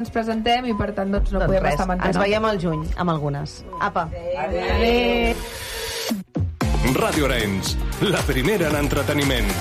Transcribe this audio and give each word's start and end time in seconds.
ens 0.00 0.12
presentem 0.12 0.70
i 0.70 0.76
per 0.76 0.90
tant 0.96 1.12
doncs, 1.12 1.32
no 1.34 1.42
Doncs 1.42 1.50
podem 1.52 1.66
res, 1.66 1.76
estar 1.76 1.86
amb 1.88 2.06
ens 2.08 2.18
veiem 2.20 2.46
al 2.48 2.60
juny, 2.62 2.86
amb 2.96 3.12
algunes. 3.12 3.60
Apa. 3.80 4.08
Adéu. 4.46 5.44
Ràdio 6.96 7.28
Arenys, 7.28 7.76
la 8.08 8.22
primera 8.26 8.70
en 8.70 8.80
entreteniment. 8.80 9.52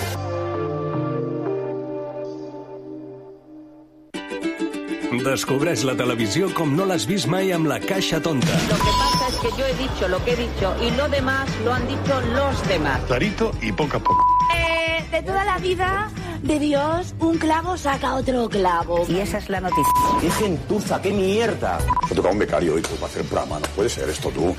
Descobreix 5.19 5.83
la 5.83 5.95
televisió 5.99 6.47
com 6.55 6.71
no 6.77 6.85
l'has 6.87 7.05
vist 7.09 7.27
mai 7.27 7.51
amb 7.51 7.67
la 7.67 7.79
caixa 7.83 8.21
tonta. 8.23 8.55
Lo 8.69 8.77
que 8.79 8.93
pasa 9.01 9.27
es 9.27 9.39
que 9.43 9.51
yo 9.59 9.65
he 9.65 9.75
dicho 9.75 10.07
lo 10.07 10.23
que 10.23 10.33
he 10.33 10.37
dicho 10.37 10.73
y 10.81 10.91
lo 10.95 11.09
demás 11.09 11.49
lo 11.65 11.73
han 11.73 11.87
dicho 11.87 12.21
los 12.33 12.67
demás. 12.69 13.01
Clarito 13.07 13.51
y 13.61 13.71
poco 13.73 13.97
a 13.97 13.99
poco. 13.99 14.25
Eh, 14.55 15.03
de 15.11 15.21
toda 15.23 15.43
la 15.43 15.57
vida 15.57 16.09
de 16.41 16.59
Dios, 16.59 17.13
un 17.19 17.37
clavo 17.37 17.77
saca 17.77 18.15
otro 18.15 18.49
clavo. 18.49 19.05
Y 19.07 19.19
esa 19.19 19.37
es 19.37 19.49
la 19.49 19.61
noticia. 19.61 19.93
¡Qué 20.21 20.31
gentuza, 20.31 21.01
qué 21.01 21.11
mierda! 21.11 21.79
Me 22.09 22.15
toca 22.15 22.29
un 22.29 22.39
becario 22.39 22.75
hoy 22.75 22.81
para 22.81 23.05
hacer 23.05 23.23
programa. 23.25 23.59
No 23.59 23.67
puede 23.75 23.89
ser 23.89 24.09
esto 24.09 24.29
tú. 24.29 24.55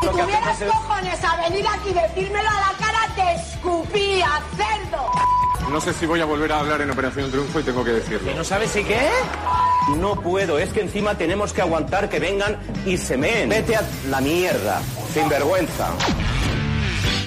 Si 0.00 0.08
tuvieras 0.08 0.58
cojones 0.58 1.24
a 1.24 1.48
venir 1.48 1.66
aquí 1.66 1.90
y 1.90 1.94
decírmelo 1.94 2.48
a 2.48 2.54
la 2.54 2.72
cara, 2.78 3.14
te 3.16 3.34
escupía, 3.34 4.28
cerdo. 4.56 5.10
No 5.70 5.80
sé 5.80 5.92
si 5.92 6.06
voy 6.06 6.20
a 6.20 6.24
volver 6.24 6.50
a 6.52 6.60
hablar 6.60 6.80
en 6.80 6.90
Operación 6.90 7.30
Triunfo 7.30 7.60
y 7.60 7.62
tengo 7.62 7.84
que 7.84 7.92
decirlo. 7.92 8.34
¿No 8.34 8.44
sabes 8.44 8.70
si 8.70 8.84
qué? 8.84 9.08
No 9.96 10.14
puedo, 10.20 10.58
es 10.58 10.72
que 10.72 10.80
encima 10.80 11.16
tenemos 11.16 11.52
que 11.52 11.60
aguantar 11.60 12.08
que 12.08 12.18
vengan 12.18 12.56
y 12.86 12.96
se 12.96 13.16
meen. 13.16 13.50
Vete 13.50 13.76
a 13.76 13.82
la 14.08 14.20
mierda, 14.20 14.80
sin 15.12 15.28
vergüenza. 15.28 15.90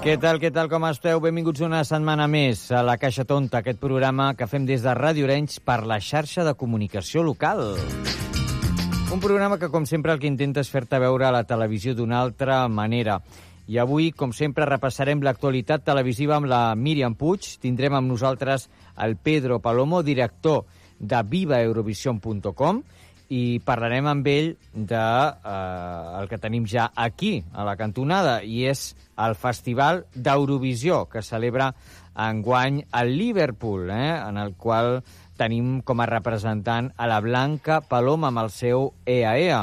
Què 0.00 0.14
tal, 0.16 0.38
què 0.40 0.48
tal, 0.48 0.70
com 0.72 0.86
esteu? 0.88 1.18
Benvinguts 1.20 1.60
una 1.60 1.82
setmana 1.84 2.24
més 2.24 2.62
a 2.72 2.78
La 2.80 2.94
Caixa 2.96 3.26
Tonta, 3.28 3.58
aquest 3.58 3.76
programa 3.82 4.30
que 4.32 4.46
fem 4.48 4.64
des 4.64 4.80
de 4.80 4.94
Ràdio 4.96 5.26
Orenys 5.26 5.58
per 5.60 5.82
la 5.84 5.98
xarxa 6.00 6.40
de 6.46 6.54
comunicació 6.56 7.20
local. 7.20 7.60
Un 9.12 9.20
programa 9.20 9.58
que, 9.60 9.68
com 9.68 9.84
sempre, 9.84 10.14
el 10.16 10.22
que 10.22 10.30
intenta 10.30 10.64
és 10.64 10.72
fer-te 10.72 10.96
veure 11.02 11.28
la 11.34 11.44
televisió 11.44 11.92
d'una 11.92 12.16
altra 12.16 12.62
manera. 12.72 13.18
I 13.68 13.76
avui, 13.84 14.08
com 14.16 14.32
sempre, 14.32 14.64
repassarem 14.64 15.20
l'actualitat 15.20 15.84
televisiva 15.84 16.38
amb 16.38 16.48
la 16.48 16.62
Míriam 16.72 17.12
Puig. 17.12 17.58
Tindrem 17.60 17.98
amb 18.00 18.08
nosaltres 18.08 18.70
el 19.04 19.18
Pedro 19.20 19.60
Palomo, 19.60 20.00
director 20.00 20.64
de 20.96 21.20
vivaeurovision.com, 21.28 22.80
i 23.30 23.60
parlarem 23.62 24.08
amb 24.10 24.26
ell 24.26 24.50
de 24.74 24.98
eh, 24.98 26.20
el 26.20 26.28
que 26.28 26.38
tenim 26.42 26.66
ja 26.66 26.88
aquí, 26.98 27.44
a 27.54 27.64
la 27.64 27.76
cantonada, 27.78 28.40
i 28.42 28.64
és 28.66 28.90
el 29.22 29.36
Festival 29.38 30.04
d'Eurovisió, 30.14 31.04
que 31.06 31.22
celebra 31.22 31.70
enguany 32.18 32.82
a 32.90 33.04
Liverpool, 33.06 33.86
eh, 33.94 34.16
en 34.18 34.40
el 34.42 34.56
qual 34.58 34.98
tenim 35.38 35.78
com 35.86 36.02
a 36.02 36.08
representant 36.10 36.90
a 36.98 37.06
la 37.08 37.20
Blanca 37.22 37.80
Paloma 37.86 38.28
amb 38.28 38.42
el 38.42 38.50
seu 38.50 38.90
EAEA. 39.06 39.62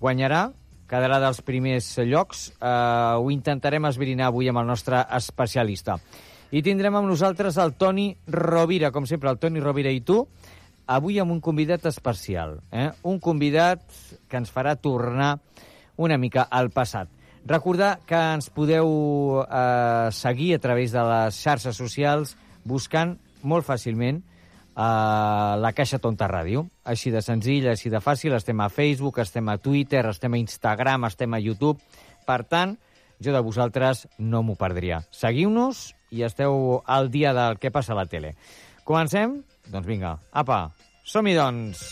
Guanyarà, 0.00 0.46
quedarà 0.86 1.18
dels 1.20 1.42
primers 1.42 1.90
llocs. 2.06 2.52
Eh, 2.54 2.70
ho 3.18 3.30
intentarem 3.34 3.90
esbrinar 3.90 4.30
avui 4.30 4.48
amb 4.48 4.62
el 4.62 4.70
nostre 4.70 5.02
especialista. 5.18 5.98
I 6.54 6.62
tindrem 6.62 6.94
amb 6.94 7.10
nosaltres 7.10 7.58
el 7.58 7.74
Toni 7.74 8.12
Rovira, 8.30 8.92
com 8.94 9.10
sempre, 9.10 9.32
el 9.32 9.42
Toni 9.42 9.58
Rovira 9.60 9.90
i 9.90 10.04
tu, 10.06 10.22
avui 10.86 11.18
amb 11.18 11.34
un 11.34 11.40
convidat 11.42 11.84
especial, 11.90 12.60
eh? 12.70 12.90
un 13.02 13.18
convidat 13.20 13.82
que 14.30 14.38
ens 14.38 14.52
farà 14.54 14.76
tornar 14.78 15.36
una 15.96 16.18
mica 16.18 16.46
al 16.50 16.70
passat. 16.70 17.10
Recordar 17.46 18.00
que 18.06 18.18
ens 18.18 18.48
podeu 18.50 18.88
eh, 19.42 20.08
seguir 20.10 20.54
a 20.56 20.62
través 20.62 20.94
de 20.94 21.02
les 21.06 21.36
xarxes 21.38 21.78
socials 21.78 22.34
buscant 22.66 23.14
molt 23.46 23.66
fàcilment 23.66 24.18
eh, 24.18 25.52
la 25.62 25.72
Caixa 25.74 26.00
Tonta 26.02 26.26
Ràdio. 26.30 26.66
Així 26.84 27.12
de 27.14 27.22
senzill, 27.22 27.68
així 27.70 27.90
de 27.90 28.02
fàcil. 28.02 28.34
Estem 28.34 28.60
a 28.60 28.68
Facebook, 28.68 29.20
estem 29.22 29.48
a 29.48 29.58
Twitter, 29.62 30.04
estem 30.10 30.34
a 30.34 30.42
Instagram, 30.42 31.06
estem 31.06 31.34
a 31.34 31.42
YouTube. 31.42 31.78
Per 32.26 32.42
tant, 32.50 32.76
jo 33.22 33.32
de 33.32 33.42
vosaltres 33.42 34.06
no 34.18 34.42
m'ho 34.42 34.58
perdria. 34.58 35.04
Seguiu-nos 35.14 35.92
i 36.10 36.26
esteu 36.26 36.80
al 36.84 37.10
dia 37.10 37.32
del 37.34 37.60
que 37.62 37.70
passa 37.70 37.94
a 37.94 38.00
la 38.00 38.06
tele. 38.10 38.34
Comencem? 38.86 39.40
Doncs 39.66 39.86
vinga, 39.86 40.14
apa, 40.30 40.70
som-hi 41.02 41.34
doncs! 41.34 41.82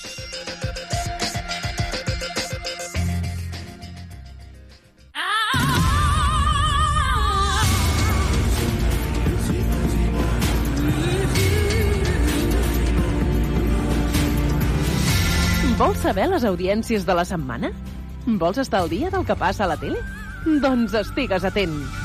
Vols 15.74 15.98
saber 15.98 16.28
les 16.30 16.44
audiències 16.46 17.02
de 17.02 17.14
la 17.18 17.24
setmana? 17.26 17.72
Vols 18.38 18.62
estar 18.62 18.84
al 18.84 18.92
dia 18.92 19.10
del 19.10 19.26
que 19.26 19.34
passa 19.34 19.66
a 19.66 19.72
la 19.72 19.80
tele? 19.80 19.98
Doncs 20.62 20.94
estigues 21.02 21.42
atent. 21.50 22.03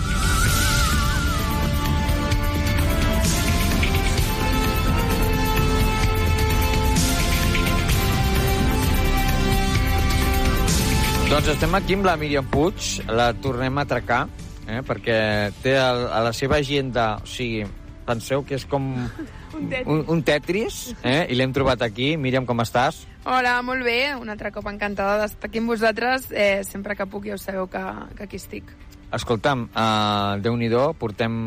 Doncs 11.29 11.45
estem 11.45 11.75
aquí 11.77 11.93
amb 11.93 12.07
la 12.07 12.15
Míriam 12.17 12.47
Puig, 12.49 13.03
la 13.05 13.27
tornem 13.37 13.75
a 13.77 13.83
atracar, 13.85 14.23
eh, 14.65 14.79
perquè 14.81 15.17
té 15.61 15.75
el, 15.77 16.07
a 16.09 16.23
la 16.25 16.31
seva 16.33 16.57
agenda, 16.57 17.19
o 17.21 17.27
sigui, 17.29 17.67
penseu 18.07 18.41
que 18.41 18.57
és 18.57 18.65
com 18.65 18.87
Un 19.53 19.67
tetris. 19.69 19.91
un, 19.93 20.01
un 20.09 20.23
tetris, 20.25 20.79
eh, 21.05 21.27
i 21.29 21.37
l'hem 21.37 21.53
trobat 21.53 21.83
aquí. 21.85 22.15
Míriam, 22.17 22.47
com 22.49 22.63
estàs? 22.65 23.03
Hola, 23.29 23.59
molt 23.61 23.85
bé. 23.85 24.15
Un 24.17 24.33
altre 24.33 24.49
cop 24.55 24.65
encantada 24.71 25.19
d'estar 25.21 25.51
aquí 25.51 25.61
amb 25.61 25.69
vosaltres. 25.69 26.31
Eh, 26.33 26.63
sempre 26.65 26.95
que 26.97 27.05
puc 27.05 27.29
ja 27.29 27.37
ho 27.37 27.41
sabeu 27.41 27.69
que, 27.69 27.83
que 28.17 28.25
aquí 28.25 28.39
estic. 28.41 28.73
Escolta'm, 29.13 29.67
uh, 29.69 30.39
Déu-n'hi-do, 30.41 30.95
portem 30.97 31.37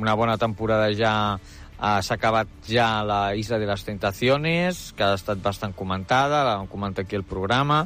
una 0.00 0.16
bona 0.16 0.38
temporada 0.40 0.88
ja 0.96 1.12
Uh, 1.74 1.98
S'ha 2.06 2.14
acabat 2.14 2.48
ja 2.70 3.02
la 3.04 3.34
Isla 3.34 3.58
de 3.58 3.66
les 3.66 3.82
Tentaciones, 3.84 4.92
que 4.96 5.02
ha 5.04 5.16
estat 5.18 5.40
bastant 5.42 5.74
comentada, 5.74 6.44
la 6.46 6.54
vam 6.60 6.68
comentar 6.70 7.02
aquí 7.02 7.18
al 7.18 7.26
programa, 7.26 7.80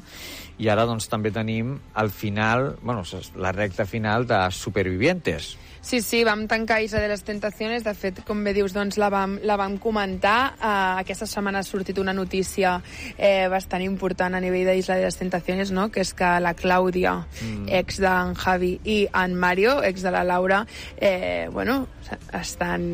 i 0.59 0.69
ara 0.69 0.85
doncs 0.89 1.07
també 1.11 1.31
tenim 1.35 1.77
el 1.97 2.11
final, 2.11 2.75
bueno, 2.83 3.05
la 3.37 3.53
recta 3.53 3.87
final 3.87 4.27
de 4.27 4.43
Supervivientes. 4.51 5.57
Sí, 5.81 6.03
sí, 6.03 6.25
vam 6.27 6.43
tancar 6.51 6.83
Isla 6.83 7.01
de 7.01 7.09
les 7.09 7.23
Tentaciones. 7.25 7.85
De 7.85 7.95
fet, 7.95 8.19
com 8.27 8.43
bé 8.45 8.53
dius, 8.53 8.75
doncs 8.77 8.99
la 9.01 9.09
vam, 9.15 9.39
la 9.47 9.57
vam 9.57 9.79
comentar. 9.81 10.55
Uh, 10.59 10.99
aquesta 11.01 11.29
setmana 11.31 11.63
ha 11.63 11.67
sortit 11.67 11.97
una 12.03 12.13
notícia 12.13 12.75
eh, 13.17 13.47
bastant 13.49 13.85
important 13.87 14.35
a 14.35 14.43
nivell 14.43 14.67
d'Isla 14.69 14.99
de 14.99 15.07
les 15.07 15.17
Tentaciones, 15.17 15.73
no? 15.73 15.89
que 15.95 16.03
és 16.05 16.13
que 16.19 16.35
la 16.43 16.53
Clàudia, 16.59 17.15
mm. 17.41 17.71
ex 17.81 18.03
d'en 18.05 18.35
Javi, 18.37 18.75
i 18.85 18.99
en 19.23 19.39
Mario, 19.39 19.79
ex 19.87 20.05
de 20.05 20.13
la 20.13 20.27
Laura, 20.27 20.65
eh, 20.99 21.49
bueno, 21.55 21.87
estan 22.35 22.91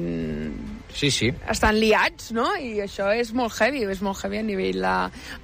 Sí, 0.94 1.10
sí. 1.10 1.28
estan 1.50 1.78
liats, 1.81 2.31
no? 2.37 2.47
I 2.56 2.78
això 2.84 3.10
és 3.15 3.32
molt 3.34 3.55
heavy, 3.59 3.82
és 3.91 4.03
molt 4.05 4.21
heavy 4.22 4.38
a 4.38 4.44
nivell 4.47 4.78
la, 4.84 4.94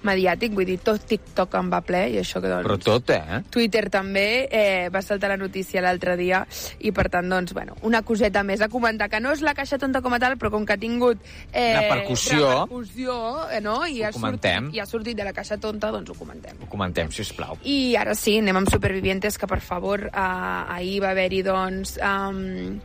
mediàtic, 0.06 0.54
vull 0.54 0.68
dir, 0.68 0.78
tot 0.86 1.02
TikTok 1.10 1.56
en 1.58 1.70
va 1.72 1.80
ple, 1.84 2.04
i 2.14 2.20
això 2.22 2.40
que 2.42 2.50
doncs... 2.52 2.66
Però 2.68 2.76
tot, 2.80 3.10
eh? 3.14 3.40
Twitter 3.50 3.84
també 3.92 4.26
eh, 4.46 4.88
va 4.94 5.02
saltar 5.02 5.32
la 5.32 5.38
notícia 5.40 5.82
l'altre 5.82 6.14
dia, 6.20 6.44
i 6.78 6.94
per 6.94 7.08
tant, 7.12 7.28
doncs, 7.30 7.54
bueno, 7.56 7.76
una 7.86 8.02
coseta 8.06 8.44
més 8.46 8.62
a 8.62 8.70
comentar, 8.72 9.10
que 9.10 9.20
no 9.22 9.34
és 9.34 9.42
la 9.46 9.54
caixa 9.58 9.78
tonta 9.82 10.02
com 10.04 10.14
a 10.14 10.20
tal, 10.22 10.38
però 10.40 10.52
com 10.54 10.66
que 10.66 10.78
ha 10.78 10.80
tingut... 10.80 11.18
Eh, 11.50 11.74
repercussió, 11.80 12.46
repercussió 12.62 13.18
eh, 13.50 13.60
no? 13.64 13.80
I 13.86 14.04
ho 14.04 14.08
ha 14.08 14.14
comentem. 14.14 14.70
Sortit, 14.70 14.78
I 14.78 14.84
ha 14.84 14.88
sortit 14.88 15.18
de 15.18 15.26
la 15.26 15.34
caixa 15.34 15.58
tonta, 15.58 15.90
doncs 15.94 16.14
ho 16.14 16.18
comentem. 16.18 16.62
Ho 16.62 16.70
comentem, 16.70 17.10
sisplau. 17.14 17.58
I 17.66 17.96
ara 17.98 18.14
sí, 18.18 18.38
anem 18.38 18.62
amb 18.62 18.70
Supervivientes, 18.70 19.38
que 19.40 19.50
per 19.50 19.60
favor, 19.64 20.06
eh, 20.06 20.78
ahir 20.78 21.00
va 21.02 21.12
haver-hi, 21.16 21.42
doncs... 21.50 21.98
Um, 21.98 22.78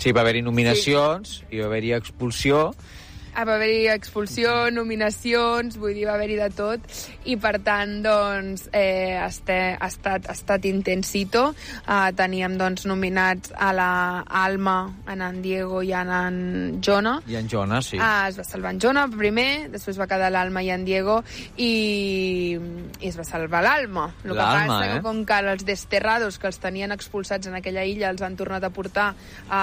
Sí, 0.00 0.14
va 0.16 0.22
haver-hi 0.24 0.40
nominacions, 0.46 1.40
sí. 1.42 1.48
i 1.56 1.60
va 1.60 1.68
haver-hi 1.68 1.92
expulsió, 1.98 2.70
Ah, 3.34 3.44
va 3.46 3.56
haver-hi 3.56 3.88
expulsió, 3.92 4.70
nominacions, 4.74 5.78
vull 5.80 5.94
dir, 5.94 6.06
va 6.08 6.16
haver-hi 6.18 6.38
de 6.40 6.48
tot, 6.56 6.86
i 7.30 7.36
per 7.40 7.56
tant, 7.64 8.00
doncs, 8.04 8.66
eh, 8.72 9.16
este, 9.22 9.58
ha, 9.78 9.88
estat, 9.88 10.26
ha 10.28 10.36
estat 10.36 10.66
intensito. 10.68 11.50
Uh, 11.86 12.10
teníem, 12.16 12.56
doncs, 12.60 12.86
nominats 12.90 13.54
a 13.56 13.70
la 13.76 13.90
Alma, 14.42 14.78
en 15.10 15.22
en 15.22 15.40
Diego 15.42 15.82
i 15.86 15.92
en 15.96 16.10
en 16.10 16.38
Jona. 16.84 17.20
I 17.30 17.36
en 17.36 17.48
Jona, 17.50 17.80
sí. 17.82 17.98
Ah, 18.00 18.26
es 18.28 18.38
va 18.38 18.44
salvar 18.44 18.74
en 18.74 18.80
Jona 18.82 19.06
primer, 19.10 19.70
després 19.72 19.98
va 20.00 20.08
quedar 20.10 20.30
l'Alma 20.32 20.62
i 20.64 20.70
en 20.74 20.84
Diego, 20.84 21.20
i, 21.56 22.56
i 23.00 23.08
es 23.10 23.18
va 23.18 23.26
salvar 23.26 23.62
l'Alma. 23.64 24.08
El 24.24 24.34
que 24.34 24.40
passa 24.40 24.80
eh? 24.86 24.92
que 24.94 25.04
com 25.06 25.22
que 25.28 25.40
els 25.52 25.64
desterrados 25.66 26.38
que 26.40 26.48
els 26.50 26.60
tenien 26.62 26.92
expulsats 26.94 27.50
en 27.50 27.56
aquella 27.58 27.84
illa 27.88 28.10
els 28.10 28.22
han 28.26 28.36
tornat 28.38 28.64
a 28.66 28.72
portar 28.74 29.10
a... 29.48 29.62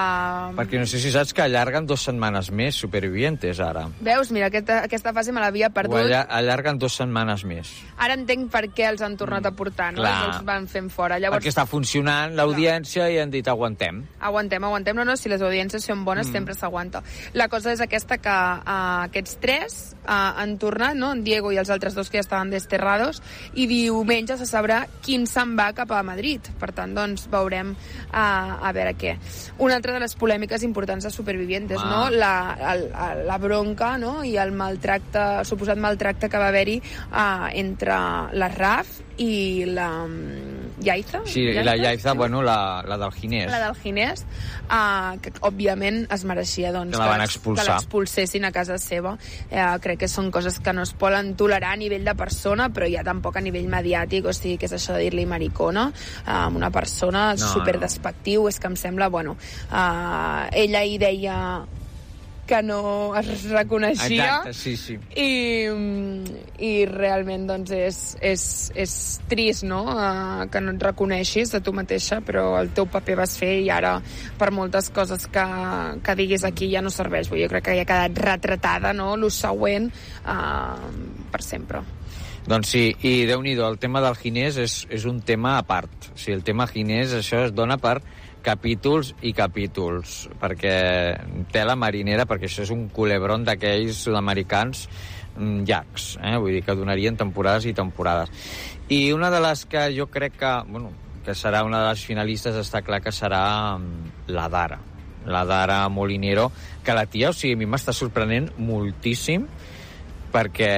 Perquè 0.56 0.80
no 0.80 0.88
sé 0.88 1.00
si 1.02 1.12
saps 1.14 1.34
que 1.34 1.44
allarguen 1.44 1.88
dues 1.88 2.06
setmanes 2.08 2.50
més 2.54 2.78
Supervivientes, 2.78 3.58
ara. 3.68 3.86
Veus, 4.00 4.30
mira, 4.32 4.46
aquesta, 4.46 4.82
aquesta 4.84 5.12
fase 5.12 5.32
me 5.32 5.40
l'havia 5.40 5.68
Ho 5.68 5.72
perdut. 5.72 5.98
alla- 5.98 6.22
allarguen 6.28 6.78
dues 6.78 6.94
setmanes 6.96 7.44
més. 7.44 7.70
Ara 7.98 8.14
entenc 8.14 8.50
per 8.50 8.66
què 8.72 8.88
els 8.88 9.02
han 9.02 9.16
tornat 9.16 9.46
a 9.46 9.52
portar, 9.52 9.92
no? 9.92 10.00
Clar. 10.02 10.34
Els 10.34 10.44
van 10.44 10.66
fent 10.68 10.90
fora. 10.90 11.18
Llavors, 11.18 11.42
Perquè 11.44 11.50
està 11.52 11.66
funcionant 11.66 12.34
l'audiència 12.34 13.10
i 13.10 13.18
han 13.18 13.30
dit 13.30 13.46
aguantem. 13.48 14.04
aguantem, 14.20 14.64
aguantem. 14.64 14.96
No, 14.96 15.04
no, 15.04 15.16
si 15.16 15.28
les 15.28 15.40
audiències 15.42 15.84
són 15.84 16.04
bones, 16.04 16.26
Mm. 16.26 16.30
mm. 16.30 16.32
sempre 16.32 16.54
s'aguanta. 16.54 17.02
La 17.34 17.48
cosa 17.48 17.72
és 17.72 17.80
aquesta 17.80 18.18
que 18.18 18.28
uh, 18.28 19.04
aquests 19.04 19.36
tres 19.40 19.96
uh, 20.04 20.40
han 20.40 20.56
tornat, 20.58 20.94
no? 20.96 21.12
En 21.12 21.22
Diego 21.24 21.52
i 21.52 21.56
els 21.58 21.70
altres 21.70 21.94
dos 21.94 22.08
que 22.10 22.18
ja 22.18 22.20
estaven 22.20 22.50
desterrados, 22.50 23.22
i 23.54 23.66
diumenge 23.66 24.36
se 24.38 24.46
sabrà 24.46 24.86
quin 25.02 25.26
se'n 25.26 25.56
va 25.58 25.72
cap 25.72 25.90
a 25.92 26.02
Madrid. 26.02 26.40
Per 26.58 26.72
tant, 26.72 26.94
doncs, 26.94 27.28
veurem 27.30 27.70
uh, 27.72 28.16
a 28.16 28.72
veure 28.72 28.94
què. 28.96 29.16
Una 29.58 29.76
altra 29.76 29.92
de 29.92 30.00
les 30.00 30.14
polèmiques 30.16 30.62
importants 30.62 31.04
de 31.04 31.10
Supervivientes, 31.10 31.78
Ah. 31.80 31.88
no? 31.90 32.10
La, 32.10 32.56
el, 32.74 32.84
el, 32.92 33.26
la 33.26 33.38
bronca 33.48 33.96
no? 33.98 34.20
i 34.24 34.36
el 34.38 34.54
maltracte, 34.56 35.24
el 35.42 35.48
suposat 35.48 35.80
maltracte 35.80 36.30
que 36.30 36.40
va 36.40 36.52
haver-hi 36.52 36.78
uh, 37.10 37.48
entre 37.56 37.98
la 38.36 38.52
Raf 38.54 38.98
i 39.18 39.64
la 39.66 40.04
um, 40.04 40.12
Yaiza. 40.78 41.24
Sí, 41.26 41.42
i 41.42 41.62
la 41.66 41.74
Yaiza, 41.76 42.14
bueno, 42.14 42.42
la, 42.42 42.84
la 42.86 42.96
del 42.98 43.12
Ginés. 43.12 43.50
la 43.50 43.58
del 43.64 43.74
Ginés, 43.74 44.24
uh, 44.70 45.18
que 45.22 45.32
òbviament 45.42 46.04
es 46.14 46.24
mereixia 46.28 46.70
doncs, 46.72 46.94
Que 46.94 47.02
la 47.02 47.26
que 47.26 47.66
l'expulsessin 47.66 48.46
a 48.46 48.52
casa 48.54 48.78
seva. 48.78 49.16
Uh, 49.50 49.74
crec 49.82 50.04
que 50.04 50.10
són 50.10 50.30
coses 50.34 50.60
que 50.62 50.72
no 50.72 50.86
es 50.86 50.94
poden 50.94 51.34
tolerar 51.40 51.74
a 51.74 51.80
nivell 51.80 52.06
de 52.06 52.14
persona, 52.18 52.68
però 52.70 52.86
ja 52.90 53.02
tampoc 53.06 53.36
a 53.36 53.42
nivell 53.44 53.66
mediàtic, 53.70 54.30
o 54.30 54.36
sigui, 54.36 54.56
que 54.58 54.70
és 54.70 54.76
això 54.78 54.94
de 54.94 55.08
dir-li 55.08 55.26
maricona 55.26 55.88
a 56.24 56.44
uh, 56.46 56.54
una 56.54 56.70
persona 56.70 57.32
No, 57.34 57.50
super 57.50 57.78
despectiu, 57.82 58.46
és 58.48 58.62
que 58.62 58.70
em 58.70 58.78
sembla, 58.78 59.10
bueno, 59.10 59.34
uh, 59.72 60.46
ella 60.54 60.84
hi 60.86 60.96
deia 61.02 61.38
que 62.48 62.62
no 62.64 63.12
es 63.18 63.44
reconeixia 63.50 64.24
Exacte, 64.24 64.54
sí, 64.56 64.74
sí. 64.80 64.96
i, 65.20 65.28
i 66.64 66.72
realment 66.88 67.46
doncs 67.50 67.74
és, 67.76 68.00
és, 68.24 68.44
és 68.74 68.94
trist 69.28 69.66
no? 69.68 69.82
Uh, 69.92 70.46
que 70.52 70.62
no 70.64 70.72
et 70.74 70.86
reconeixis 70.88 71.52
de 71.54 71.60
tu 71.64 71.74
mateixa 71.76 72.22
però 72.24 72.46
el 72.62 72.72
teu 72.76 72.88
paper 72.90 73.18
vas 73.20 73.36
fer 73.38 73.52
i 73.60 73.68
ara 73.74 73.98
per 74.40 74.50
moltes 74.56 74.88
coses 74.94 75.28
que, 75.32 75.46
que 76.04 76.16
diguis 76.18 76.46
aquí 76.48 76.70
ja 76.72 76.82
no 76.84 76.92
serveix 76.94 77.28
jo 77.28 77.52
crec 77.52 77.68
que 77.68 77.76
ja 77.76 77.84
ha 77.84 77.92
quedat 77.92 78.24
retratada 78.30 78.96
no? 78.96 79.12
el 79.18 79.30
següent 79.34 79.92
uh, 80.24 80.90
per 81.30 81.44
sempre 81.44 81.84
Doncs 82.48 82.70
sí, 82.72 82.84
i 83.04 83.26
déu 83.28 83.42
nhi 83.44 83.52
el 83.60 83.76
tema 83.76 84.00
del 84.00 84.14
Ginés 84.16 84.56
és, 84.56 84.78
és 84.88 85.04
un 85.04 85.18
tema 85.20 85.58
a 85.58 85.64
part. 85.68 86.06
O 86.14 86.16
sigui, 86.16 86.38
el 86.38 86.44
tema 86.46 86.64
Ginés, 86.70 87.12
això 87.12 87.42
es 87.44 87.52
dona 87.52 87.76
per 87.76 87.98
capítols 88.44 89.12
i 89.26 89.32
capítols, 89.36 90.28
perquè 90.40 90.74
tela 91.52 91.76
marinera, 91.78 92.26
perquè 92.28 92.48
això 92.48 92.64
és 92.64 92.72
un 92.74 92.86
culebron 92.94 93.44
d'aquells 93.46 94.04
sud-americans 94.06 94.86
mm, 95.36 95.64
llargs, 95.68 96.10
eh? 96.22 96.36
vull 96.38 96.56
dir 96.56 96.62
que 96.66 96.76
donarien 96.78 97.18
temporades 97.18 97.68
i 97.68 97.74
temporades. 97.76 98.32
I 98.88 99.12
una 99.12 99.30
de 99.30 99.42
les 99.44 99.64
que 99.68 99.88
jo 99.96 100.08
crec 100.12 100.38
que, 100.40 100.52
bueno, 100.68 100.92
que 101.24 101.34
serà 101.36 101.64
una 101.66 101.82
de 101.82 101.90
les 101.90 102.04
finalistes, 102.08 102.56
està 102.56 102.80
clar 102.86 103.02
que 103.04 103.12
serà 103.12 103.42
mm, 103.76 104.30
la 104.32 104.48
Dara, 104.52 104.80
la 105.28 105.44
Dara 105.44 105.82
Molinero, 105.92 106.48
que 106.84 106.96
la 106.96 107.06
tia, 107.06 107.30
o 107.30 107.36
sigui, 107.36 107.56
a 107.58 107.60
mi 107.60 107.68
m'està 107.68 107.92
sorprenent 107.92 108.48
moltíssim, 108.56 109.44
perquè 110.32 110.72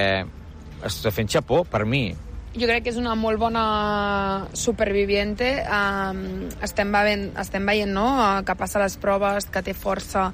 està 0.87 1.11
fent 1.13 1.29
xapó, 1.31 1.63
per 1.63 1.85
mi. 1.85 2.09
Jo 2.51 2.67
crec 2.67 2.83
que 2.83 2.91
és 2.91 2.99
una 2.99 3.13
molt 3.15 3.39
bona 3.39 3.63
superviviente. 4.57 5.53
Um, 5.63 6.49
estem, 6.63 6.91
veient, 6.91 7.29
estem 7.39 7.67
veient 7.67 7.93
no? 7.95 8.07
uh, 8.17 8.41
que 8.47 8.55
passa 8.59 8.81
les 8.83 8.97
proves, 8.99 9.47
que 9.51 9.63
té 9.63 9.75
força. 9.77 10.31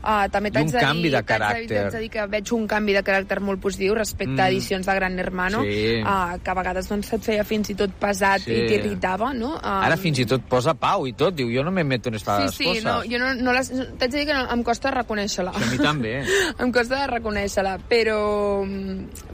Uh, 0.00 0.24
també 0.32 0.48
I 0.48 0.52
t'haig 0.52 0.64
un 0.64 0.70
de 0.72 0.78
dir, 0.78 0.86
canvi 0.86 1.10
de 1.10 1.16
t'haig 1.18 1.26
caràcter. 1.28 1.66
t'haig 1.68 1.92
de 1.92 1.98
dir 2.00 2.08
que 2.10 2.26
veig 2.26 2.52
un 2.56 2.66
canvi 2.66 2.92
de 2.96 3.02
caràcter 3.04 3.40
molt 3.44 3.60
positiu 3.60 3.94
respecte 3.94 4.32
Mm. 4.32 4.40
a 4.40 4.48
edicions 4.48 4.86
de 4.86 4.94
Gran 4.94 5.18
Hermano, 5.18 5.62
Sí. 5.62 6.00
uh, 6.02 6.38
que 6.42 6.50
a 6.50 6.54
vegades 6.54 6.88
doncs, 6.88 7.06
se't 7.06 7.22
feia 7.22 7.44
fins 7.44 7.68
i 7.70 7.74
tot 7.74 7.90
pesat 8.00 8.40
Sí. 8.40 8.52
i 8.52 8.66
t'irritava, 8.66 9.34
no? 9.34 9.54
Um, 9.56 9.60
Ara 9.84 9.96
fins 9.98 10.18
i 10.18 10.24
tot 10.26 10.40
posa 10.48 10.72
pau 10.74 11.06
i 11.06 11.12
tot, 11.12 11.34
diu, 11.34 11.50
jo 11.52 11.62
no 11.62 11.70
me 11.70 11.84
meto 11.84 12.08
en 12.08 12.14
estas 12.14 12.54
Sí, 12.54 12.64
sí, 12.64 12.64
coses. 12.64 12.84
no, 12.84 13.02
jo 13.04 13.18
no, 13.18 13.34
no 13.34 13.52
les... 13.52 13.68
T'haig 13.70 14.10
de 14.10 14.18
dir 14.18 14.26
que 14.26 14.34
no, 14.34 14.50
em 14.50 14.62
costa 14.64 14.90
reconèixer-la. 14.90 15.52
Sí, 15.52 15.64
a 15.64 15.70
mi 15.70 15.78
també. 15.78 16.24
em 16.58 16.72
costa 16.72 17.06
reconèixer-la, 17.06 17.78
però, 17.88 18.64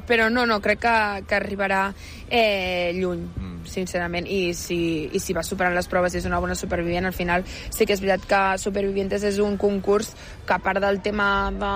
però 0.06 0.28
no, 0.30 0.46
no, 0.46 0.60
crec 0.60 0.80
que, 0.80 1.24
que 1.28 1.34
arribarà 1.36 1.92
eh, 2.28 2.92
lluny, 2.94 3.20
mm. 3.36 3.55
Sincerament, 3.68 4.26
i 4.26 4.54
si, 4.54 5.08
i 5.12 5.20
si 5.22 5.34
va 5.36 5.42
superant 5.46 5.74
les 5.76 5.88
proves 5.90 6.14
i 6.14 6.20
és 6.20 6.26
una 6.28 6.40
bona 6.42 6.54
supervivent, 6.58 7.06
al 7.06 7.16
final 7.16 7.44
sí 7.46 7.86
que 7.86 7.94
és 7.96 8.02
veritat 8.02 8.26
que 8.30 8.42
Supervivientes 8.62 9.22
és 9.26 9.38
un 9.42 9.56
concurs 9.56 10.12
que 10.46 10.54
a 10.54 10.58
part 10.62 10.80
del 10.82 11.00
tema 11.02 11.50
de 11.52 11.72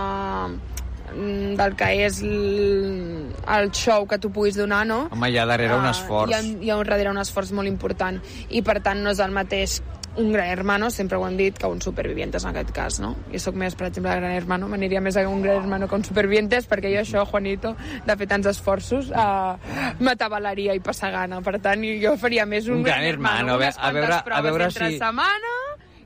mm, 1.14 1.54
del 1.58 1.76
que 1.76 1.90
és 2.06 2.20
el 2.22 3.70
show 3.72 4.06
que 4.06 4.18
tu 4.18 4.30
puguis 4.30 4.56
donar, 4.56 4.84
no? 4.86 5.08
Home, 5.10 5.30
hi 5.30 5.38
ha 5.38 5.46
darrere 5.46 5.74
un 5.76 5.86
Ah, 5.86 5.94
esforç. 5.94 6.30
Hi 6.30 6.34
ha, 6.34 6.42
hi 6.66 6.70
ha 6.70 6.76
un 6.76 6.86
darrere 6.86 7.10
un 7.10 7.18
esforç 7.18 7.52
molt 7.52 7.68
important 7.68 8.20
i 8.48 8.62
per 8.62 8.80
tant 8.82 9.02
no 9.02 9.10
és 9.10 9.20
el 9.20 9.32
mateix 9.34 9.80
un 10.16 10.32
gran 10.32 10.46
hermano, 10.48 10.90
sempre 10.90 11.16
ho 11.16 11.26
hem 11.26 11.36
dit, 11.36 11.56
que 11.56 11.66
un 11.66 11.80
supervivientes 11.80 12.42
en 12.44 12.50
aquest 12.50 12.70
cas, 12.74 12.98
no? 13.00 13.14
Jo 13.32 13.38
sóc 13.38 13.54
més, 13.54 13.74
per 13.76 13.86
exemple, 13.88 14.10
de 14.10 14.16
gran 14.20 14.32
hermano, 14.32 14.68
m'aniria 14.68 15.00
més 15.00 15.16
a 15.16 15.22
un 15.28 15.40
gran 15.42 15.56
hermano 15.62 15.86
que 15.88 15.94
un 15.94 16.04
supervivientes, 16.04 16.66
perquè 16.68 16.90
jo 16.94 17.00
això, 17.00 17.24
Juanito, 17.30 17.76
de 18.06 18.16
fer 18.16 18.26
tants 18.26 18.46
esforços, 18.50 19.10
eh, 19.10 19.94
m'atabalaria 20.00 20.74
i 20.74 20.80
passar 20.80 21.12
gana. 21.12 21.40
Per 21.40 21.58
tant, 21.60 21.82
jo 22.02 22.16
faria 22.18 22.44
més 22.46 22.66
un, 22.68 22.78
Un 22.78 22.82
gran 22.82 23.04
hermano, 23.04 23.52
a 23.54 23.56
unes 23.56 23.76
ve- 23.76 23.82
a 23.82 23.92
veure- 23.92 24.22
a 24.34 24.40
veure 24.42 24.64
entre 24.64 24.88
si- 24.90 24.98
setmana 24.98 25.54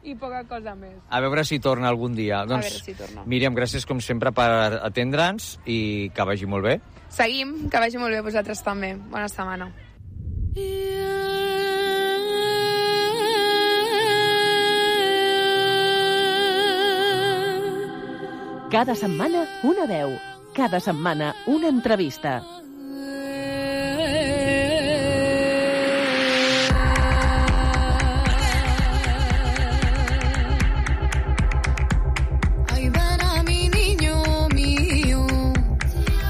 i 0.05 0.15
poca 0.15 0.45
cosa 0.45 0.75
més. 0.75 0.99
A 1.09 1.21
veure 1.21 1.45
si 1.45 1.59
torna 1.59 1.89
algun 1.89 2.15
dia. 2.15 2.45
Doncs, 2.45 2.67
veure 2.69 2.85
si 2.85 2.93
torna. 2.95 3.25
Míriam, 3.25 3.55
gràcies 3.57 3.87
com 3.87 4.01
sempre 4.01 4.33
per 4.33 4.81
atendre'ns 4.85 5.59
i 5.65 6.11
que 6.15 6.23
vagi 6.25 6.45
molt 6.47 6.65
bé. 6.65 6.81
Seguim, 7.09 7.71
que 7.71 7.79
vagi 7.79 7.97
molt 7.97 8.13
bé 8.13 8.21
vosaltres 8.21 8.63
també. 8.63 8.95
Bona 9.09 9.29
setmana. 9.29 9.73
Cada 18.75 18.97
setmana 18.99 19.45
una 19.63 19.85
veu. 19.87 20.17
Cada 20.53 20.81
setmana 20.83 21.29
una 21.47 21.69
entrevista. 21.69 22.43
Ay, 32.75 32.89
ven 32.91 33.23
a 33.23 33.43
mi 33.47 33.69
niño 33.69 34.49
mío. 34.51 35.23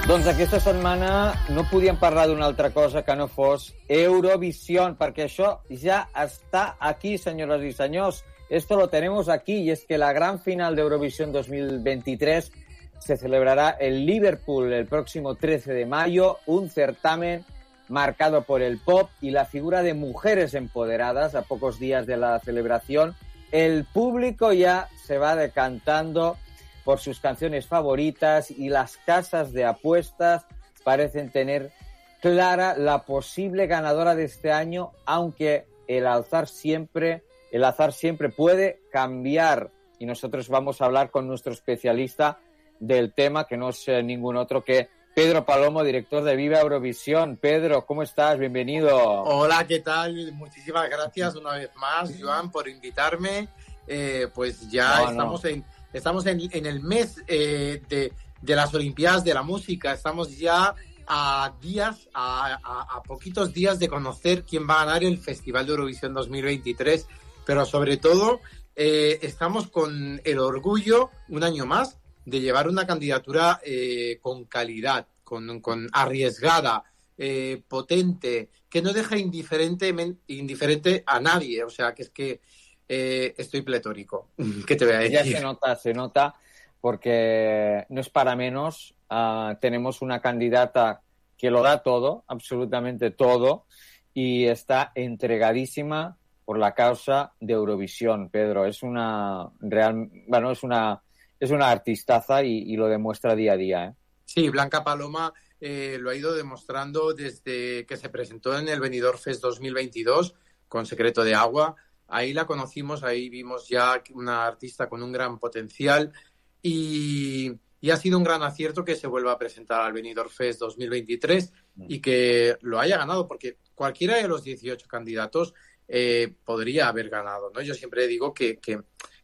Doncs 0.05 0.29
aquesta 0.29 0.61
setmana 0.61 1.33
no 1.49 1.65
podíem 1.73 1.97
parlar 1.97 2.29
d'una 2.29 2.45
altra 2.45 2.75
cosa 2.77 3.07
que 3.09 3.17
no 3.17 3.25
fos 3.25 3.71
Eurovision, 3.89 5.01
perquè 5.01 5.31
això 5.31 5.65
ja 5.73 6.11
està 6.13 6.75
aquí, 6.77 7.17
senyores 7.17 7.65
i 7.65 7.73
senyors. 7.73 8.21
Esto 8.49 8.77
lo 8.77 8.89
tenemos 8.89 9.29
aquí, 9.29 9.57
y 9.57 9.71
es 9.71 9.85
que 9.85 9.99
la 9.99 10.13
gran 10.13 10.41
final 10.41 10.77
de 10.77 10.83
Eurovisión 10.83 11.33
2023 11.33 12.53
se 12.99 13.17
celebrará 13.17 13.77
en 13.79 14.07
Liverpool 14.07 14.73
el 14.73 14.87
próximo 14.87 15.35
13 15.35 15.73
de 15.73 15.87
mayo, 15.87 16.39
un 16.47 16.71
certamen 16.71 17.45
marcado 17.89 18.43
por 18.43 18.63
el 18.63 18.79
pop 18.79 19.11
y 19.21 19.31
la 19.31 19.45
figura 19.45 19.83
de 19.83 19.95
mujeres 19.95 20.55
empoderadas 20.55 21.35
a 21.35 21.43
pocos 21.43 21.79
días 21.79 22.07
de 22.07 22.17
la 22.17 22.39
celebración. 22.41 23.15
El 23.53 23.85
público 23.85 24.53
ya 24.53 24.89
se 25.05 25.19
va 25.19 25.37
decantando 25.37 26.37
por 26.85 26.99
sus 26.99 27.21
canciones 27.21 27.67
favoritas 27.67 28.51
y 28.51 28.69
las 28.69 28.97
casas 28.99 29.53
de 29.53 29.65
apuestas 29.65 30.47
parecen 30.83 31.31
tener 31.31 31.73
clara 32.21 32.77
la 32.77 33.05
posible 33.05 33.67
ganadora 33.67 34.15
de 34.15 34.25
este 34.25 34.51
año, 34.51 34.93
aunque 35.05 35.67
el 35.89 36.07
azar 36.07 36.49
siempre, 36.49 37.23
el 37.55 37.65
azar 37.65 37.93
siempre 37.93 38.29
puede 38.31 38.81
cambiar. 38.91 39.71
Y 39.99 40.07
nosotros 40.07 40.49
vamos 40.49 40.81
a 40.81 40.87
hablar 40.87 41.11
con 41.11 41.27
nuestro 41.29 41.53
especialista 41.53 42.39
del 42.81 43.13
tema, 43.15 43.47
que 43.47 43.57
no 43.57 43.69
es 43.71 43.87
eh, 43.89 44.03
ningún 44.03 44.37
otro 44.37 44.65
que 44.65 44.89
Pedro 45.15 45.45
Palomo, 45.47 45.85
director 45.85 46.25
de 46.25 46.35
Viva 46.35 46.61
Eurovisión. 46.61 47.37
Pedro, 47.37 47.87
¿cómo 47.87 48.03
estás? 48.03 48.37
Bienvenido. 48.39 48.97
Hola, 48.99 49.65
¿qué 49.67 49.79
tal? 49.79 50.33
Muchísimas 50.33 50.91
gracias 50.91 51.37
una 51.37 51.55
vez 51.55 51.71
más, 51.77 52.13
Joan, 52.21 52.51
por 52.51 52.69
invitarme. 52.69 53.49
Eh, 53.87 54.27
pues 54.35 54.69
ya 54.71 54.97
No, 54.99 55.05
no. 55.05 55.11
estamos 55.13 55.45
en 55.45 55.65
estamos 55.93 56.27
en, 56.27 56.41
en 56.51 56.67
el 56.67 56.81
mes 56.83 57.23
eh, 57.29 57.81
de, 57.89 58.13
de 58.43 58.57
las 58.57 58.75
Olimpiadas 58.75 59.23
de 59.23 59.33
la 59.35 59.43
Música. 59.45 59.93
Estamos 59.93 60.37
ya 60.37 60.75
a 61.07 61.53
días, 61.61 62.09
a, 62.15 62.59
a- 62.65 62.97
a 62.97 63.03
poquitos 63.05 63.53
días 63.53 63.79
de 63.79 63.89
conocer 63.89 64.43
quién 64.45 64.69
va 64.69 64.83
a 64.83 64.85
ganar 64.87 65.05
el 65.05 65.19
Festival 65.19 65.65
de 65.67 65.73
Eurovisión 65.73 66.13
2023, 66.15 67.07
pero 67.47 67.65
sobre 67.65 67.97
todo 67.97 68.41
eh, 68.77 69.19
estamos 69.23 69.69
con 69.69 70.21
el 70.25 70.39
orgullo, 70.39 71.11
un 71.29 71.45
año 71.45 71.67
más, 71.67 71.99
de 72.25 72.41
llevar 72.41 72.69
una 72.69 72.87
candidatura 72.87 73.61
eh, 73.65 74.19
con 74.21 74.45
calidad, 74.45 75.07
con, 75.23 75.61
con 75.61 75.89
arriesgada, 75.93 76.85
eh, 77.17 77.63
potente, 77.69 78.49
que 78.69 78.83
no 78.83 78.93
deja 78.93 79.17
indiferente, 79.17 79.95
indiferente 80.29 81.03
a 81.07 81.21
nadie. 81.21 81.63
O 81.65 81.71
sea, 81.71 81.95
que 81.95 82.03
es 82.03 82.11
que 82.11 82.41
estoy 82.89 83.63
pletórico. 83.63 84.29
¿Qué 84.67 84.77
te 84.77 84.85
voy 84.85 84.95
a 84.95 85.07
Ya 85.07 85.19
decir? 85.19 85.37
se 85.37 85.43
nota, 85.43 85.77
se 85.77 85.93
nota, 85.95 86.35
porque 86.81 87.85
no 87.89 88.01
es 88.01 88.11
para 88.11 88.35
menos. 88.37 88.95
ah, 89.11 89.57
tenemos 89.61 90.03
una 90.03 90.21
candidata 90.21 91.03
que 91.37 91.51
lo 91.51 91.63
da 91.63 91.83
todo, 91.83 92.25
absolutamente 92.27 93.11
todo, 93.11 93.67
y 94.13 94.47
está 94.47 94.93
entregadísima 94.95 96.17
por 96.45 96.59
la 96.59 96.75
causa 96.75 97.33
de 97.41 97.55
Eurovisión, 97.55 98.31
Pedro. 98.31 98.67
Es 98.67 98.83
una 98.83 99.51
real, 99.61 100.11
bueno, 100.29 100.51
es 100.51 100.63
una, 100.63 101.03
es 101.41 101.51
una 101.51 101.71
artistaza 101.71 102.43
y, 102.43 102.59
y 102.73 102.77
lo 102.77 102.89
demuestra 102.89 103.35
día 103.35 103.53
a 103.53 103.57
día. 103.57 103.85
¿eh? 103.87 103.95
Sí, 104.25 104.49
Blanca 104.49 104.85
Paloma 104.85 105.33
eh, 105.61 105.99
lo 106.01 106.11
ha 106.11 106.17
ido 106.17 106.35
demostrando 106.35 107.15
desde 107.15 107.87
que 107.87 107.97
se 107.97 108.09
presentó 108.09 108.59
en 108.59 108.69
el 108.69 108.81
Benidorm 108.81 109.19
Fest 109.19 109.43
2022 109.43 110.35
con 110.69 110.87
Secreto 110.87 111.25
de 111.25 111.35
Agua. 111.35 111.77
Ahí 112.09 112.33
la 112.33 112.47
conocimos, 112.47 113.03
ahí 113.03 113.29
vimos 113.29 113.69
ya 113.69 114.03
una 114.13 114.47
artista 114.47 114.89
con 114.89 115.03
un 115.03 115.13
gran 115.13 115.39
potencial 115.39 116.13
y, 116.61 117.53
y 117.81 117.91
ha 117.91 117.97
sido 117.97 118.19
un 118.19 118.25
gran 118.25 118.43
acierto 118.43 118.85
que 118.85 118.97
se 118.97 119.07
vuelva 119.07 119.33
a 119.33 119.39
presentar 119.39 119.81
al 119.81 119.93
Benidorm 119.93 120.29
Fest 120.29 120.61
2023 120.61 121.53
y 121.89 122.01
que 122.01 122.57
lo 122.61 122.79
haya 122.79 122.99
ganado, 122.99 123.27
porque 123.27 123.59
cualquiera 123.75 124.17
de 124.17 124.29
los 124.29 124.45
18 124.45 124.87
candidatos 124.87 125.55
eh, 125.89 126.33
podría 126.45 126.89
haber 126.89 127.09
ganado. 127.09 127.51
¿no? 127.55 127.61
Yo 127.63 127.75
siempre 127.75 128.07
digo 128.07 128.33
que, 128.33 128.59
que, 128.59 128.81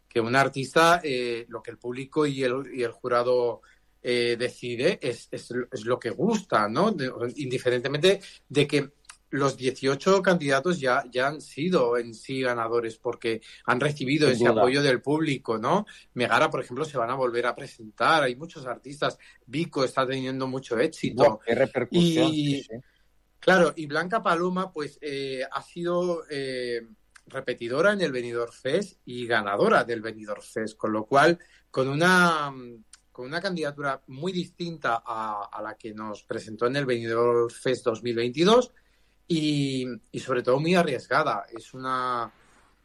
que 0.08 0.20
un 0.20 0.36
artista, 0.36 1.00
eh, 1.02 1.46
lo 1.48 1.62
que 1.62 1.70
el 1.70 1.78
público 1.78 2.26
y 2.26 2.42
el, 2.42 2.64
y 2.72 2.82
el 2.82 2.92
jurado 2.92 3.62
eh, 4.02 4.36
decide 4.38 4.98
es, 5.02 5.28
es, 5.30 5.52
es, 5.70 5.84
lo 5.84 5.98
que 5.98 6.10
gusta, 6.10 6.68
¿no? 6.68 6.90
De, 6.90 7.12
indiferentemente 7.36 8.20
de 8.48 8.66
que 8.66 8.92
los 9.30 9.56
18 9.56 10.22
candidatos 10.22 10.80
ya, 10.80 11.04
ya 11.10 11.28
han 11.28 11.40
sido 11.40 11.96
en 11.96 12.14
sí 12.14 12.40
ganadores 12.40 12.96
porque 12.96 13.40
han 13.64 13.78
recibido 13.78 14.26
Sin 14.28 14.36
ese 14.36 14.48
duda. 14.48 14.62
apoyo 14.62 14.82
del 14.82 15.00
público, 15.00 15.58
¿no? 15.58 15.86
Megara, 16.14 16.50
por 16.50 16.62
ejemplo, 16.62 16.84
se 16.84 16.98
van 16.98 17.10
a 17.10 17.14
volver 17.14 17.46
a 17.46 17.54
presentar, 17.54 18.22
hay 18.22 18.34
muchos 18.36 18.66
artistas, 18.66 19.18
Vico 19.46 19.84
está 19.84 20.06
teniendo 20.06 20.48
mucho 20.48 20.78
éxito. 20.78 21.22
Buah, 21.24 21.38
qué 21.46 21.54
repercusión. 21.54 22.28
Y, 22.32 22.56
sí, 22.56 22.62
sí. 22.64 22.76
Claro, 23.40 23.72
y 23.74 23.86
Blanca 23.86 24.22
Paloma, 24.22 24.70
pues 24.70 24.98
eh, 25.00 25.42
ha 25.50 25.62
sido 25.62 26.24
eh, 26.28 26.86
repetidora 27.26 27.92
en 27.92 28.02
el 28.02 28.12
Benidorm 28.12 28.52
Fest 28.52 29.00
y 29.06 29.26
ganadora 29.26 29.82
del 29.84 30.02
Benidorm 30.02 30.42
Fest, 30.42 30.76
con 30.76 30.92
lo 30.92 31.06
cual, 31.06 31.38
con 31.70 31.88
una, 31.88 32.52
con 33.10 33.26
una 33.26 33.40
candidatura 33.40 34.02
muy 34.08 34.32
distinta 34.32 35.02
a, 35.04 35.60
la 35.62 35.74
que 35.74 35.94
nos 35.94 36.22
presentó 36.24 36.66
en 36.66 36.76
el 36.76 36.84
Benidorm 36.84 37.48
Fest 37.48 37.86
2022 37.86 38.72
y, 39.26 39.86
y 40.12 40.20
sobre 40.20 40.42
todo 40.42 40.60
muy 40.60 40.74
arriesgada. 40.74 41.46
Es 41.50 41.72
una, 41.72 42.30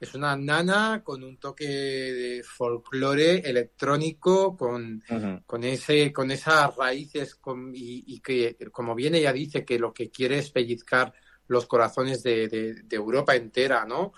es 0.05 0.15
una 0.15 0.35
nana 0.35 1.01
con 1.03 1.23
un 1.23 1.37
toque 1.37 1.67
de 1.67 2.43
folclore 2.43 3.39
electrónico, 3.39 4.55
con, 4.57 5.03
con 5.45 5.63
ese 5.63 6.11
con 6.13 6.31
esas 6.31 6.75
raíces 6.75 7.35
con- 7.35 7.71
y, 7.75 8.03
y 8.07 8.19
que 8.21 8.55
como 8.71 8.95
bien 8.95 9.13
ella 9.15 9.31
dice 9.33 9.63
que 9.65 9.77
lo 9.77 9.93
que 9.93 10.09
quiere 10.09 10.37
es 10.39 10.49
pellizcar 10.51 11.13
los 11.47 11.65
corazones 11.67 12.23
de, 12.23 12.47
de- 12.47 12.73
de 12.83 12.95
Europa 12.95 13.35
entera 13.35 13.85
no 13.85 14.13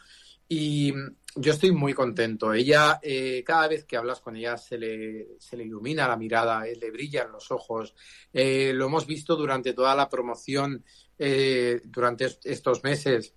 y 0.50 0.94
yo 1.39 1.51
estoy 1.53 1.72
muy 1.72 1.94
contento. 1.94 2.51
Ella 2.53 3.00
eh, 3.03 3.44
cada 3.46 3.67
vez 3.67 3.84
que 3.86 3.96
hablas 3.98 4.22
con 4.22 4.36
ella 4.38 4.58
se 4.58 4.77
le 4.77 5.27
se 5.39 5.56
le 5.58 5.65
ilumina 5.65 6.08
la 6.08 6.15
mirada 6.17 6.65
eh, 6.67 6.75
le 6.75 6.89
brillan 6.89 7.32
los 7.32 7.51
ojos. 7.51 7.94
Eh, 8.34 8.72
lo 8.74 8.86
hemos 8.86 9.06
visto 9.06 9.36
durante 9.36 9.74
toda 9.74 9.94
la 9.94 10.08
promoción 10.10 10.84
durante 11.86 12.25
est- 12.25 12.46
estos 12.46 12.84
meses 12.84 13.34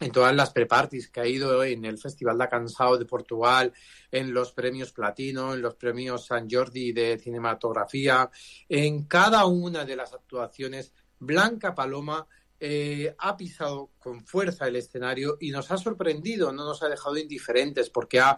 en 0.00 0.12
todas 0.12 0.34
las 0.34 0.50
pre-parties 0.50 1.08
que 1.08 1.20
ha 1.20 1.26
ido 1.26 1.64
en 1.64 1.84
el 1.84 1.98
Festival 1.98 2.38
da 2.38 2.48
Cansao 2.48 2.96
de 2.96 3.04
Portugal, 3.04 3.72
en 4.10 4.32
los 4.32 4.52
premios 4.52 4.92
Platino, 4.92 5.54
en 5.54 5.62
los 5.62 5.74
premios 5.74 6.26
San 6.26 6.48
Jordi 6.48 6.92
de 6.92 7.18
cinematografía, 7.18 8.30
en 8.68 9.04
cada 9.04 9.46
una 9.46 9.84
de 9.84 9.96
las 9.96 10.12
actuaciones, 10.12 10.92
Blanca 11.18 11.74
Paloma 11.74 12.26
eh, 12.60 13.14
ha 13.18 13.36
pisado 13.36 13.90
con 13.98 14.24
fuerza 14.24 14.66
el 14.66 14.76
escenario 14.76 15.36
y 15.40 15.50
nos 15.50 15.70
ha 15.70 15.78
sorprendido, 15.78 16.52
no 16.52 16.64
nos 16.64 16.82
ha 16.82 16.88
dejado 16.88 17.16
indiferentes, 17.16 17.90
porque 17.90 18.20
ha, 18.20 18.36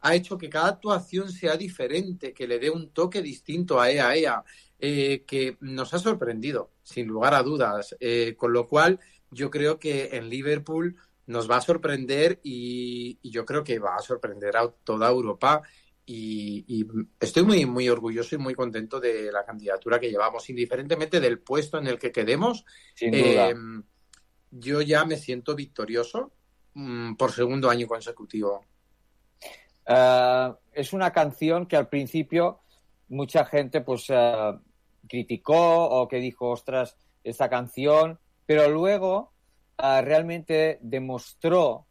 ha 0.00 0.14
hecho 0.14 0.38
que 0.38 0.48
cada 0.48 0.68
actuación 0.68 1.30
sea 1.30 1.56
diferente, 1.56 2.32
que 2.32 2.46
le 2.46 2.58
dé 2.58 2.70
un 2.70 2.90
toque 2.90 3.22
distinto 3.22 3.80
a 3.80 3.90
ella, 3.90 4.08
a 4.08 4.14
ella 4.14 4.44
eh, 4.78 5.24
que 5.26 5.56
nos 5.60 5.92
ha 5.92 5.98
sorprendido, 5.98 6.72
sin 6.82 7.06
lugar 7.06 7.34
a 7.34 7.42
dudas. 7.42 7.94
Eh, 8.00 8.34
con 8.36 8.52
lo 8.52 8.66
cual, 8.66 8.98
yo 9.30 9.50
creo 9.50 9.78
que 9.78 10.10
en 10.12 10.28
Liverpool 10.28 10.96
nos 11.26 11.50
va 11.50 11.56
a 11.56 11.60
sorprender 11.60 12.40
y, 12.42 13.18
y 13.22 13.30
yo 13.30 13.44
creo 13.44 13.62
que 13.62 13.78
va 13.78 13.96
a 13.96 14.02
sorprender 14.02 14.56
a 14.56 14.68
toda 14.84 15.08
Europa. 15.08 15.62
Y, 16.06 16.64
y 16.66 16.86
estoy 17.20 17.44
muy, 17.44 17.64
muy 17.66 17.88
orgulloso 17.88 18.34
y 18.34 18.38
muy 18.38 18.54
contento 18.54 18.98
de 18.98 19.30
la 19.30 19.44
candidatura 19.44 20.00
que 20.00 20.10
llevamos, 20.10 20.50
indiferentemente 20.50 21.20
del 21.20 21.38
puesto 21.38 21.78
en 21.78 21.86
el 21.86 21.98
que 21.98 22.10
quedemos. 22.10 22.64
Sin 22.94 23.12
duda. 23.12 23.50
eh, 23.50 23.54
yo 24.50 24.82
ya 24.82 25.04
me 25.04 25.16
siento 25.16 25.54
victorioso 25.54 26.32
mm, 26.74 27.14
por 27.14 27.30
segundo 27.30 27.70
año 27.70 27.86
consecutivo. 27.86 28.64
Eh, 29.86 30.52
es 30.72 30.92
una 30.92 31.12
canción 31.12 31.66
que 31.66 31.76
al 31.76 31.88
principio 31.88 32.60
mucha 33.08 33.44
gente 33.44 33.80
pues 33.80 34.06
eh, 34.08 34.52
criticó 35.08 35.88
o 35.88 36.08
que 36.08 36.16
dijo, 36.16 36.50
ostras, 36.50 36.96
esta 37.22 37.48
canción, 37.48 38.18
pero 38.50 38.68
luego 38.68 39.32
eh, 39.80 40.02
realmente 40.02 40.80
demostró 40.82 41.86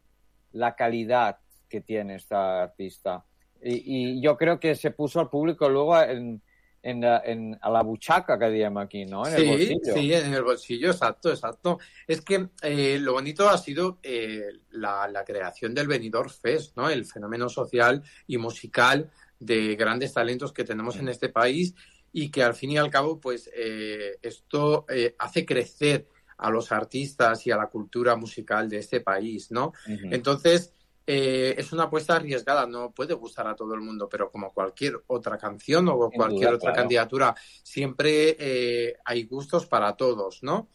la 0.52 0.76
calidad 0.76 1.38
que 1.70 1.80
tiene 1.80 2.16
esta 2.16 2.64
artista. 2.64 3.24
Y, 3.62 4.18
y 4.18 4.20
yo 4.20 4.36
creo 4.36 4.60
que 4.60 4.74
se 4.74 4.90
puso 4.90 5.20
al 5.20 5.30
público 5.30 5.70
luego 5.70 5.98
en, 6.02 6.42
en, 6.82 7.00
la- 7.00 7.22
en- 7.24 7.58
a 7.62 7.70
la 7.70 7.80
buchaca 7.82 8.38
que 8.38 8.50
diem 8.50 8.76
aquí, 8.76 9.06
¿no? 9.06 9.26
En 9.26 9.32
el 9.36 9.40
sí, 9.40 9.46
bolsillo. 9.48 9.94
sí, 9.94 10.12
en 10.12 10.34
el 10.34 10.42
bolsillo, 10.42 10.90
exacto, 10.90 11.30
exacto. 11.30 11.78
Es 12.06 12.20
que 12.20 12.50
eh, 12.60 12.98
lo 13.00 13.14
bonito 13.14 13.48
ha 13.48 13.56
sido 13.56 13.98
eh, 14.02 14.44
la, 14.72 15.08
la 15.08 15.24
creación 15.24 15.72
del 15.74 15.88
Benidorm 15.88 16.28
Fest, 16.28 16.76
¿no? 16.76 16.90
El 16.90 17.06
fenómeno 17.06 17.48
social 17.48 18.02
y 18.26 18.36
musical 18.36 19.10
de 19.38 19.76
grandes 19.76 20.12
talentos 20.12 20.52
que 20.52 20.64
tenemos 20.64 20.96
en 20.96 21.08
este 21.08 21.30
país 21.30 21.74
y 22.12 22.30
que 22.30 22.42
al 22.42 22.52
fin 22.54 22.72
y 22.72 22.76
al 22.76 22.90
cabo, 22.90 23.18
pues 23.18 23.48
eh, 23.56 24.18
esto 24.20 24.84
hace 25.18 25.46
crecer 25.46 26.06
a 26.40 26.50
los 26.50 26.72
artistas 26.72 27.46
y 27.46 27.50
a 27.50 27.56
la 27.56 27.66
cultura 27.68 28.16
musical 28.16 28.68
de 28.68 28.78
este 28.78 29.00
país, 29.00 29.50
¿no? 29.50 29.72
Entonces, 29.86 30.72
eh, 31.06 31.54
es 31.58 31.72
una 31.72 31.84
apuesta 31.84 32.16
arriesgada, 32.16 32.66
no 32.66 32.92
puede 32.92 33.14
gustar 33.14 33.46
a 33.48 33.56
todo 33.56 33.74
el 33.74 33.80
mundo, 33.80 34.08
pero 34.08 34.30
como 34.30 34.52
cualquier 34.52 35.02
otra 35.08 35.36
canción 35.38 35.88
o 35.88 36.12
cualquier 36.12 36.50
duda, 36.50 36.56
otra 36.56 36.70
claro. 36.70 36.76
candidatura, 36.82 37.34
siempre 37.62 38.36
eh, 38.38 38.96
hay 39.04 39.24
gustos 39.24 39.66
para 39.66 39.96
todos, 39.96 40.42
¿no? 40.42 40.68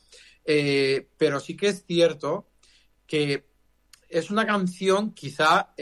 Eh, 0.43 1.07
pero 1.17 1.39
sí 1.39 1.55
que 1.57 1.67
es 1.69 1.86
cierto 1.86 2.48
que 3.07 3.45
es 4.10 4.29
una 4.31 4.45
canción 4.45 5.13
quizá 5.13 5.74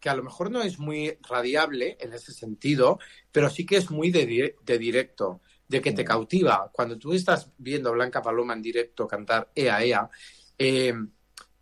que 0.00 0.08
a 0.08 0.14
lo 0.14 0.22
mejor 0.22 0.50
no 0.50 0.62
es 0.62 0.78
muy 0.78 1.18
radiable 1.28 1.96
en 2.00 2.12
ese 2.12 2.32
sentido, 2.32 2.98
pero 3.32 3.50
sí 3.50 3.66
que 3.66 3.76
es 3.76 3.90
muy 3.90 4.10
de, 4.10 4.26
di- 4.26 4.52
de 4.62 4.78
directo, 4.78 5.40
de 5.70 5.80
que 5.80 5.92
te 5.92 6.04
cautiva. 6.04 6.68
Cuando 6.72 6.98
tú 6.98 7.12
estás 7.12 7.48
viendo 7.56 7.90
a 7.90 7.92
Blanca 7.92 8.20
Paloma 8.20 8.54
en 8.54 8.60
directo 8.62 9.06
cantar 9.06 9.52
Ea 9.54 9.82
Ea, 9.84 10.10
eh, 10.58 10.92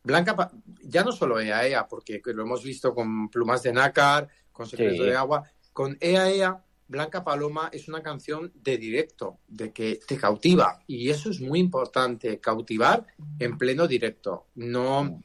Blanca, 0.02 0.34
Pa- 0.34 0.50
ya 0.82 1.04
no 1.04 1.12
solo 1.12 1.38
Ea 1.38 1.66
Ea, 1.66 1.86
porque 1.86 2.22
lo 2.24 2.42
hemos 2.42 2.64
visto 2.64 2.94
con 2.94 3.28
Plumas 3.28 3.62
de 3.62 3.74
Nácar, 3.74 4.26
con 4.50 4.66
Secreto 4.66 5.02
Sí. 5.02 5.10
de 5.10 5.14
Agua, 5.14 5.42
con 5.74 5.98
Ea 6.00 6.30
Ea, 6.30 6.64
Blanca 6.86 7.22
Paloma 7.22 7.68
es 7.70 7.86
una 7.86 8.02
canción 8.02 8.50
de 8.54 8.78
directo, 8.78 9.40
de 9.46 9.74
que 9.74 10.00
te 10.08 10.16
cautiva. 10.16 10.82
Y 10.86 11.10
eso 11.10 11.28
es 11.28 11.38
muy 11.42 11.58
importante, 11.60 12.40
cautivar 12.40 13.04
en 13.38 13.58
pleno 13.58 13.86
directo. 13.86 14.46
No, 14.54 15.22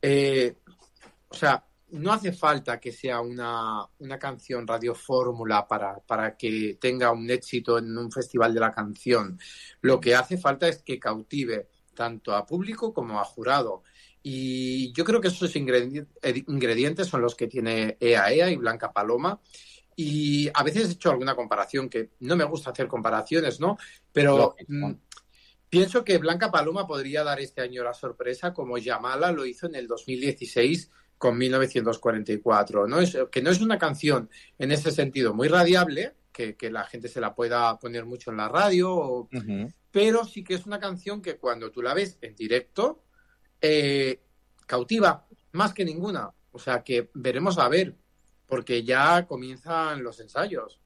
eh, 0.00 0.56
o 1.28 1.34
sea, 1.34 1.62
no 1.90 2.12
hace 2.12 2.32
falta 2.32 2.80
que 2.80 2.92
sea 2.92 3.20
una, 3.20 3.86
una 3.98 4.18
canción 4.18 4.66
radiofórmula 4.66 5.66
para, 5.68 5.98
para 6.00 6.36
que 6.36 6.76
tenga 6.80 7.12
un 7.12 7.30
éxito 7.30 7.78
en 7.78 7.96
un 7.96 8.10
festival 8.10 8.52
de 8.52 8.60
la 8.60 8.72
canción. 8.72 9.38
Lo 9.80 10.00
que 10.00 10.14
hace 10.14 10.36
falta 10.36 10.68
es 10.68 10.82
que 10.82 10.98
cautive 10.98 11.68
tanto 11.94 12.34
a 12.34 12.44
público 12.44 12.92
como 12.92 13.20
a 13.20 13.24
jurado. 13.24 13.82
Y 14.22 14.92
yo 14.92 15.04
creo 15.04 15.20
que 15.20 15.28
esos 15.28 15.54
ingredi- 15.54 16.06
ingredientes 16.48 17.06
son 17.06 17.22
los 17.22 17.34
que 17.36 17.46
tiene 17.46 17.96
EAEA 18.00 18.50
y 18.50 18.56
Blanca 18.56 18.92
Paloma. 18.92 19.40
Y 19.94 20.50
a 20.52 20.62
veces 20.62 20.88
he 20.88 20.92
hecho 20.92 21.10
alguna 21.10 21.34
comparación, 21.34 21.88
que 21.88 22.10
no 22.20 22.36
me 22.36 22.44
gusta 22.44 22.70
hacer 22.70 22.88
comparaciones, 22.88 23.60
¿no? 23.60 23.78
Pero 24.12 24.56
mm, 24.68 24.92
pienso 25.70 26.04
que 26.04 26.18
Blanca 26.18 26.50
Paloma 26.50 26.86
podría 26.86 27.24
dar 27.24 27.40
este 27.40 27.62
año 27.62 27.82
la 27.84 27.94
sorpresa 27.94 28.52
como 28.52 28.76
Yamala 28.76 29.32
lo 29.32 29.46
hizo 29.46 29.66
en 29.66 29.76
el 29.76 29.86
2016 29.86 30.90
con 31.18 31.38
1944, 31.38 32.86
¿no? 32.86 33.00
Es, 33.00 33.16
que 33.30 33.42
no 33.42 33.50
es 33.50 33.60
una 33.60 33.78
canción 33.78 34.28
en 34.58 34.72
ese 34.72 34.90
sentido 34.90 35.32
muy 35.34 35.48
radiable, 35.48 36.14
que, 36.32 36.56
que 36.56 36.70
la 36.70 36.84
gente 36.84 37.08
se 37.08 37.20
la 37.20 37.34
pueda 37.34 37.78
poner 37.78 38.04
mucho 38.04 38.30
en 38.30 38.36
la 38.36 38.48
radio, 38.48 38.94
o- 38.94 39.28
pero 39.90 40.24
sí 40.24 40.44
que 40.44 40.54
es 40.54 40.66
una 40.66 40.78
canción 40.78 41.22
que 41.22 41.38
cuando 41.38 41.70
tú 41.70 41.80
la 41.80 41.94
ves 41.94 42.18
en 42.20 42.34
directo, 42.34 43.04
eh, 43.60 44.20
cautiva 44.66 45.26
más 45.52 45.72
que 45.72 45.84
ninguna. 45.84 46.30
O 46.52 46.58
sea 46.58 46.82
que 46.82 47.10
veremos 47.14 47.58
a 47.58 47.68
ver, 47.68 47.94
porque 48.46 48.82
ya 48.84 49.26
comienzan 49.26 50.02
los 50.02 50.20
ensayos. 50.20 50.78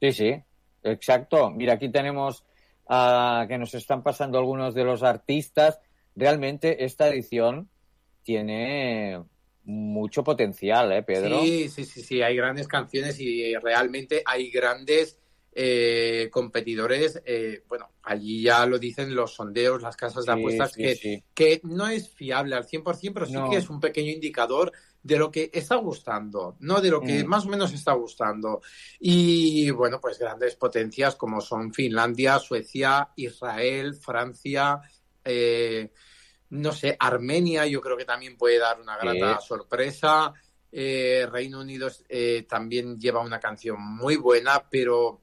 Sí, 0.00 0.12
sí, 0.12 0.34
exacto. 0.82 1.50
Mira, 1.50 1.74
aquí 1.74 1.90
tenemos 1.90 2.44
ah, 2.88 3.46
que 3.48 3.56
nos 3.56 3.72
están 3.74 4.02
pasando 4.02 4.38
algunos 4.38 4.74
de 4.74 4.84
los 4.84 5.02
artistas. 5.02 5.78
Realmente 6.14 6.84
esta 6.84 7.08
edición 7.08 7.70
tiene 8.22 9.22
mucho 9.64 10.24
potencial, 10.24 10.92
¿eh, 10.92 11.02
Pedro? 11.02 11.42
Sí, 11.42 11.68
sí, 11.68 11.84
sí, 11.84 12.02
sí, 12.02 12.22
hay 12.22 12.36
grandes 12.36 12.68
canciones 12.68 13.18
y 13.20 13.54
realmente 13.56 14.22
hay 14.26 14.50
grandes 14.50 15.18
eh, 15.54 16.28
competidores. 16.32 17.20
eh, 17.26 17.62
bueno, 17.68 17.90
allí 18.02 18.42
ya 18.42 18.64
lo 18.66 18.78
dicen 18.78 19.14
los 19.14 19.34
sondeos, 19.34 19.82
las 19.82 19.96
casas 19.96 20.24
de 20.24 20.32
Sí, 20.32 20.38
apuestas, 20.38 20.72
sí, 20.72 20.82
que, 20.82 20.94
sí. 20.96 21.24
que 21.34 21.60
no 21.64 21.88
es 21.88 22.08
fiable 22.10 22.54
al 22.56 22.64
100%, 22.66 23.12
pero 23.14 23.26
sí 23.26 23.34
No. 23.34 23.50
que 23.50 23.56
es 23.56 23.68
un 23.68 23.78
pequeño 23.78 24.10
indicador 24.10 24.72
de 25.02 25.18
lo 25.18 25.30
que 25.30 25.50
está 25.52 25.76
gustando, 25.76 26.56
no 26.60 26.80
de 26.80 26.90
lo 26.90 27.00
que 27.02 27.22
Mm. 27.22 27.26
más 27.26 27.44
o 27.44 27.48
menos 27.48 27.72
está 27.74 27.92
gustando. 27.92 28.62
Y 28.98 29.70
bueno, 29.70 30.00
pues 30.00 30.18
grandes 30.18 30.56
potencias 30.56 31.16
como 31.16 31.40
son 31.40 31.74
Finlandia, 31.74 32.38
Suecia, 32.38 33.10
Israel, 33.16 33.94
Francia, 33.94 34.80
eh, 35.24 35.90
no 36.52 36.72
sé, 36.72 36.96
Armenia, 36.98 37.66
yo 37.66 37.80
creo 37.80 37.96
que 37.96 38.04
también 38.04 38.36
puede 38.36 38.58
dar 38.58 38.80
una 38.80 38.96
grata 38.98 39.40
sorpresa. 39.40 40.32
Eh, 40.70 41.26
Reino 41.30 41.60
Unido 41.60 41.88
eh, 42.08 42.44
también 42.48 42.98
lleva 42.98 43.20
una 43.20 43.40
canción 43.40 43.80
muy 43.80 44.16
buena, 44.16 44.62
pero 44.70 45.20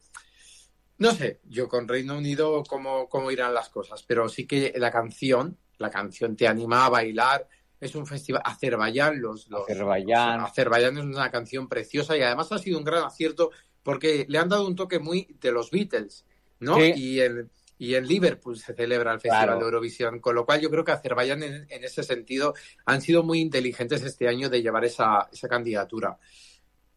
no 0.98 1.12
sé, 1.12 1.40
yo 1.46 1.68
con 1.68 1.88
Reino 1.88 2.18
Unido 2.18 2.64
cómo, 2.68 3.08
cómo 3.08 3.32
irán 3.32 3.54
las 3.54 3.70
cosas, 3.70 4.04
pero 4.04 4.28
sí 4.28 4.46
que 4.46 4.74
la 4.78 4.92
canción, 4.92 5.58
la 5.78 5.90
canción 5.90 6.36
te 6.36 6.48
anima 6.48 6.86
a 6.86 6.90
bailar. 6.90 7.48
Es 7.80 7.96
un 7.96 8.06
festival, 8.06 8.42
Azerbaiyán, 8.44 9.22
los, 9.22 9.48
los- 9.50 9.64
Azerbaiyán. 9.70 10.42
Azerbaiyán 10.42 10.98
es 10.98 11.06
una 11.06 11.32
canción 11.32 11.70
preciosa 11.70 12.18
y 12.18 12.22
además 12.22 12.52
ha 12.52 12.58
sido 12.58 12.78
un 12.78 12.84
gran 12.84 13.04
acierto 13.04 13.52
porque 13.84 14.26
le 14.28 14.38
han 14.38 14.50
dado 14.50 14.68
un 14.68 14.76
toque 14.76 15.00
muy 15.00 15.36
de 15.40 15.52
los 15.52 15.72
Beatles, 15.72 16.26
¿no? 16.60 16.76
Sí. 16.76 16.92
Y 16.96 17.22
en, 17.22 17.50
y 17.80 17.96
en 17.96 18.06
Liverpool 18.06 18.60
se 18.60 18.74
celebra 18.74 19.14
el 19.14 19.22
Festival 19.22 19.46
Claro. 19.46 19.60
de 19.60 19.66
Eurovisión, 19.66 20.20
con 20.20 20.36
lo 20.36 20.46
cual 20.46 20.60
yo 20.60 20.70
creo 20.70 20.84
que 20.84 20.92
Azerbaiyán 20.92 21.42
en, 21.44 21.66
en 21.70 21.84
ese 21.84 22.04
sentido 22.04 22.54
han 22.86 23.02
sido 23.02 23.24
muy 23.24 23.40
inteligentes 23.40 24.04
este 24.04 24.28
año 24.28 24.50
de 24.50 24.62
llevar 24.62 24.84
esa, 24.84 25.30
esa 25.32 25.48
candidatura. 25.48 26.20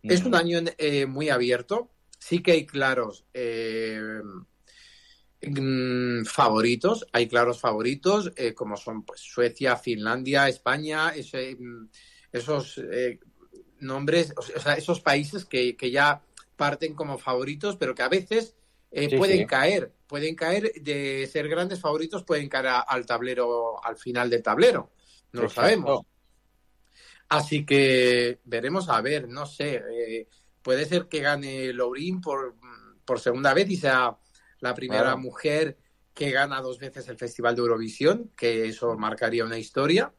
Es 0.03 0.25
un 0.25 0.35
año 0.35 0.61
eh, 0.79 1.07
muy 1.07 1.31
abierto, 1.31 1.89
sí 2.19 2.43
que 2.43 2.51
hay 2.51 2.67
claros 2.67 3.25
eh, 3.33 4.21
mm, 5.43 6.25
favoritos, 6.25 7.07
hay 7.12 7.29
claros 7.29 7.61
favoritos, 7.61 8.33
eh, 8.35 8.53
como 8.53 8.77
son 8.77 9.05
pues 9.05 9.21
Suecia, 9.21 9.77
Finlandia, 9.77 10.49
España, 10.49 11.11
ese, 11.11 11.55
mm, 11.55 11.89
esos 12.33 12.79
eh, 12.79 13.21
nombres, 13.79 14.35
o 14.37 14.43
sea, 14.43 14.75
esos 14.75 15.01
países 15.01 15.45
que, 15.45 15.77
que 15.77 15.93
ya 15.93 16.23
parten 16.57 16.95
como 16.95 17.19
favoritos, 17.19 17.77
pero 17.77 17.95
que 17.95 18.03
a 18.03 18.09
veces 18.09 18.57
eh, 18.93 19.09
Sí, 19.11 19.17
pueden 19.17 19.39
sí. 19.39 19.47
caer, 19.47 19.93
pueden 20.07 20.35
caer 20.37 20.73
de 20.75 21.27
ser 21.27 21.49
grandes 21.49 21.81
favoritos, 21.81 22.23
pueden 22.25 22.49
caer 22.49 22.67
a- 22.69 22.81
al 22.81 23.07
tablero, 23.07 23.83
al 23.85 23.97
final 23.97 24.29
del 24.31 24.43
tablero. 24.43 24.93
No 25.33 25.43
lo 25.43 25.49
sabemos. 25.49 26.03
Así 27.29 27.65
que 27.65 28.41
veremos 28.45 28.89
a 28.91 29.01
ver, 29.01 29.29
no 29.29 29.47
sé, 29.47 29.83
eh, 29.91 30.29
puede 30.61 30.85
ser 30.85 31.07
que 31.09 31.21
gane 31.21 31.73
Laurín 31.73 32.21
por, 32.21 32.57
por 33.05 33.19
segunda 33.21 33.55
vez 33.55 33.71
y 33.71 33.77
sea 33.77 34.17
la 34.61 34.75
primera 34.75 35.03
Claro. 35.05 35.19
mujer 35.19 35.79
que 36.13 36.31
gana 36.31 36.61
dos 36.61 36.79
veces 36.79 37.09
el 37.09 37.17
Festival 37.17 37.55
de 37.57 37.63
Eurovisión, 37.63 38.31
que 38.37 38.67
eso 38.69 38.95
marcaría 38.99 39.47
una 39.47 39.57
historia, 39.59 40.13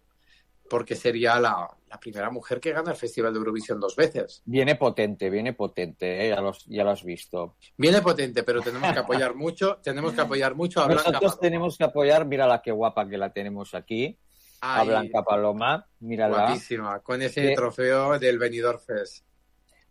porque 0.70 0.96
sería 0.96 1.39
la, 1.39 1.68
la 1.90 2.00
primera 2.00 2.29
mujer 2.31 2.59
que 2.59 2.72
gana 2.72 2.92
el 2.92 2.98
Festival 2.98 3.33
de 3.33 3.40
Eurovisión 3.40 3.79
dos 3.79 3.96
veces. 3.96 4.42
Viene 4.46 4.75
potente, 4.75 5.29
viene 5.29 5.53
potente, 5.53 6.25
¿eh? 6.25 6.29
ya, 6.29 6.42
los- 6.42 6.66
ya 6.66 6.83
lo 6.83 6.92
has 6.92 7.03
visto. 7.03 7.55
Viene 7.77 8.01
potente, 8.01 8.44
pero 8.44 8.61
tenemos 8.61 8.92
que 8.92 9.00
apoyar 9.00 9.35
mucho, 9.35 9.77
tenemos 9.83 10.14
que 10.14 10.22
apoyar 10.22 10.55
mucho 10.55 10.81
a 10.81 10.87
Blanca 10.87 11.03
Nosotros 11.11 11.40
tenemos 11.40 11.77
que 11.77 11.83
apoyar, 11.83 12.25
mira 12.25 12.48
la 12.48 12.61
que 12.61 12.72
guapa 12.72 13.07
que 13.07 13.18
la 13.18 13.31
tenemos 13.31 13.74
aquí, 13.75 14.18
a 14.61 14.79
Ay, 14.81 14.87
Blanca 14.87 15.24
Paloma, 15.24 15.85
mírala. 16.00 16.46
guapísima, 16.46 17.00
con 17.01 17.22
ese 17.22 17.50
Sí. 17.50 17.55
trofeo 17.55 18.18
del 18.18 18.40
Benidorm 18.40 18.79
Fest. 18.79 19.25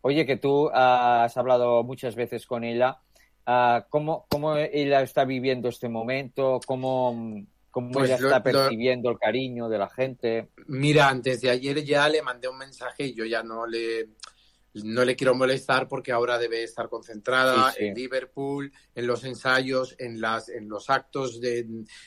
Oye, 0.00 0.26
que 0.26 0.36
tú 0.36 0.68
has 0.72 1.36
hablado 1.36 1.84
muchas 1.84 2.14
veces 2.16 2.46
con 2.46 2.64
ella. 2.64 2.98
ah, 3.46 3.86
¿cómo, 3.90 4.24
¿Cómo 4.28 4.56
ella 4.56 5.02
está 5.02 5.24
viviendo 5.24 5.68
este 5.68 5.88
momento? 5.88 6.58
¿Cómo, 6.66 7.44
cómo 7.72 7.90
Pues 7.90 8.10
ella 8.10 8.20
lo- 8.20 8.26
está 8.28 8.38
lo- 8.38 8.44
percibiendo 8.44 9.10
el 9.10 9.18
cariño 9.18 9.68
de 9.68 9.78
la 9.78 9.88
gente? 9.88 10.48
Mira, 10.68 11.08
antes 11.08 11.40
de 11.40 11.50
ayer 11.50 11.82
ya 11.84 12.08
le 12.08 12.22
mandé 12.22 12.46
un 12.46 12.58
mensaje 12.58 13.06
y 13.06 13.14
yo 13.14 13.24
ya 13.24 13.42
no 13.42 13.66
le, 13.66 14.10
no 14.74 15.04
le 15.04 15.16
quiero 15.16 15.34
molestar 15.34 15.86
porque 15.88 16.12
ahora 16.12 16.38
debe 16.38 16.62
estar 16.62 16.88
concentrada 16.88 17.70
Sí, 17.72 17.76
sí. 17.78 17.84
en 17.86 17.94
Liverpool, 17.94 18.72
en 18.94 19.06
los 19.06 19.22
ensayos, 19.24 19.94
en, 19.98 20.20
las, 20.20 20.48
en 20.48 20.68
los 20.68 20.88
actos 20.88 21.40
de, 21.40 21.66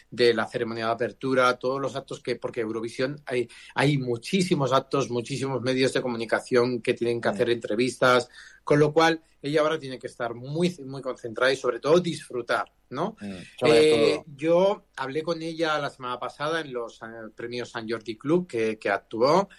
de 0.09 0.33
la 0.33 0.47
ceremonia 0.47 0.85
de 0.87 0.91
apertura, 0.91 1.57
todos 1.59 1.79
los 1.79 1.95
actos 1.95 2.21
que, 2.21 2.35
porque 2.37 2.61
Eurovisión 2.61 3.21
hay, 3.25 3.47
hay 3.75 3.97
muchísimos 3.97 4.73
actos, 4.73 5.09
muchísimos 5.11 5.61
medios 5.61 5.93
de 5.93 6.01
comunicación 6.01 6.81
que 6.81 6.93
tienen 6.95 7.21
que 7.21 7.29
hacer 7.29 7.49
entrevistas, 7.49 8.29
con 8.63 8.79
lo 8.79 8.91
cual 8.91 9.21
ella 9.43 9.61
ahora 9.61 9.77
tiene 9.77 9.99
que 9.99 10.07
estar 10.07 10.33
muy, 10.33 10.75
muy 10.83 11.03
concentrada 11.03 11.53
y 11.53 11.55
sobre 11.55 11.79
todo 11.79 11.99
disfrutar, 11.99 12.71
¿no? 12.89 13.15
Mm, 13.21 13.33
Eh, 13.67 14.23
yo 14.35 14.85
hablé 14.95 15.21
con 15.21 15.39
ella 15.43 15.77
la 15.77 15.91
semana 15.91 16.17
pasada 16.17 16.61
en 16.61 16.73
los 16.73 16.99
eh, 17.03 17.05
premios 17.35 17.69
San 17.69 17.87
Jordi 17.87 18.17
Club 18.17 18.47
que, 18.47 18.79
que 18.79 18.89
actuó 18.89 19.49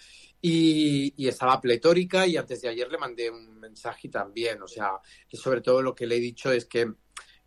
y, 0.49 1.13
y 1.17 1.27
estaba 1.27 1.59
pletórica 1.59 2.25
y 2.25 2.37
antes 2.37 2.61
de 2.61 2.69
ayer 2.69 2.89
le 2.89 2.97
mandé 2.97 3.29
un 3.29 3.59
mensaje 3.59 4.07
también. 4.07 4.61
O 4.61 4.67
sea, 4.67 4.91
y 5.29 5.37
sobre 5.37 5.61
todo 5.61 5.81
lo 5.81 5.93
que 5.93 6.07
le 6.07 6.15
he 6.15 6.19
dicho 6.19 6.51
es 6.51 6.65
que 6.65 6.85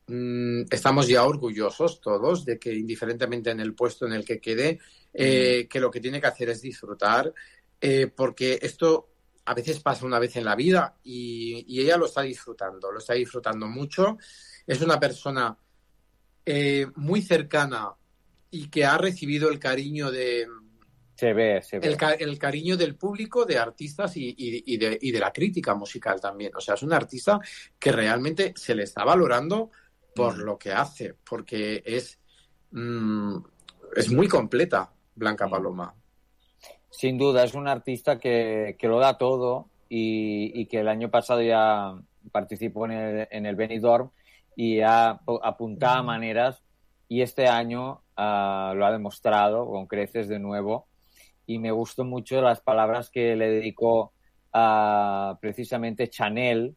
mm, 0.07 0.63
estamos 0.71 1.09
ya 1.09 1.25
orgullosos 1.25 2.01
todos 2.01 2.45
de 2.45 2.59
que 2.59 2.75
indiferentemente 2.75 3.51
en 3.51 3.61
el 3.61 3.75
puesto 3.75 4.07
en 4.07 4.13
el 4.13 4.25
que 4.25 4.41
quede, 4.41 4.81
eh, 5.15 5.67
que 5.69 5.81
lo 5.81 5.91
que 5.91 6.01
tiene 6.01 6.21
que 6.21 6.27
hacer 6.27 6.51
es 6.51 6.61
disfrutar 6.61 7.33
eh, 7.81 8.09
porque 8.15 8.59
esto 8.61 9.09
a 9.47 9.55
veces 9.55 9.81
pasa 9.81 10.05
una 10.05 10.19
vez 10.19 10.37
en 10.37 10.45
la 10.45 10.55
vida 10.55 10.97
y, 11.03 11.65
y 11.67 11.81
ella 11.81 11.97
lo 11.97 12.07
está 12.07 12.21
disfrutando, 12.21 12.93
lo 12.93 12.99
está 12.99 13.15
disfrutando 13.15 13.67
mucho. 13.67 14.19
Es 14.67 14.83
una 14.83 15.01
persona 15.01 15.57
eh, 16.45 16.87
muy 16.97 17.23
cercana 17.23 17.95
y 18.51 18.69
que 18.69 18.85
ha 18.85 18.99
recibido 18.99 19.49
el 19.49 19.59
cariño 19.59 20.11
de 20.11 20.47
Se 21.21 21.33
ve, 21.35 21.61
se 21.63 21.79
ve. 21.79 21.87
el, 21.87 21.97
ca- 21.99 22.15
el 22.15 22.39
cariño 22.39 22.77
del 22.79 22.97
público, 22.97 23.45
de 23.45 23.59
artistas 23.59 24.17
y, 24.17 24.29
y- 24.31 24.65
y 24.75 24.77
de, 24.79 24.99
y 25.01 25.11
de 25.13 25.19
la 25.21 25.31
crítica 25.33 25.75
musical 25.75 26.19
también. 26.21 26.53
O 26.57 26.61
sea, 26.61 26.75
es 26.75 26.83
un 26.83 26.93
artista 26.95 27.39
que 27.79 27.93
realmente 27.93 28.55
se 28.57 28.75
le 28.75 28.85
está 28.85 29.05
valorando 29.05 29.71
por 30.15 30.39
Mm. 30.39 30.41
lo 30.45 30.59
que 30.59 30.73
hace, 30.73 31.15
porque 31.29 31.83
es, 31.85 32.19
mm, 32.71 33.37
es 33.97 34.11
muy 34.11 34.29
completa 34.29 34.91
Blanca 35.15 35.47
Mm. 35.47 35.51
Paloma. 35.51 35.95
Sin 36.91 37.19
duda, 37.19 37.45
es 37.45 37.55
un 37.55 37.69
artista 37.69 38.19
que, 38.19 38.77
que 38.79 38.89
lo 38.89 38.99
da 38.99 39.19
todo 39.19 39.69
y, 39.89 40.53
y 40.59 40.67
que 40.67 40.81
el 40.81 40.89
año 40.89 41.11
pasado 41.11 41.43
ya 41.43 41.95
participó 42.33 42.87
en 42.87 42.93
el, 42.93 43.29
en 43.31 43.47
el 43.47 43.57
Benidorm 43.57 44.11
y 44.57 44.81
ha 44.81 45.21
po- 45.25 45.45
apuntado 45.45 46.03
maneras 46.05 46.63
y 47.09 47.23
este 47.23 47.47
año 47.47 48.03
ah, 48.17 48.73
lo 48.77 48.87
ha 48.87 48.93
demostrado 48.93 49.67
con 49.67 49.87
creces 49.87 50.29
de 50.29 50.39
nuevo 50.39 50.87
y 51.47 51.59
me 51.59 51.71
gustó 51.71 52.05
mucho 52.05 52.41
las 52.41 52.61
palabras 52.61 53.11
que 53.11 53.37
le 53.37 53.51
dedicó 53.51 54.13
a 54.53 55.39
precisamente 55.41 56.09
Chanel 56.09 56.77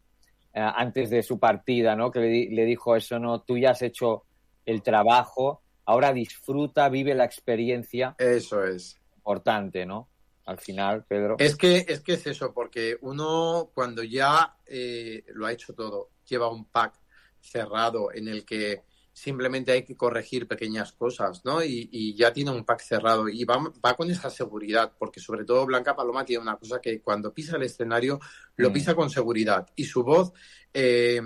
ah, 0.53 0.73
antes 0.77 1.09
de 1.09 1.23
su 1.23 1.39
partida, 1.39 1.95
¿no? 1.95 2.11
Que 2.11 2.19
le, 2.19 2.49
le 2.49 2.65
dijo 2.65 2.95
eso, 2.95 3.19
¿no? 3.19 3.41
Tú 3.41 3.57
ya 3.57 3.71
has 3.71 3.81
hecho 3.81 4.23
el 4.65 4.81
trabajo, 4.81 5.61
ahora 5.85 6.13
disfruta, 6.13 6.89
vive 6.89 7.13
la 7.15 7.25
experiencia. 7.25 8.15
Eso 8.17 8.63
es. 8.63 8.99
Importante, 9.17 9.85
¿no? 9.85 10.09
Al 10.45 10.59
final, 10.59 11.05
Pedro. 11.05 11.37
Es 11.39 11.55
que, 11.55 11.85
es 11.87 12.01
que 12.01 12.13
es 12.13 12.27
eso, 12.27 12.53
porque 12.53 12.97
uno 13.01 13.69
cuando 13.73 14.03
ya 14.03 14.57
eh, 14.65 15.23
lo 15.27 15.45
ha 15.45 15.53
hecho 15.53 15.73
todo, 15.73 16.09
lleva 16.25 16.51
un 16.51 16.65
pack 16.65 16.99
cerrado 17.39 18.11
en 18.13 18.27
el 18.27 18.45
que 18.45 18.83
simplemente 19.13 19.71
hay 19.71 19.83
que 19.83 19.95
corregir 19.95 20.47
pequeñas 20.47 20.91
cosas, 20.91 21.45
¿no? 21.45 21.63
Y, 21.63 21.87
y 21.91 22.15
ya 22.15 22.33
tiene 22.33 22.49
un 22.51 22.65
pack 22.65 22.81
cerrado 22.81 23.29
y 23.29 23.45
va, 23.45 23.59
va, 23.85 23.95
con 23.95 24.09
esa 24.09 24.29
seguridad, 24.31 24.91
porque 24.97 25.19
sobre 25.19 25.45
todo 25.45 25.65
Blanca 25.67 25.95
Paloma 25.95 26.25
tiene 26.25 26.41
una 26.41 26.57
cosa 26.57 26.81
que 26.81 26.99
cuando 26.99 27.31
pisa 27.33 27.55
el 27.57 27.63
escenario 27.63 28.19
lo 28.55 28.71
Mm. 28.71 28.73
pisa 28.73 28.95
con 28.95 29.09
seguridad 29.11 29.67
y 29.75 29.83
su 29.85 30.03
voz 30.03 30.33
eh, 30.73 31.21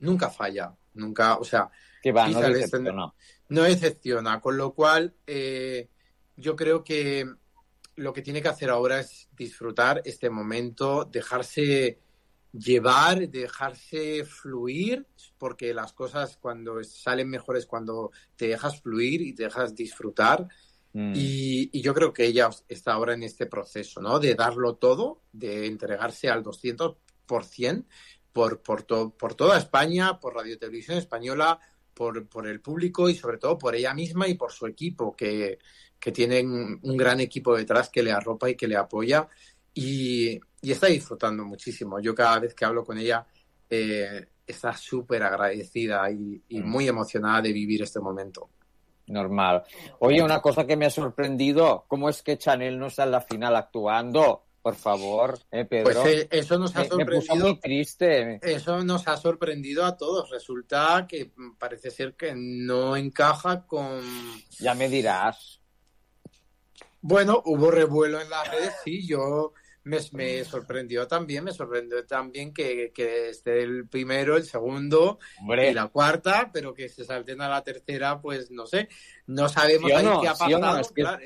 nunca 0.00 0.30
falla, 0.30 0.74
nunca, 0.94 1.36
o 1.38 1.44
sea, 1.44 1.70
Que 2.02 2.10
va, 2.10 2.28
no 2.28 2.42
el 2.42 2.54
decepciona. 2.54 3.12
no 3.48 3.62
decepciona, 3.62 4.40
con 4.40 4.56
lo 4.56 4.74
cual 4.74 5.14
eh, 5.26 5.88
yo 6.36 6.56
creo 6.56 6.82
que 6.82 7.24
lo 7.94 8.12
que 8.12 8.22
tiene 8.22 8.42
que 8.42 8.48
hacer 8.48 8.70
ahora 8.70 9.00
es 9.00 9.28
disfrutar 9.36 10.02
este 10.04 10.28
momento, 10.30 11.04
dejarse 11.04 12.00
llevar, 12.52 13.28
dejarse 13.28 14.24
fluir, 14.24 15.06
porque 15.38 15.74
las 15.74 15.92
cosas 15.92 16.36
cuando 16.36 16.82
salen 16.84 17.28
mejores 17.28 17.66
cuando 17.66 18.10
te 18.36 18.48
dejas 18.48 18.80
fluir 18.80 19.20
y 19.22 19.34
te 19.34 19.44
dejas 19.44 19.74
disfrutar. 19.74 20.48
Mm. 20.92 21.12
Y, 21.14 21.70
y 21.72 21.82
yo 21.82 21.92
creo 21.94 22.12
que 22.12 22.24
ella 22.26 22.48
está 22.68 22.94
ahora 22.94 23.14
en 23.14 23.22
este 23.22 23.46
proceso, 23.46 24.00
¿no? 24.00 24.18
De 24.18 24.34
darlo 24.34 24.76
todo, 24.76 25.22
de 25.32 25.66
entregarse 25.66 26.28
al 26.30 26.42
200% 26.42 27.84
por, 28.32 28.62
por, 28.62 28.82
to- 28.84 29.10
por 29.10 29.34
toda 29.34 29.58
España, 29.58 30.18
por 30.18 30.34
Radio 30.34 30.58
Televisión 30.58 30.96
Española, 30.96 31.60
por, 31.92 32.26
por 32.28 32.46
el 32.46 32.60
público 32.60 33.08
y 33.08 33.14
sobre 33.14 33.38
todo 33.38 33.58
por 33.58 33.74
ella 33.74 33.92
misma 33.92 34.28
y 34.28 34.34
por 34.34 34.52
su 34.52 34.66
equipo, 34.66 35.14
que, 35.14 35.58
que 35.98 36.12
tienen 36.12 36.78
un 36.82 36.96
gran 36.96 37.20
equipo 37.20 37.56
detrás 37.56 37.90
que 37.90 38.02
le 38.02 38.12
arropa 38.12 38.48
y 38.48 38.54
que 38.56 38.68
le 38.68 38.76
apoya 38.76 39.28
y, 39.74 40.40
y 40.62 40.72
está 40.72 40.86
disfrutando 40.88 41.44
muchísimo. 41.44 42.00
Yo 42.00 42.14
cada 42.14 42.38
vez 42.40 42.54
que 42.54 42.64
hablo 42.64 42.84
con 42.84 42.98
ella 42.98 43.26
eh, 43.70 44.26
está 44.46 44.74
súper 44.76 45.22
agradecida 45.22 46.10
y, 46.10 46.42
y 46.48 46.60
muy 46.60 46.88
emocionada 46.88 47.42
de 47.42 47.52
vivir 47.52 47.82
este 47.82 48.00
momento. 48.00 48.50
Normal. 49.06 49.62
Oye, 50.00 50.22
una 50.22 50.40
cosa 50.42 50.66
que 50.66 50.76
me 50.76 50.86
ha 50.86 50.90
sorprendido, 50.90 51.84
¿cómo 51.88 52.08
es 52.10 52.22
que 52.22 52.36
Chanel 52.36 52.78
no 52.78 52.88
está 52.88 53.04
en 53.04 53.10
la 53.12 53.20
final 53.22 53.56
actuando? 53.56 54.44
Por 54.60 54.74
favor, 54.74 55.38
¿eh, 55.50 55.64
Pedro? 55.64 56.02
Pues 56.02 56.06
eh, 56.06 56.28
eso 56.30 56.58
nos 56.58 56.74
ha 56.76 56.80
Me- 56.80 56.88
me 56.96 57.04
puso 57.06 57.20
sorprendido. 57.22 57.46
muy 57.46 57.60
triste. 57.60 58.38
Eso 58.42 58.84
nos 58.84 59.06
ha 59.08 59.16
sorprendido 59.16 59.84
a 59.86 59.96
todos. 59.96 60.28
Resulta 60.30 61.06
que 61.08 61.30
mm, 61.34 61.54
parece 61.56 61.90
ser 61.90 62.14
que 62.16 62.34
no 62.36 62.96
encaja 62.96 63.64
con. 63.66 64.02
Ya 64.58 64.74
me 64.74 64.88
dirás. 64.90 65.60
Bueno, 67.00 67.42
hubo 67.46 67.70
revuelo 67.70 68.20
en 68.20 68.28
las 68.28 68.50
redes, 68.50 68.74
sí, 68.84 69.06
yo 69.06 69.52
me, 69.88 69.98
me 70.12 70.44
sorprendió 70.44 71.06
también, 71.08 71.44
me 71.44 71.52
sorprendió 71.52 72.04
también 72.06 72.52
que, 72.52 72.92
que 72.94 73.30
esté 73.30 73.62
el 73.62 73.88
primero, 73.88 74.36
el 74.36 74.44
segundo 74.44 75.18
Hombre. 75.40 75.70
y 75.70 75.74
la 75.74 75.88
cuarta, 75.88 76.50
pero 76.52 76.72
que 76.74 76.88
se 76.88 77.04
salten 77.04 77.40
a 77.40 77.48
la 77.48 77.62
tercera, 77.64 78.20
pues 78.20 78.50
no 78.50 78.66
sé, 78.66 78.88
no 79.26 79.48
sabemos 79.48 79.90
¿Sí 79.90 79.94
o 79.94 79.98
ahí 79.98 80.04
no? 80.04 80.20
qué 80.20 80.28
ha 80.28 80.34
¿Sí 80.34 80.52
o 80.54 80.60
pasado. 80.60 80.74
no? 80.74 80.80
Es 80.80 80.88
que- 80.88 81.02
claro. 81.02 81.22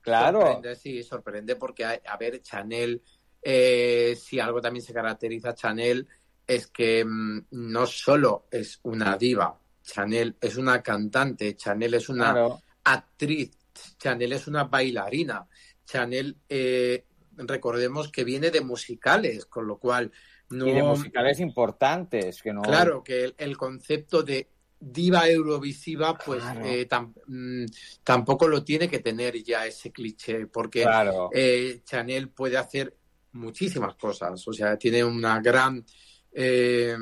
claro. 0.00 0.40
Sorprende, 0.40 0.76
sí, 0.76 1.02
sorprende 1.02 1.56
porque, 1.56 1.84
a, 1.84 2.00
a 2.06 2.16
ver, 2.16 2.40
Chanel, 2.42 3.02
eh, 3.42 4.16
si 4.20 4.40
algo 4.40 4.60
también 4.60 4.84
se 4.84 4.92
caracteriza 4.92 5.50
a 5.50 5.54
Chanel 5.54 6.08
es 6.46 6.66
que 6.68 7.04
mm, 7.04 7.46
no 7.50 7.86
solo 7.86 8.46
es 8.50 8.80
una 8.84 9.16
diva, 9.16 9.58
Chanel 9.82 10.36
es 10.40 10.56
una 10.56 10.82
cantante, 10.82 11.54
Chanel 11.56 11.94
es 11.94 12.08
una 12.08 12.32
Claro. 12.32 12.60
actriz, 12.84 13.50
Chanel 13.98 14.32
es 14.32 14.46
una 14.48 14.64
bailarina, 14.64 15.46
Chanel, 15.84 16.36
eh, 16.48 17.05
recordemos 17.36 18.10
que 18.10 18.24
viene 18.24 18.50
de 18.50 18.60
musicales, 18.60 19.46
con 19.46 19.66
lo 19.66 19.78
cual 19.78 20.10
no... 20.50 20.66
Y 20.66 20.72
de 20.72 20.82
musicales 20.82 21.40
importantes, 21.40 22.42
que 22.42 22.52
no... 22.52 22.62
Claro, 22.62 23.02
que 23.02 23.24
el, 23.24 23.34
el 23.38 23.56
concepto 23.56 24.22
de 24.22 24.48
diva 24.78 25.28
eurovisiva, 25.28 26.16
pues 26.18 26.42
Claro. 26.42 26.64
eh, 26.64 26.86
tam- 26.88 27.14
mm, 27.26 27.64
tampoco 28.04 28.46
lo 28.46 28.62
tiene 28.62 28.88
que 28.88 28.98
tener 29.00 29.42
ya 29.42 29.66
ese 29.66 29.90
cliché, 29.90 30.46
porque 30.46 30.82
Claro. 30.82 31.30
eh, 31.32 31.80
Chanel 31.84 32.28
puede 32.28 32.56
hacer 32.56 32.94
muchísimas 33.32 33.96
cosas, 33.96 34.46
o 34.46 34.52
sea, 34.52 34.76
tiene 34.76 35.02
una 35.04 35.40
gran... 35.40 35.84
eh, 36.32 36.96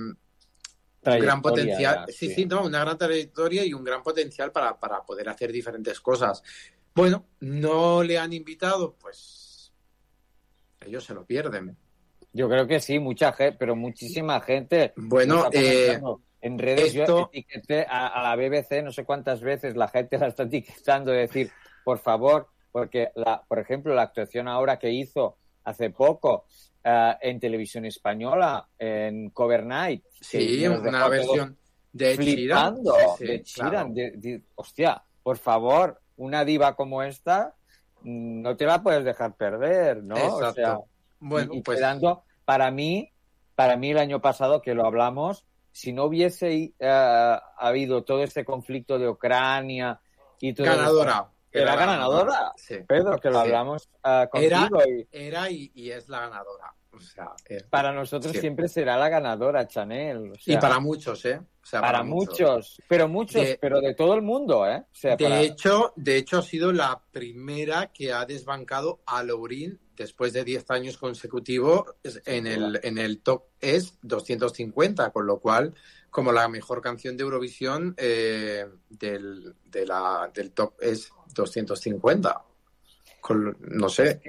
un 1.06 1.18
gran 1.18 1.42
potencial, 1.42 2.06
sí, 2.08 2.28
sí. 2.28 2.34
sí, 2.34 2.46
no, 2.46 2.64
una 2.64 2.80
gran 2.80 2.96
trayectoria 2.96 3.62
y 3.62 3.74
un 3.74 3.84
gran 3.84 4.02
potencial 4.02 4.50
para, 4.50 4.80
para 4.80 5.02
poder 5.04 5.28
hacer 5.28 5.52
diferentes 5.52 6.00
cosas. 6.00 6.42
Bueno, 6.94 7.26
no 7.40 8.02
le 8.02 8.16
han 8.16 8.32
invitado, 8.32 8.96
pues 8.96 9.43
ellos 10.86 11.04
se 11.04 11.14
lo 11.14 11.24
pierden. 11.24 11.76
Yo 12.32 12.48
creo 12.48 12.66
que 12.66 12.80
sí, 12.80 12.98
mucha 12.98 13.32
gente, 13.32 13.56
pero 13.58 13.76
muchísima 13.76 14.40
gente. 14.40 14.92
Bueno, 14.96 15.48
eh, 15.52 16.00
en 16.40 16.58
redes 16.58 16.94
esto- 16.94 17.18
yo 17.18 17.30
etiqueté 17.32 17.86
a, 17.88 18.08
a 18.08 18.22
la 18.22 18.36
BBC 18.36 18.82
no 18.82 18.90
sé 18.92 19.04
cuántas 19.04 19.40
veces, 19.40 19.76
la 19.76 19.88
gente 19.88 20.18
la 20.18 20.28
está 20.28 20.42
etiquetando 20.44 21.12
de 21.12 21.18
decir, 21.18 21.50
por 21.84 21.98
favor, 21.98 22.48
porque, 22.72 23.10
la, 23.14 23.42
por 23.46 23.58
ejemplo, 23.60 23.94
la 23.94 24.02
actuación 24.02 24.48
ahora 24.48 24.78
que 24.78 24.90
hizo 24.90 25.36
hace 25.64 25.90
poco 25.90 26.46
eh, 26.82 27.14
en 27.20 27.38
televisión 27.38 27.84
española, 27.84 28.68
en 28.78 29.30
Cover 29.30 29.64
Night. 29.64 30.02
Sí, 30.20 30.66
una 30.66 31.08
versión 31.08 31.56
de 31.92 32.16
Sí, 32.16 32.46
claro. 33.54 33.86
De- 33.90 34.42
hostia, 34.56 35.02
por 35.22 35.38
favor, 35.38 36.00
una 36.16 36.44
diva 36.44 36.74
como 36.74 37.02
esta 37.04 37.54
no 38.04 38.56
te 38.56 38.66
la 38.66 38.82
puedes 38.82 39.04
dejar 39.04 39.34
perder, 39.34 40.02
¿no? 40.04 40.14
O 40.14 40.38
Exacto. 40.38 40.54
sea, 40.54 40.78
Bueno, 41.20 41.54
y, 41.54 41.58
y 41.58 41.62
pues- 41.62 41.78
quedando, 41.78 42.22
para 42.44 42.70
mí, 42.70 43.10
para 43.54 43.76
mí 43.76 43.90
el 43.90 43.98
año 43.98 44.20
pasado 44.20 44.62
que 44.62 44.74
lo 44.74 44.86
hablamos, 44.86 45.44
si 45.72 45.92
no 45.92 46.04
hubiese 46.04 46.72
eh, 46.78 47.38
habido 47.58 48.04
todo 48.04 48.22
este 48.22 48.44
conflicto 48.44 48.98
de 48.98 49.08
Ucrania 49.08 50.00
y 50.40 50.52
todo 50.54 50.66
Ganadora. 50.66 51.30
Era, 51.50 51.62
Era 51.72 51.76
ganadora. 51.86 52.24
ganadora, 52.24 52.52
sí. 52.56 52.76
Pedro, 52.86 53.18
que 53.20 53.30
lo 53.30 53.36
Sí. 53.36 53.40
hablamos 53.42 53.88
Era, 54.02 54.28
contigo 54.28 54.80
y 54.88 55.08
era 55.12 55.50
y, 55.50 55.70
y 55.74 55.90
es 55.92 56.08
la 56.08 56.20
ganadora. 56.20 56.73
O 56.96 57.00
sea, 57.00 57.33
es- 57.46 57.62
para 57.64 57.92
nosotros 57.92 58.33
siempre 58.37 58.68
será 58.68 58.96
la 58.96 59.09
ganadora, 59.09 59.66
Chanel. 59.66 60.33
o 60.33 60.35
y 60.46 60.57
para 60.57 60.78
muchos, 60.80 61.24
¿eh? 61.24 61.40
O 61.62 61.66
sea, 61.66 61.80
para, 61.80 62.02
muchos. 62.02 62.80
pero 62.88 63.09
muchos, 63.09 63.42
De- 63.42 63.59
pero 63.61 63.80
de 63.80 63.94
todo 63.94 64.14
el 64.14 64.22
mundo, 64.22 64.66
¿eh? 64.68 64.85
O 64.90 64.94
sea, 64.94 65.16
De 65.16 65.24
para- 65.24 65.40
hecho, 65.40 65.92
de 65.96 66.16
hecho, 66.18 66.38
ha 66.38 66.42
sido 66.42 66.72
la 66.72 67.00
primera 67.11 67.90
que 67.92 68.12
ha 68.12 68.24
desbancado 68.26 69.00
a 69.07 69.22
Lourín 69.22 69.80
después 69.96 70.33
de 70.33 70.44
10 70.44 70.70
años 70.70 70.98
consecutivos 70.98 71.85
en 72.26 72.46
el, 72.46 72.80
en 72.83 72.98
el 72.98 73.20
top 73.20 73.44
es 73.61 73.98
250, 74.02 75.11
con 75.11 75.26
lo 75.26 75.38
cual, 75.40 75.72
como 76.11 76.33
la 76.33 76.48
mejor 76.48 76.80
canción 76.83 77.16
de 77.16 77.22
Eurovisión 77.24 77.94
eh, 77.96 78.66
del, 78.90 79.54
de 79.64 79.87
la, 79.87 80.30
del 80.35 80.50
top 80.52 80.74
es 80.80 81.11
250. 81.35 82.42
Con- 83.20 83.57
no 83.61 83.88
sé. 83.88 84.20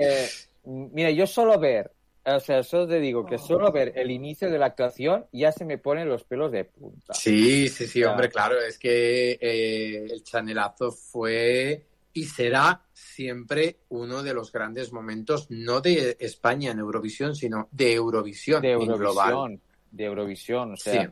mira, 0.63 1.12
yo 1.12 1.28
solo 1.28 1.60
ver, 1.60 1.91
o 2.25 2.39
sea, 2.39 2.63
solo 2.63 2.88
te 2.88 2.99
digo 2.99 3.25
que 3.25 3.38
solo 3.38 3.71
ver 3.71 3.93
el 3.95 4.09
inicio 4.09 4.49
de 4.49 4.57
la 4.57 4.67
actuación 4.67 5.27
ya 5.31 5.51
se 5.51 5.65
me 5.65 5.77
ponen 5.77 6.09
los 6.09 6.23
pelos 6.23 6.51
de 6.51 6.65
punta. 6.65 7.13
Sí, 7.13 7.69
sí, 7.69 7.88
sí, 7.88 8.03
hombre, 8.03 8.29
claro, 8.29 8.59
es 8.59 8.79
que 8.79 9.38
eh, 9.39 10.07
el 10.09 10.23
chanelazo 10.23 10.91
fue 10.91 11.85
y 12.13 12.23
será 12.23 12.81
siempre 12.93 13.81
uno 13.89 14.23
de 14.23 14.33
los 14.33 14.51
grandes 14.51 14.91
momentos, 14.91 15.47
no 15.49 15.81
de 15.81 16.17
España 16.19 16.71
en 16.71 16.79
Eurovisión, 16.79 17.35
sino 17.35 17.67
de 17.71 17.93
Eurovisión, 17.93 18.61
de. 18.61 18.71
Eurovisión, 18.71 19.61
de 19.91 20.05
Eurovisión, 20.05 20.73
o 20.73 20.77
sea, 20.77 21.03
Sí. 21.03 21.09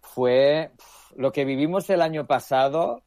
fue 0.00 0.72
lo 1.16 1.32
que 1.32 1.44
vivimos 1.44 1.88
el 1.90 2.02
año 2.02 2.26
pasado 2.26 3.02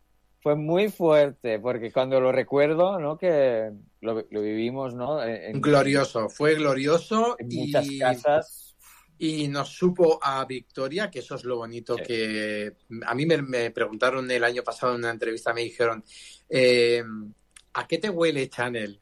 fue 0.48 0.56
muy 0.56 0.88
fuerte, 0.88 1.60
porque 1.60 1.92
cuando 1.92 2.22
lo 2.22 2.32
recuerdo, 2.32 2.98
¿no? 3.02 3.18
Que 3.18 3.70
lo, 4.00 4.26
lo 4.32 4.42
vivimos, 4.42 4.96
¿no? 4.96 5.22
En, 5.22 5.60
Glorioso, 5.60 6.30
fue 6.30 6.56
glorioso 6.56 7.36
en 7.38 7.52
y, 7.52 7.58
muchas 7.58 7.86
casas. 8.00 8.78
y 9.18 9.50
nos 9.50 9.68
supo 9.68 10.20
a 10.24 10.46
victoria, 10.46 11.12
que 11.12 11.20
eso 11.20 11.36
es 11.36 11.44
lo 11.44 11.58
bonito 11.58 11.98
que 11.98 12.72
a 13.06 13.14
mí 13.14 13.26
me, 13.26 13.42
me 13.42 13.72
preguntaron 13.72 14.32
el 14.32 14.42
año 14.42 14.64
pasado 14.64 14.94
en 14.94 15.00
una 15.00 15.10
entrevista, 15.10 15.54
me 15.54 15.64
dijeron, 15.64 16.02
eh, 16.48 17.04
¿a 17.74 17.86
qué 17.86 17.98
te 17.98 18.10
huele 18.10 18.48
Chanel? 18.48 19.02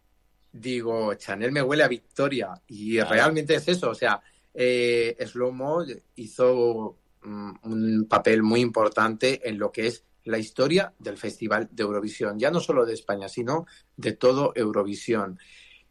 Digo, 0.51 1.13
Chanel 1.13 1.51
me 1.51 1.61
huele 1.61 1.83
a 1.83 1.87
victoria 1.87 2.59
y 2.69 2.99
realmente 3.01 3.53
es 3.53 3.67
eso, 3.67 3.91
o 3.91 3.95
sea, 3.95 4.19
eh, 4.51 5.15
Slomo 5.27 5.83
hizo 6.15 6.97
mm, 7.21 7.51
un 7.61 8.07
papel 8.09 8.41
muy 8.41 8.61
importante 8.61 9.47
en 9.47 9.59
lo 9.59 9.71
que 9.71 9.85
es 9.85 10.05
la 10.25 10.37
historia 10.37 10.93
del 10.99 11.17
Festival 11.17 11.69
de 11.71 11.83
Eurovisión, 11.83 12.37
ya 12.37 12.51
no 12.51 12.59
solo 12.59 12.85
de 12.85 12.93
España, 12.93 13.29
sino 13.29 13.65
de 13.95 14.11
todo 14.13 14.51
Eurovisión. 14.55 15.39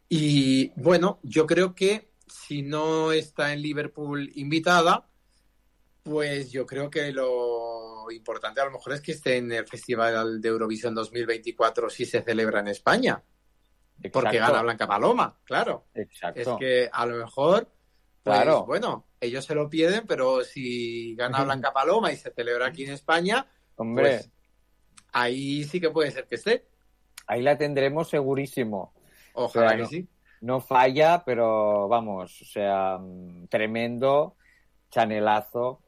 Y 0.07 0.71
bueno, 0.75 1.19
yo 1.23 1.47
creo 1.47 1.73
que 1.73 2.11
si 2.27 2.61
no 2.61 3.11
está 3.11 3.53
en 3.53 3.61
Liverpool 3.61 4.29
invitada, 4.35 5.07
pues 6.03 6.51
yo 6.51 6.65
creo 6.65 6.89
que 6.89 7.11
lo 7.11 8.11
importante 8.11 8.61
a 8.61 8.65
lo 8.65 8.71
mejor 8.71 8.93
es 8.93 9.01
que 9.01 9.13
esté 9.13 9.37
en 9.37 9.51
el 9.51 9.65
Festival 9.67 10.39
de 10.39 10.49
Eurovisión 10.49 10.93
2024 10.93 11.89
si 11.89 12.05
se 12.05 12.21
celebra 12.21 12.59
en 12.59 12.67
España. 12.67 13.23
Porque 14.11 14.29
Exacto. 14.37 14.51
gana 14.53 14.61
Blanca 14.61 14.87
Paloma, 14.87 15.39
claro. 15.45 15.85
Exacto. 15.93 16.39
Es 16.41 16.47
que 16.59 16.89
a 16.91 17.05
lo 17.05 17.15
mejor, 17.15 17.69
pues 18.21 18.35
Claro. 18.35 18.65
bueno, 18.65 19.07
ellos 19.19 19.45
se 19.45 19.55
lo 19.55 19.69
pierden, 19.69 20.05
pero 20.05 20.43
si 20.43 21.15
gana. 21.15 21.43
Blanca 21.45 21.71
Paloma 21.73 22.11
y 22.11 22.17
se 22.17 22.31
celebra 22.31 22.67
aquí 22.67 22.83
en 22.83 22.91
España, 22.91 23.47
Hombre, 23.77 24.09
pues 24.09 24.29
ahí 25.11 25.63
sí 25.65 25.79
que 25.79 25.89
puede 25.89 26.11
ser 26.11 26.25
que 26.27 26.35
esté. 26.35 26.65
Ahí 27.27 27.41
la 27.41 27.57
tendremos 27.57 28.09
segurísimo. 28.09 28.93
Ojalá 29.33 29.65
O 29.65 29.69
sea, 29.69 29.77
que 29.77 29.83
no- 29.83 29.89
sí. 29.89 30.07
No 30.41 30.59
falla, 30.61 31.23
pero 31.25 31.87
vamos, 31.87 32.41
o 32.41 32.45
sea, 32.45 32.97
mm, 32.99 33.47
tremendo 33.47 34.35
chanelazo 34.91 35.81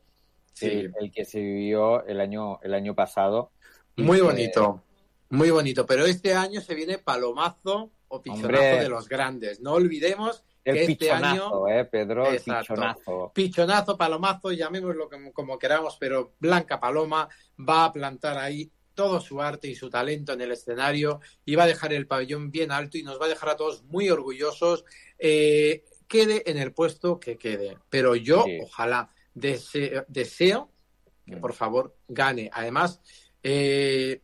Sí. 0.54 0.65
el, 0.67 0.93
el 1.00 1.12
que 1.12 1.26
se 1.26 1.39
vivió 1.39 2.04
el 2.06 2.19
año, 2.19 2.60
el 2.63 2.73
año 2.73 2.95
pasado. 2.95 3.52
Muy 3.97 4.19
bonito, 4.21 4.82
muy 5.30 5.52
bonito. 5.52 5.86
Pero 5.86 6.06
este 6.06 6.34
año 6.34 6.62
se 6.62 6.73
viene 6.73 6.97
palomazo 6.97 7.91
o 8.08 8.21
pichonazo 8.21 8.45
Hombre. 8.47 8.80
de 8.82 8.89
los 8.89 9.08
grandes. 9.08 9.60
No 9.60 9.73
olvidemos 9.73 10.43
El 10.68 10.78
este 10.78 10.96
pichonazo, 10.96 11.66
año 11.66 11.80
¿eh, 11.80 11.86
Pedro? 11.86 12.28
El 12.28 12.42
pichonazo. 12.42 13.32
pichonazo, 13.34 13.98
palomazo, 13.98 14.52
llamémoslo 14.52 15.10
como, 15.10 15.32
como 15.32 15.58
queramos, 15.58 15.98
pero 16.00 16.34
Blanca 16.40 16.80
Paloma 16.80 17.30
va 17.58 17.86
a 17.86 17.94
plantar 17.94 18.38
ahí 18.38 18.70
todo 18.94 19.22
su 19.22 19.42
arte 19.42 19.68
y 19.70 19.76
su 19.76 19.90
talento 19.90 20.34
en 20.34 20.42
el 20.42 20.52
escenario 20.52 21.22
y 21.46 21.56
va 21.56 21.64
a 21.64 21.68
dejar 21.68 21.94
el 21.94 22.08
pabellón 22.08 22.52
bien 22.52 22.72
alto 22.72 22.98
y 22.98 23.04
nos 23.04 23.22
va 23.22 23.26
a 23.26 23.30
dejar 23.30 23.50
a 23.50 23.56
todos 23.56 23.84
muy 23.84 24.10
orgullosos. 24.10 24.84
Eh, 25.20 25.86
quede 26.08 26.50
en 26.50 26.58
el 26.58 26.74
puesto 26.74 27.20
que 27.20 27.38
quede. 27.38 27.78
Pero 27.90 28.16
yo, 28.16 28.44
Sí. 28.44 28.60
ojalá, 28.64 29.10
deseo, 29.34 30.04
deseo 30.08 30.72
que 31.26 31.36
Mm. 31.36 31.42
por 31.42 31.54
favor 31.54 31.96
gane. 32.08 32.50
Además, 32.52 33.00
eh, 33.44 34.22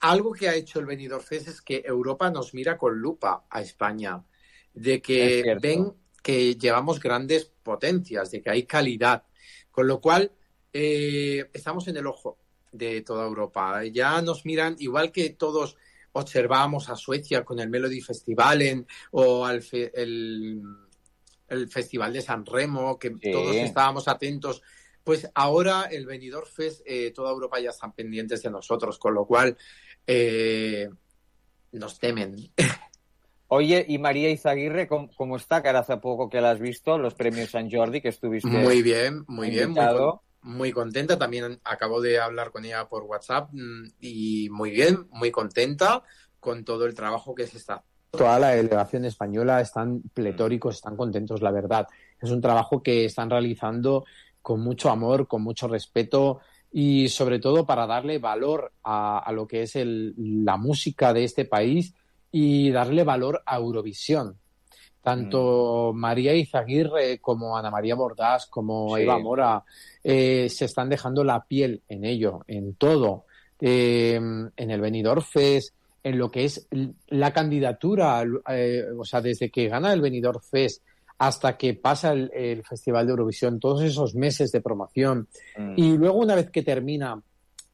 algo 0.00 0.32
que 0.32 0.48
ha 0.48 0.54
hecho 0.54 0.78
el 0.80 0.86
Benidorm 0.86 1.22
Fest 1.24 1.48
es 1.48 1.60
que 1.62 1.82
Europa 1.84 2.30
nos 2.30 2.54
mira 2.54 2.76
con 2.76 2.98
lupa 2.98 3.46
a 3.50 3.60
España, 3.62 4.22
de 4.80 5.00
que 5.02 5.56
ven 5.60 5.92
que 6.22 6.54
llevamos 6.56 7.00
grandes 7.00 7.46
potencias, 7.62 8.30
de 8.30 8.42
que 8.42 8.50
hay 8.50 8.64
calidad, 8.64 9.24
con 9.70 9.86
lo 9.86 10.00
cual 10.00 10.30
eh, 10.72 11.48
estamos 11.52 11.88
en 11.88 11.96
el 11.96 12.06
ojo 12.06 12.38
de 12.72 13.00
toda 13.02 13.26
Europa. 13.26 13.84
Ya 13.86 14.20
nos 14.22 14.44
miran 14.44 14.76
igual 14.78 15.10
que 15.10 15.30
todos 15.30 15.76
observamos 16.12 16.88
a 16.88 16.96
Suecia 16.96 17.44
con 17.44 17.58
el 17.60 17.70
Melody 17.70 18.00
Festivalen 18.00 18.86
o 19.12 19.44
al 19.46 19.62
fe- 19.62 19.90
el, 19.94 20.60
el 21.48 21.68
Festival 21.68 22.12
de 22.12 22.22
San 22.22 22.44
Remo, 22.44 22.98
que 22.98 23.10
Sí. 23.22 23.30
todos 23.32 23.56
estábamos 23.56 24.06
atentos. 24.08 24.62
Pues 25.04 25.30
ahora 25.34 25.84
el 25.90 26.04
Benidorm 26.04 26.46
Fest, 26.46 26.82
eh, 26.84 27.10
toda 27.12 27.30
Europa 27.30 27.58
ya 27.60 27.70
están 27.70 27.92
pendientes 27.94 28.42
de 28.42 28.50
nosotros, 28.50 28.98
con 28.98 29.14
lo 29.14 29.24
cual 29.26 29.56
eh, 30.06 30.88
nos 31.72 31.98
temen. 31.98 32.36
Oye, 33.50 33.84
y 33.88 33.98
María 33.98 34.30
Izaguirre, 34.30 34.86
¿cómo, 34.86 35.10
cómo 35.16 35.36
está? 35.36 35.62
Que 35.62 35.68
ahora 35.68 35.80
hace 35.80 35.96
poco 35.96 36.28
que 36.28 36.40
la 36.40 36.50
has 36.50 36.60
visto, 36.60 36.98
los 36.98 37.14
premios 37.14 37.50
San 37.50 37.70
Jordi, 37.70 38.02
que 38.02 38.08
estuviste 38.08 38.48
Muy 38.48 38.82
bien, 38.82 39.24
muy 39.26 39.48
bien, 39.50 39.74
muy, 40.42 40.70
contenta. 40.72 41.18
También 41.18 41.58
acabo 41.64 42.00
de 42.02 42.20
hablar 42.20 42.50
con 42.50 42.66
ella 42.66 42.86
por 42.88 43.04
WhatsApp 43.04 43.48
mm, 43.52 43.84
y 44.00 44.48
muy 44.50 44.70
bien, 44.70 45.06
muy 45.10 45.30
contenta 45.30 46.02
con 46.38 46.62
todo 46.64 46.84
el 46.84 46.94
trabajo 46.94 47.34
que 47.34 47.46
se 47.46 47.56
está. 47.56 47.82
Toda 48.10 48.38
la 48.38 48.50
delegación 48.50 49.06
española 49.06 49.60
están 49.60 50.02
pletóricos, 50.14 50.76
están 50.76 50.96
contentos, 50.96 51.40
la 51.42 51.50
verdad. 51.50 51.86
Es 52.20 52.30
un 52.30 52.40
trabajo 52.40 52.82
que 52.82 53.06
están 53.06 53.30
realizando 53.30 54.04
con 54.42 54.60
mucho 54.60 54.90
amor, 54.90 55.26
con 55.26 55.42
mucho 55.42 55.68
respeto 55.68 56.40
y 56.70 57.08
sobre 57.08 57.38
todo 57.38 57.66
para 57.66 57.86
darle 57.86 58.18
valor 58.18 58.72
a, 58.82 59.18
a 59.18 59.32
lo 59.32 59.46
que 59.46 59.62
es 59.62 59.74
el- 59.76 60.14
la 60.16 60.56
música 60.58 61.12
de 61.14 61.24
este 61.24 61.44
país 61.46 61.94
y 62.32 62.70
darle 62.70 63.04
valor 63.04 63.42
a 63.46 63.56
Eurovisión. 63.56 64.36
Tanto 65.02 65.92
María 65.94 66.34
Izaguirre 66.34 67.18
como 67.18 67.56
Ana 67.56 67.70
María 67.70 67.94
Bordás, 67.94 68.46
como 68.46 68.96
Sí. 68.96 69.02
Eva 69.02 69.18
Mora, 69.18 69.62
eh, 70.04 70.48
se 70.50 70.66
están 70.66 70.88
dejando 70.88 71.24
la 71.24 71.44
piel 71.44 71.82
en 71.88 72.04
ello, 72.04 72.40
en 72.46 72.74
todo. 72.74 73.24
Eh, 73.60 74.14
en 74.14 74.70
el 74.70 74.80
Benidorm 74.80 75.22
Fest, 75.22 75.74
en 76.02 76.18
lo 76.18 76.30
que 76.30 76.44
es 76.44 76.68
la 77.08 77.32
candidatura, 77.32 78.22
eh, 78.50 78.84
o 78.96 79.04
sea, 79.04 79.20
desde 79.20 79.50
que 79.50 79.68
gana 79.68 79.92
el 79.92 80.00
Benidorm 80.00 80.40
Fest 80.40 80.82
hasta 81.18 81.56
que 81.56 81.74
pasa 81.74 82.12
el, 82.12 82.30
el 82.32 82.62
Festival 82.64 83.06
de 83.06 83.10
Eurovisión, 83.10 83.58
todos 83.58 83.82
esos 83.82 84.14
meses 84.14 84.52
de 84.52 84.60
promoción, 84.60 85.26
Mm. 85.56 85.72
y 85.76 85.96
luego 85.96 86.18
una 86.18 86.36
vez 86.36 86.50
que 86.50 86.62
termina, 86.62 87.20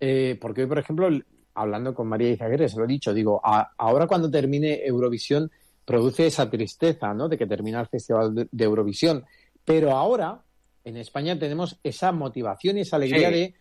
eh, 0.01 0.39
porque 0.41 0.63
hoy, 0.63 0.69
por 0.69 0.79
ejemplo, 0.79 1.09
hablando 1.55 1.95
con 1.95 2.07
María 2.09 2.31
Izaguirre, 2.31 2.69
se 2.69 2.79
lo 2.79 2.85
he 2.85 2.89
dicho, 2.89 3.13
digo, 3.15 3.41
a- 3.45 3.73
ahora 3.79 4.07
cuando 4.07 4.31
termine 4.31 4.85
Eurovisión 4.85 5.51
produce 5.85 6.27
esa 6.27 6.49
tristeza, 6.51 7.13
¿no? 7.15 7.29
De 7.29 7.37
que 7.39 7.47
termina 7.47 7.81
el 7.81 7.87
Festival 7.87 8.35
de, 8.35 8.49
de 8.51 8.65
Eurovisión. 8.65 9.25
Pero 9.65 9.93
ahora, 9.93 10.41
en 10.85 10.97
España 10.97 11.39
tenemos 11.39 11.79
esa 11.83 12.13
motivación 12.13 12.79
y 12.79 12.81
esa 12.83 12.97
alegría 12.97 13.29
Sí. 13.29 13.35
de 13.35 13.55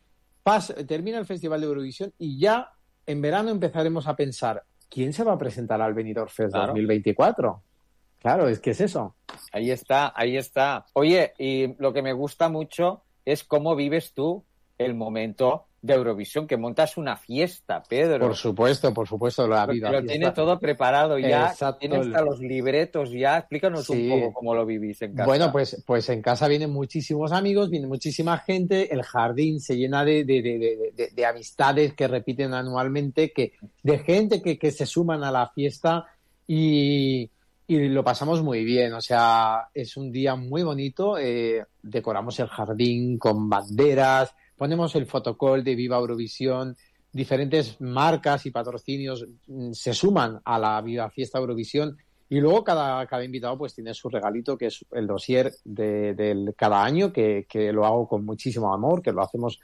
pas- 0.43 0.87
termina 0.87 1.17
el 1.19 1.25
Festival 1.25 1.61
de 1.61 1.67
Eurovisión 1.67 2.13
y 2.17 2.39
ya 2.39 2.71
en 3.05 3.21
verano 3.21 3.49
empezaremos 3.49 4.07
a 4.07 4.15
pensar, 4.15 4.63
¿quién 4.89 5.11
se 5.13 5.23
va 5.23 5.33
a 5.33 5.37
presentar 5.37 5.81
al 5.81 5.93
Benidorm 5.93 6.29
Fest 6.29 6.51
Claro. 6.53 6.67
2024? 6.67 7.61
Claro, 8.19 8.47
es 8.47 8.59
que 8.59 8.71
es 8.71 8.79
eso. 8.81 9.15
Ahí 9.51 9.69
está, 9.71 10.13
ahí 10.15 10.37
está. 10.37 10.85
Oye, 10.93 11.33
y 11.37 11.75
lo 11.81 11.91
que 11.91 12.01
me 12.01 12.13
gusta 12.13 12.47
mucho 12.47 13.03
es 13.25 13.43
cómo 13.43 13.75
vives 13.75 14.13
tú 14.13 14.45
el 14.77 14.95
momento 14.95 15.65
de 15.83 15.95
Eurovisión, 15.95 16.47
que 16.47 16.55
montas 16.55 16.95
una 16.95 17.17
fiesta, 17.17 17.83
Pedro. 17.83 18.27
Por 18.27 18.35
supuesto, 18.37 18.93
por 18.93 19.05
supuesto, 19.05 19.45
lo 19.45 19.57
ha 19.57 19.65
Porque 19.65 19.85
habido. 19.85 20.01
lo 20.01 20.07
tiene 20.07 20.31
todo 20.31 20.57
preparado 20.57 21.19
ya, 21.19 21.49
Exacto. 21.49 21.79
tiene 21.79 21.97
hasta 21.97 22.21
los 22.21 22.39
libretos 22.39 23.11
ya. 23.11 23.39
Explícanos 23.39 23.85
Sí. 23.87 24.09
un 24.09 24.21
poco 24.21 24.33
cómo 24.33 24.55
lo 24.55 24.65
vivís 24.65 25.01
en 25.01 25.11
casa. 25.13 25.25
Bueno, 25.27 25.51
pues, 25.51 25.83
pues 25.85 26.07
en 26.07 26.21
casa 26.21 26.47
vienen 26.47 26.71
muchísimos 26.71 27.33
amigos, 27.33 27.69
viene 27.69 27.85
muchísima 27.87 28.37
gente, 28.37 28.93
el 28.93 29.03
jardín 29.03 29.59
se 29.59 29.75
llena 29.75 30.05
de, 30.05 30.23
de- 30.23 30.41
de- 30.41 30.57
de- 30.57 30.91
de- 30.95 31.09
de 31.13 31.25
amistades 31.25 31.93
que 31.93 32.07
repiten 32.07 32.53
anualmente, 32.53 33.33
que, 33.33 33.51
de 33.83 33.99
gente 33.99 34.41
que, 34.41 34.57
que 34.57 34.71
se 34.71 34.85
suman 34.85 35.21
a 35.25 35.31
la 35.31 35.49
fiesta 35.49 36.05
y, 36.47 37.29
y 37.67 37.89
lo 37.89 38.05
pasamos 38.05 38.41
muy 38.41 38.63
bien. 38.63 38.93
O 38.93 39.01
sea, 39.01 39.67
es 39.73 39.97
un 39.97 40.13
día 40.13 40.35
muy 40.37 40.63
bonito, 40.63 41.17
eh, 41.17 41.65
decoramos 41.81 42.39
el 42.39 42.47
jardín 42.47 43.17
con 43.17 43.49
banderas, 43.49 44.33
ponemos 44.57 44.95
el 44.95 45.05
fotocall 45.05 45.63
de 45.63 45.75
Viva 45.75 45.97
Eurovisión, 45.97 46.75
diferentes 47.11 47.79
marcas 47.79 48.45
y 48.45 48.51
patrocinios 48.51 49.25
mm, 49.47 49.71
se 49.71 49.93
suman 49.93 50.41
a 50.43 50.59
la 50.59 50.81
Viva 50.81 51.09
Fiesta 51.09 51.39
Eurovisión 51.39 51.97
y 52.29 52.39
luego 52.39 52.63
cada, 52.63 53.23
invitado 53.23 53.57
pues 53.59 53.75
tiene 53.75 53.93
su 53.93 54.09
regalito, 54.09 54.57
que 54.57 54.65
es 54.65 54.83
el 54.91 55.05
dossier 55.05 55.53
de, 55.63 56.51
cada 56.57 56.83
año, 56.83 57.13
que, 57.13 57.45
que 57.47 57.71
lo 57.71 57.85
hago 57.85 58.07
con 58.07 58.25
muchísimo 58.25 58.73
amor, 58.73 59.03
que 59.03 59.11
lo 59.11 59.21
hacemos 59.21 59.59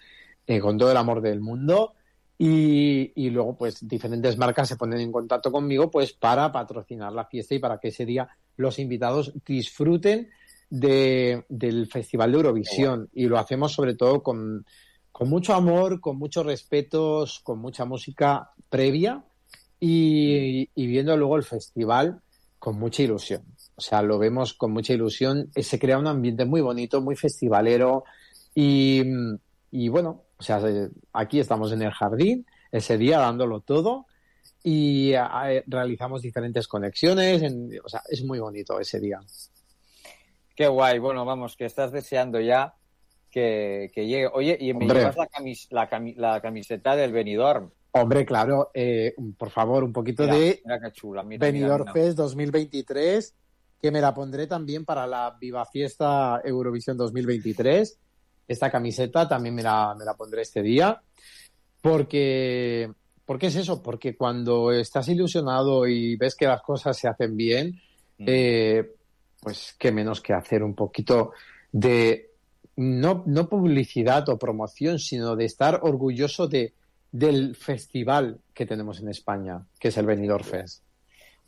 eh, 0.46 0.60
con 0.60 0.78
todo 0.78 0.92
el 0.92 0.98
amor 0.98 1.22
del 1.22 1.40
mundo. 1.40 1.94
Y, 2.38 3.12
y 3.16 3.32
luego 3.32 3.58
pues 3.58 3.86
diferentes 3.88 4.38
marcas 4.38 4.70
se 4.70 4.78
ponen 4.78 5.00
en 5.00 5.12
contacto 5.12 5.52
conmigo 5.52 5.90
pues 5.90 6.14
para 6.14 6.52
patrocinar 6.52 7.12
la 7.12 7.26
fiesta 7.26 7.56
y 7.56 7.60
para 7.60 7.80
que 7.80 7.90
ese 7.90 8.06
día 8.06 8.30
los 8.56 8.80
invitados 8.80 9.34
disfruten 9.46 10.30
de, 10.70 11.46
del 11.50 11.88
Festival 11.88 12.32
de 12.32 12.38
Eurovisión. 12.38 13.10
Y 13.14 13.26
lo 13.28 13.38
hacemos 13.38 13.74
sobre 13.74 13.96
todo 13.96 14.22
con, 14.24 14.66
con 15.12 15.30
mucho 15.30 15.54
amor, 15.54 16.00
con 16.00 16.18
muchos 16.18 16.46
respetos, 16.46 17.40
con 17.42 17.60
mucha 17.60 17.86
música 17.86 18.52
previa 18.70 19.24
y, 19.80 20.70
y 20.76 20.88
viendo 20.88 21.16
luego 21.18 21.38
el 21.38 21.44
festival 21.44 22.22
con 22.60 22.78
mucha 22.78 23.04
ilusión. 23.04 23.44
O 23.76 23.82
sea, 23.82 24.02
lo 24.02 24.20
vemos 24.20 24.54
con 24.54 24.72
mucha 24.72 24.94
ilusión. 24.94 25.50
Eh, 25.56 25.64
Se 25.64 25.80
crea 25.80 25.98
un 25.98 26.08
ambiente 26.08 26.44
muy 26.46 26.60
bonito, 26.62 27.02
muy 27.02 27.16
festivalero. 27.16 28.04
Y, 28.54 29.02
y 29.72 29.88
bueno, 29.88 30.24
o 30.38 30.44
sea, 30.44 30.60
eh, 30.68 30.90
aquí 31.14 31.40
estamos 31.40 31.72
en 31.72 31.82
el 31.84 31.92
jardín, 31.92 32.46
ese 32.72 32.98
día 32.98 33.20
dándolo 33.20 33.62
todo. 33.62 34.06
Y 34.62 35.14
eh, 35.14 35.64
realizamos 35.68 36.22
diferentes 36.22 36.68
conexiones. 36.68 37.42
en- 37.44 37.70
o 37.82 37.88
sea, 37.88 38.02
es 38.10 38.24
muy 38.26 38.40
bonito 38.40 38.78
ese 38.80 39.00
día. 39.00 39.20
Qué 40.60 40.68
guay. 40.68 41.00
Bueno, 41.00 41.24
vamos, 41.24 41.56
que 41.56 41.64
estás 41.64 41.94
deseando 41.94 42.38
ya 42.42 42.74
que, 43.32 43.90
que 43.96 44.06
llegue. 44.06 44.28
Oye, 44.28 44.58
y 44.60 44.74
me 44.74 44.82
Hombre. 44.84 45.00
llevas 45.00 45.16
la, 45.16 45.30
camis- 45.30 45.68
la, 45.70 45.90
cami- 45.90 46.16
la 46.18 46.42
camiseta 46.42 46.98
del 46.98 47.14
Benidorm. 47.14 47.72
Hombre, 47.92 48.26
claro, 48.26 48.70
eh, 48.74 49.14
por 49.38 49.52
favor, 49.52 49.86
un 49.86 49.94
poquito 49.94 50.24
Mira, 50.24 50.36
de 50.36 50.62
mira 50.66 50.80
qué 50.82 50.92
chula. 50.92 51.24
Mira, 51.24 51.46
Benidorm. 51.48 51.94
Fest 51.94 52.18
2023, 52.18 53.36
que 53.82 53.90
me 53.90 54.02
la 54.02 54.14
pondré 54.14 54.48
también 54.48 54.84
para 54.84 55.08
la 55.08 55.34
Viva 55.40 55.64
Fiesta 55.66 56.42
Eurovisión 56.44 56.98
2023. 56.98 57.98
Esta 58.46 58.70
camiseta 58.70 59.30
también 59.30 59.56
me 59.56 59.64
la, 59.64 59.96
me 59.98 60.04
la 60.04 60.14
pondré 60.16 60.42
este 60.42 60.62
día. 60.62 61.02
Porque, 61.80 62.92
porque 63.26 63.48
es 63.48 63.56
eso, 63.56 63.82
porque 63.82 64.18
cuando 64.18 64.74
estás 64.74 65.08
ilusionado 65.08 65.88
y 65.88 66.18
ves 66.18 66.36
que 66.36 66.48
las 66.48 66.62
cosas 66.62 66.98
se 66.98 67.08
hacen 67.08 67.38
bien, 67.38 67.80
eh, 68.18 68.96
pues 69.42 69.76
qué 69.80 69.92
menos 69.92 70.22
que 70.22 70.34
hacer 70.34 70.64
un 70.64 70.76
poquito 70.76 71.32
de 71.72 72.32
no, 72.76 73.24
no 73.26 73.48
publicidad 73.50 74.28
o 74.30 74.38
promoción, 74.40 75.00
sino 75.00 75.36
de 75.36 75.46
estar 75.46 75.80
orgulloso 75.84 76.48
de, 76.48 76.74
del 77.12 77.56
festival 77.56 78.40
que 78.54 78.66
tenemos 78.66 79.00
en 79.00 79.10
España, 79.10 79.66
que 79.80 79.90
es 79.90 79.98
el 79.98 80.06
Benidorm 80.06 80.44
Fest. 80.44 80.84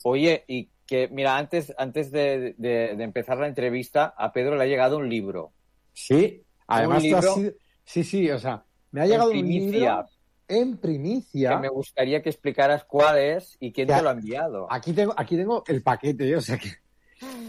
Oye, 0.03 0.43
y 0.47 0.69
que, 0.85 1.07
mira, 1.09 1.37
antes, 1.37 1.73
antes 1.77 2.11
de, 2.11 2.55
de- 2.57 2.95
de 2.97 3.03
empezar 3.03 3.37
la 3.37 3.47
entrevista, 3.47 4.13
a 4.17 4.33
Pedro 4.33 4.55
le 4.57 4.63
ha 4.63 4.67
llegado 4.67 4.97
un 4.97 5.07
libro. 5.09 5.51
Sí, 5.93 6.43
además 6.67 6.97
tú 7.03 7.15
has 7.15 7.23
libro 7.23 7.35
sido- 7.35 7.53
sí, 7.85 8.03
sí, 8.03 8.29
o 8.31 8.39
sea, 8.39 8.63
me 8.91 9.01
ha 9.01 9.05
llegado 9.05 9.31
un 9.31 9.37
libro 9.47 10.05
en 10.49 10.77
primicia. 10.77 11.51
Que 11.51 11.57
me 11.57 11.69
gustaría 11.69 12.21
que 12.21 12.29
explicaras 12.29 12.83
cuál 12.83 13.19
es 13.19 13.55
y 13.61 13.71
quién 13.71 13.87
Ya. 13.87 13.97
te 13.97 14.03
lo 14.03 14.09
ha 14.09 14.13
enviado. 14.13 14.67
Aquí 14.69 14.91
tengo, 14.91 15.13
aquí 15.15 15.37
tengo 15.37 15.63
el 15.67 15.81
paquete, 15.81 16.35
o 16.35 16.41
sea 16.41 16.57
que. 16.57 16.69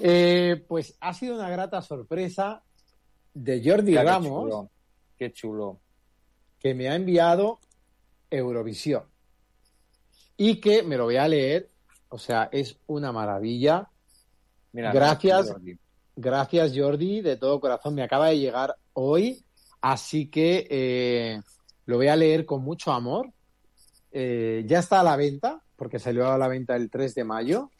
Eh, 0.04 0.64
pues 0.66 0.96
ha 0.98 1.14
sido 1.14 1.36
una 1.36 1.48
grata 1.48 1.80
sorpresa 1.80 2.64
de 3.32 3.62
Jordi 3.64 3.92
qué 3.92 4.02
Ramos, 4.02 4.42
chulo, 4.42 4.70
Qué 5.16 5.32
chulo. 5.32 5.80
que 6.58 6.74
me 6.74 6.88
ha 6.88 6.96
enviado 6.96 7.60
Eurovisión. 8.28 9.04
Y 10.36 10.60
que 10.60 10.82
me 10.82 10.96
lo 10.96 11.04
voy 11.04 11.18
a 11.18 11.28
leer, 11.28 11.70
o 12.08 12.18
sea, 12.18 12.48
es 12.50 12.76
una 12.88 13.12
maravilla. 13.12 13.88
Mira, 14.72 14.92
Gracias. 14.92 15.52
Jordi. 15.52 15.78
Gracias, 16.16 16.72
Jordi, 16.76 17.20
de 17.20 17.36
todo 17.36 17.60
corazón. 17.60 17.94
Me 17.94 18.02
acaba 18.02 18.26
de 18.26 18.40
llegar 18.40 18.74
hoy, 18.94 19.44
así 19.80 20.28
que 20.28 20.66
eh, 20.68 21.40
lo 21.86 21.96
voy 21.96 22.08
a 22.08 22.16
leer 22.16 22.44
con 22.44 22.64
mucho 22.64 22.90
amor. 22.90 23.30
Eh, 24.10 24.64
ya 24.66 24.80
está 24.80 24.98
a 24.98 25.04
la 25.04 25.14
venta, 25.14 25.62
porque 25.76 26.00
salió 26.00 26.28
a 26.28 26.38
la 26.38 26.48
venta 26.48 26.74
el 26.74 26.90
3 26.90 27.14
de 27.14 27.24
mayo. 27.24 27.70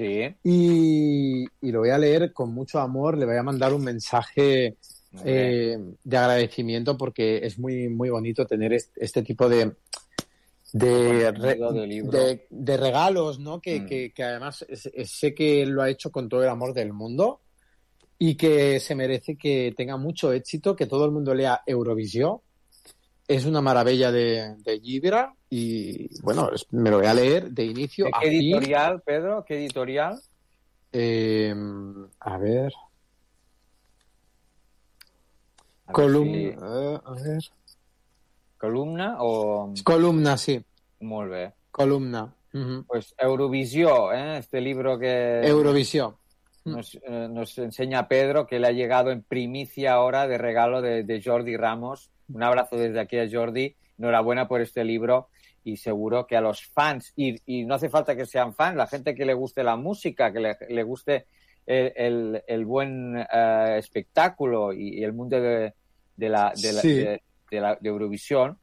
Sí. 0.00 0.34
Y, 0.44 1.44
y 1.60 1.70
lo 1.72 1.80
voy 1.80 1.90
a 1.90 1.98
leer 1.98 2.32
con 2.32 2.54
mucho 2.54 2.78
amor. 2.80 3.18
Le 3.18 3.26
voy 3.26 3.36
a 3.36 3.42
mandar 3.42 3.74
un 3.74 3.84
mensaje 3.84 4.76
eh, 5.24 5.78
de 6.04 6.16
agradecimiento 6.16 6.96
porque 6.96 7.38
es 7.44 7.58
muy, 7.58 7.88
muy 7.88 8.08
bonito 8.08 8.46
tener 8.46 8.72
est- 8.72 8.96
este, 8.96 9.22
tipo 9.22 9.48
de, 9.48 9.72
de, 10.72 11.32
re- 11.32 11.56
de 11.56 12.02
de- 12.18 12.46
de 12.48 12.76
regalos, 12.76 13.38
¿no? 13.40 13.60
Que, 13.60 13.80
Mm. 13.80 13.86
que- 13.86 14.12
que 14.12 14.22
además 14.22 14.64
es- 14.68 14.86
es- 14.94 15.10
sé 15.10 15.34
que 15.34 15.66
lo 15.66 15.82
ha 15.82 15.90
hecho 15.90 16.10
con 16.10 16.28
todo 16.28 16.42
el 16.42 16.48
amor 16.48 16.72
del 16.72 16.92
mundo 16.92 17.40
y 18.18 18.36
que 18.36 18.78
se 18.80 18.94
merece 18.94 19.36
que 19.36 19.74
tenga 19.76 19.96
mucho 19.96 20.32
éxito, 20.32 20.76
que 20.76 20.86
todo 20.86 21.04
el 21.04 21.10
mundo 21.10 21.34
lea 21.34 21.60
Eurovisión. 21.66 22.38
Es 23.30 23.44
una 23.46 23.60
maravilla 23.60 24.10
de, 24.10 24.56
de 24.58 24.80
Libra 24.80 25.32
y 25.48 26.20
bueno, 26.22 26.50
me 26.72 26.90
lo 26.90 26.98
voy 26.98 27.06
a 27.06 27.14
leer 27.14 27.50
de 27.52 27.64
inicio 27.64 28.06
¿De 28.06 28.10
a 28.12 28.18
qué 28.20 28.28
fin. 28.28 28.40
editorial, 28.56 29.02
Pedro? 29.02 29.44
¿Qué 29.46 29.54
editorial? 29.56 30.20
Eh, 30.92 31.54
a 32.18 32.38
ver. 32.38 32.72
A 35.86 35.92
ver 35.92 35.94
Columna. 35.94 36.32
si- 36.32 36.44
eh, 36.46 36.98
a 37.04 37.12
ver. 37.12 37.42
Columna 38.58 39.16
o... 39.20 39.72
Columna, 39.84 40.36
sí. 40.36 40.60
Molt 41.00 41.30
bé. 41.30 41.52
Columna. 41.70 42.34
Pues 42.88 43.14
Eurovisión, 43.16 44.12
¿eh? 44.12 44.38
este 44.38 44.60
libro 44.60 44.98
que 44.98 45.40
Eurovisión. 45.46 46.16
nos, 46.64 46.96
eh, 46.96 47.28
nos 47.30 47.56
enseña 47.58 48.08
Pedro, 48.08 48.46
que 48.48 48.58
le 48.58 48.66
ha 48.66 48.72
llegado 48.72 49.12
en 49.12 49.22
primicia 49.22 49.92
ahora 49.92 50.26
de 50.26 50.36
regalo 50.36 50.82
de, 50.82 51.04
de 51.04 51.22
Jordi 51.22 51.56
Ramos. 51.56 52.10
Un 52.32 52.42
abrazo 52.42 52.76
desde 52.76 53.00
aquí 53.00 53.18
a 53.18 53.28
Jordi. 53.30 53.74
Enhorabuena 53.98 54.48
por 54.48 54.60
este 54.60 54.84
libro 54.84 55.28
y 55.62 55.76
seguro 55.76 56.26
que 56.26 56.36
a 56.36 56.40
los 56.40 56.64
fans, 56.66 57.12
y, 57.16 57.36
y 57.44 57.64
no 57.66 57.74
hace 57.74 57.90
falta 57.90 58.16
que 58.16 58.24
sean 58.24 58.54
fans, 58.54 58.76
la 58.76 58.86
gente 58.86 59.14
que 59.14 59.26
le 59.26 59.34
guste 59.34 59.62
la 59.62 59.76
música, 59.76 60.32
que 60.32 60.40
le, 60.40 60.56
le 60.70 60.82
guste 60.82 61.26
el, 61.66 61.92
el- 61.96 62.42
el 62.46 62.64
buen 62.64 63.18
eh, 63.18 63.76
espectáculo 63.78 64.72
y, 64.72 64.98
y 65.00 65.04
el 65.04 65.12
mundo 65.12 65.38
de, 65.40 65.74
de 66.16 66.28
la, 66.30 66.52
de, 66.56 66.72
la- 66.72 66.80
Sí. 66.80 66.94
de- 66.94 67.22
de 67.50 67.60
la- 67.60 67.76
de 67.80 67.88
Eurovisión, 67.90 68.58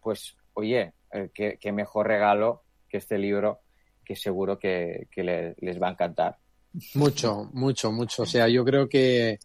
pues 0.00 0.36
oye, 0.54 0.92
eh, 1.12 1.30
qué, 1.34 1.58
qué 1.60 1.72
mejor 1.72 2.06
regalo 2.06 2.62
que 2.88 2.98
este 2.98 3.18
libro 3.18 3.60
que 4.04 4.14
seguro 4.14 4.56
que, 4.56 5.08
que 5.10 5.24
le- 5.24 5.54
les 5.58 5.82
va 5.82 5.88
a 5.88 5.92
encantar. 5.92 6.36
Mucho, 6.94 7.50
mucho, 7.54 7.90
mucho. 7.90 8.22
O 8.22 8.26
sea, 8.26 8.46
yo 8.48 8.64
creo 8.64 8.88
que, 8.88 9.38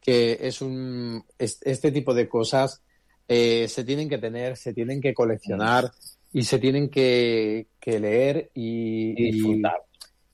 que 0.00 0.38
es 0.42 0.62
un 0.62 1.24
es- 1.38 1.58
este 1.62 1.90
tipo 1.90 2.14
de 2.14 2.28
cosas 2.28 2.84
eh, 3.32 3.68
se 3.68 3.84
tienen 3.84 4.08
que 4.08 4.18
tener, 4.18 4.56
se 4.56 4.74
tienen 4.74 5.00
que 5.00 5.14
coleccionar 5.14 5.92
y 6.32 6.42
se 6.42 6.58
tienen 6.58 6.90
que, 6.90 7.68
que 7.78 8.00
leer 8.00 8.50
y, 8.54 9.14
Y 9.16 9.32
disfrutar. 9.32 9.76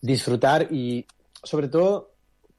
y 0.00 0.06
disfrutar 0.06 0.68
y 0.72 1.06
sobre 1.42 1.68
todo 1.68 2.14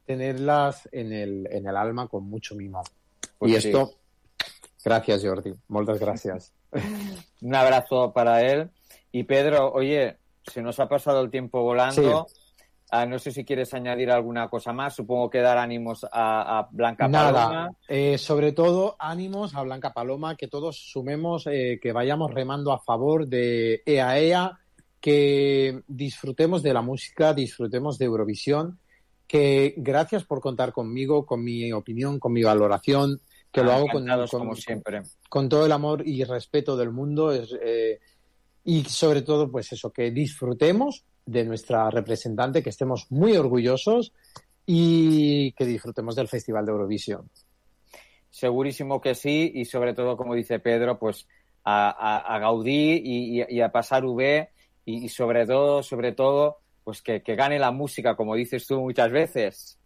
tenerlas 0.06 0.88
en 0.91 1.12
el, 1.12 1.47
en 1.50 1.67
el 1.67 1.76
alma 1.76 2.08
con 2.08 2.30
mucho 2.30 2.54
mimo. 2.54 2.84
Pues 3.39 3.52
y 3.52 3.62
sí. 3.62 3.67
esto, 3.69 3.95
gracias 4.86 5.23
Jordi, 5.26 5.54
muchas 5.69 6.00
gracias. 6.00 6.54
Un 7.41 7.56
abrazo 7.56 8.13
para 8.13 8.43
él. 8.43 8.69
Y 9.12 9.23
Pedro, 9.23 9.71
oye, 9.73 10.17
se 10.45 10.62
nos 10.62 10.80
ha 10.80 10.88
pasado 10.88 11.21
el 11.21 11.32
tiempo 11.32 11.63
volando. 11.63 12.28
Ah, 12.89 13.06
no 13.06 13.19
sé 13.19 13.32
si 13.32 13.43
quieres 13.43 13.73
añadir 13.73 14.10
alguna 14.12 14.50
cosa 14.50 14.71
más. 14.71 14.95
Supongo 14.95 15.30
que 15.30 15.39
dar 15.39 15.58
ánimos 15.58 16.06
a, 16.10 16.60
a 16.60 16.69
Blanca 16.71 17.08
Nada, 17.08 17.34
Paloma. 17.34 17.71
eh, 17.89 18.17
sobre 18.17 18.54
todo 18.54 18.95
ánimos 18.97 19.56
a 19.56 19.62
Blanca 19.63 19.91
Paloma, 19.93 20.36
que 20.38 20.47
todos 20.47 20.78
sumemos, 20.91 21.47
eh, 21.47 21.80
que 21.82 21.91
vayamos 21.91 22.34
remando 22.34 22.71
a 22.71 22.80
favor 22.80 23.28
de 23.28 23.82
EAEA, 23.86 24.58
que 25.02 25.82
disfrutemos 25.88 26.63
de 26.63 26.73
la 26.73 26.82
música, 26.82 27.34
disfrutemos 27.34 27.97
de 27.97 28.06
Eurovisión, 28.06 28.80
que 29.28 29.73
gracias 29.78 30.23
por 30.23 30.39
contar 30.39 30.71
conmigo, 30.71 31.26
con 31.26 31.43
mi 31.43 31.71
opinión, 31.73 32.19
con 32.19 32.32
mi 32.32 32.43
valoración, 32.43 33.19
que 33.52 33.63
lo 33.63 33.71
hago 33.73 33.88
con, 33.88 34.04
encantados, 34.04 34.32
con- 34.32 34.39
como 34.41 34.56
siempre. 34.56 35.02
con 35.30 35.50
todo 35.50 35.65
el 35.65 35.71
amor 35.71 36.08
y 36.08 36.23
respeto 36.23 36.78
del 36.78 36.91
mundo. 36.91 37.32
es, 37.32 37.54
eh, 37.62 38.00
y 38.63 38.84
sobre 38.86 39.21
todo, 39.23 39.52
pues 39.52 39.71
eso, 39.73 39.91
que 39.91 40.12
disfrutemos 40.12 41.04
de 41.28 41.44
nuestra 41.44 41.92
representante, 41.92 42.63
que 42.63 42.72
estemos 42.72 43.06
muy 43.12 43.38
orgullosos 43.38 44.13
y 44.66 45.52
que 45.52 45.66
disfrutemos 45.66 46.16
del 46.16 46.28
Festival 46.28 46.66
de 46.66 46.72
Eurovisión. 46.72 47.30
Segurísimo 48.30 49.00
que 49.00 49.13
sí. 49.13 49.52
Y 49.54 49.66
sobre 49.66 49.94
todo, 49.94 50.18
como 50.18 50.34
dice 50.34 50.60
Pedro, 50.60 50.98
pues 50.98 51.28
a, 51.63 52.36
a, 52.36 52.40
Gaudí 52.40 53.02
y 53.04 53.62
a 53.62 53.72
pasar 53.72 54.06
V. 54.06 54.50
Y, 54.86 55.06
y 55.06 55.10
sobre 55.10 55.46
todo, 55.46 55.84
sobre 55.84 56.13
todo, 56.13 56.58
pues 56.84 57.02
que, 57.02 57.22
que 57.22 57.36
gane 57.36 57.60
la 57.60 57.72
música, 57.72 58.16
como 58.16 58.36
dices 58.36 58.66
tú 58.66 58.80
muchas 58.80 59.12
veces. 59.12 59.77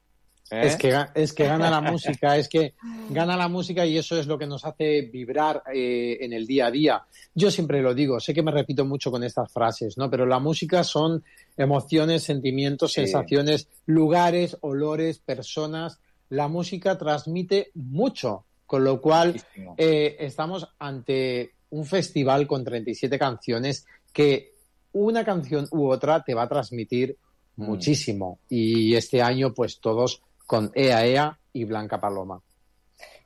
¿Eh? 0.51 0.67
Es, 0.67 0.75
que, 0.75 0.93
es 1.15 1.33
que 1.33 1.45
gana 1.45 1.69
la 1.69 1.79
música, 1.91 2.37
es 2.37 2.49
que 2.49 2.73
gana 3.09 3.37
la 3.37 3.47
música 3.47 3.85
y 3.85 3.97
eso 3.97 4.19
es 4.19 4.27
lo 4.27 4.37
que 4.37 4.45
nos 4.47 4.65
hace 4.65 5.01
vibrar 5.03 5.63
eh, 5.73 6.17
en 6.21 6.33
el 6.33 6.45
día 6.45 6.67
a 6.67 6.71
día. 6.71 7.03
Yo 7.33 7.49
siempre 7.49 7.81
lo 7.81 7.93
digo, 7.93 8.19
sé 8.19 8.33
que 8.33 8.43
me 8.43 8.51
repito 8.51 8.83
mucho 8.85 9.09
con 9.11 9.23
estas 9.23 9.51
frases, 9.51 9.97
¿no? 9.97 10.09
Pero 10.09 10.25
la 10.25 10.39
música 10.39 10.83
son 10.83 11.23
emociones, 11.57 12.23
sentimientos, 12.23 12.91
Sí. 12.93 13.01
sensaciones, 13.01 13.69
lugares, 13.85 14.57
olores, 14.61 15.19
personas. 15.19 15.99
La 16.29 16.47
música 16.47 16.97
transmite 16.97 17.71
mucho, 17.73 18.45
con 18.65 18.83
lo 18.83 18.99
cual 19.01 19.41
eh, 19.77 20.17
estamos 20.19 20.67
ante 20.79 21.53
un 21.69 21.85
festival 21.85 22.47
con 22.47 22.63
37 22.65 23.17
canciones 23.17 23.85
que 24.11 24.51
una 24.93 25.23
canción 25.23 25.67
u 25.71 25.89
otra 25.89 26.21
te 26.23 26.33
va 26.33 26.43
a 26.43 26.49
transmitir 26.49 27.17
Mm. 27.57 27.65
muchísimo. 27.65 28.39
Y 28.49 28.95
este 28.95 29.21
año, 29.21 29.53
pues 29.53 29.79
todos 29.81 30.21
con 30.51 30.69
Ea 30.75 31.05
Ea 31.05 31.39
y 31.53 31.63
Blanca 31.63 32.01
Paloma. 32.01 32.41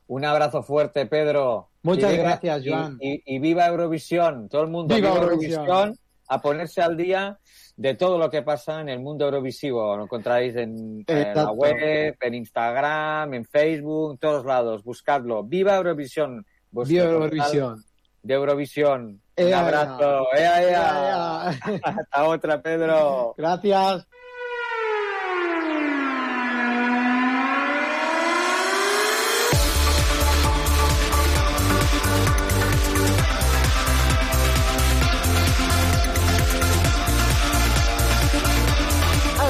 Un 0.05 0.25
abrazo 0.25 0.61
fuerte, 0.61 1.07
Pedro. 1.07 1.69
Muchas 1.81 2.13
Y 2.13 2.17
gracias, 2.17 2.63
y- 2.63 2.69
Joan. 2.69 2.97
Y, 3.01 3.19
y 3.25 3.39
viva 3.39 3.65
Eurovisión, 3.65 4.47
todo 4.47 4.61
el 4.61 4.67
mundo. 4.67 4.93
¡Viva 4.93 5.09
Viva, 5.09 5.23
Eurovisión! 5.23 5.65
Eurovisión. 5.65 5.99
A 6.27 6.39
ponerse 6.39 6.83
al 6.83 6.95
día 6.95 7.39
de 7.77 7.95
todo 7.95 8.19
lo 8.19 8.29
que 8.29 8.43
pasa 8.43 8.79
en 8.79 8.89
el 8.89 8.99
mundo 8.99 9.25
eurovisivo. 9.25 9.97
Lo 9.97 10.03
encontráis 10.03 10.55
en, 10.55 11.03
en 11.07 11.33
la 11.35 11.49
web, 11.51 12.15
en 12.21 12.33
Instagram, 12.35 13.33
en 13.33 13.43
Facebook, 13.45 14.11
en 14.11 14.17
todos 14.19 14.45
lados. 14.45 14.83
Buscadlo. 14.83 15.43
Viva 15.43 15.75
Eurovisión. 15.77 16.45
Viva 16.69 17.05
Eurovisión. 17.05 17.83
De 18.21 18.33
Eurovisión. 18.35 19.01
Un 19.03 19.21
Ea, 19.35 19.49
ea. 19.49 19.59
abrazo. 19.61 20.27
Ea, 20.38 20.63
ea. 20.63 20.69
Ea, 20.69 21.59
ea. 21.73 21.79
Hasta 21.83 22.23
otra, 22.25 22.61
Pedro. 22.61 23.33
Gracias. 23.35 24.07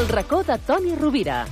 El 0.05 0.11
racó 0.11 0.43
de 0.43 0.59
Toni 0.59 0.93
Rovira. 0.93 1.47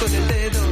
con 0.00 0.14
el 0.14 0.28
dedo, 0.28 0.62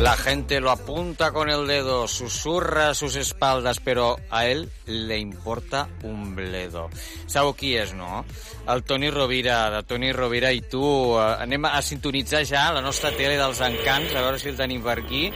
La 0.00 0.16
gente 0.16 0.60
lo 0.60 0.70
apunta 0.70 1.32
con 1.32 1.50
el 1.50 1.66
dedo, 1.66 2.06
susurra 2.06 2.90
a 2.90 2.94
sus 2.94 3.16
espaldas, 3.16 3.80
però 3.80 4.16
a 4.30 4.46
ell 4.46 4.68
le 4.86 5.18
importa 5.18 5.88
un 6.04 6.36
bledo. 6.36 6.86
Sabeu 7.26 7.56
qui 7.58 7.74
és, 7.74 7.96
no? 7.98 8.22
El 8.70 8.84
Toni 8.86 9.10
Rovira, 9.10 9.72
de 9.74 9.82
Toni 9.82 10.12
Rovira 10.14 10.52
i 10.54 10.62
tu. 10.70 10.84
Eh, 11.18 11.26
anem 11.42 11.66
a 11.66 11.82
sintonitzar 11.82 12.44
ja 12.46 12.68
la 12.76 12.84
nostra 12.84 13.10
tele 13.10 13.34
dels 13.40 13.60
encants, 13.66 14.14
a 14.14 14.22
veure 14.22 14.38
si 14.38 14.52
el 14.52 14.60
tenim 14.60 14.86
per 14.86 15.00
aquí. 15.02 15.30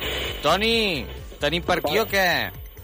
Toni, 0.44 1.06
tenim 1.42 1.66
per 1.66 1.80
aquí 1.82 1.98
o 1.98 2.06
què? 2.06 2.30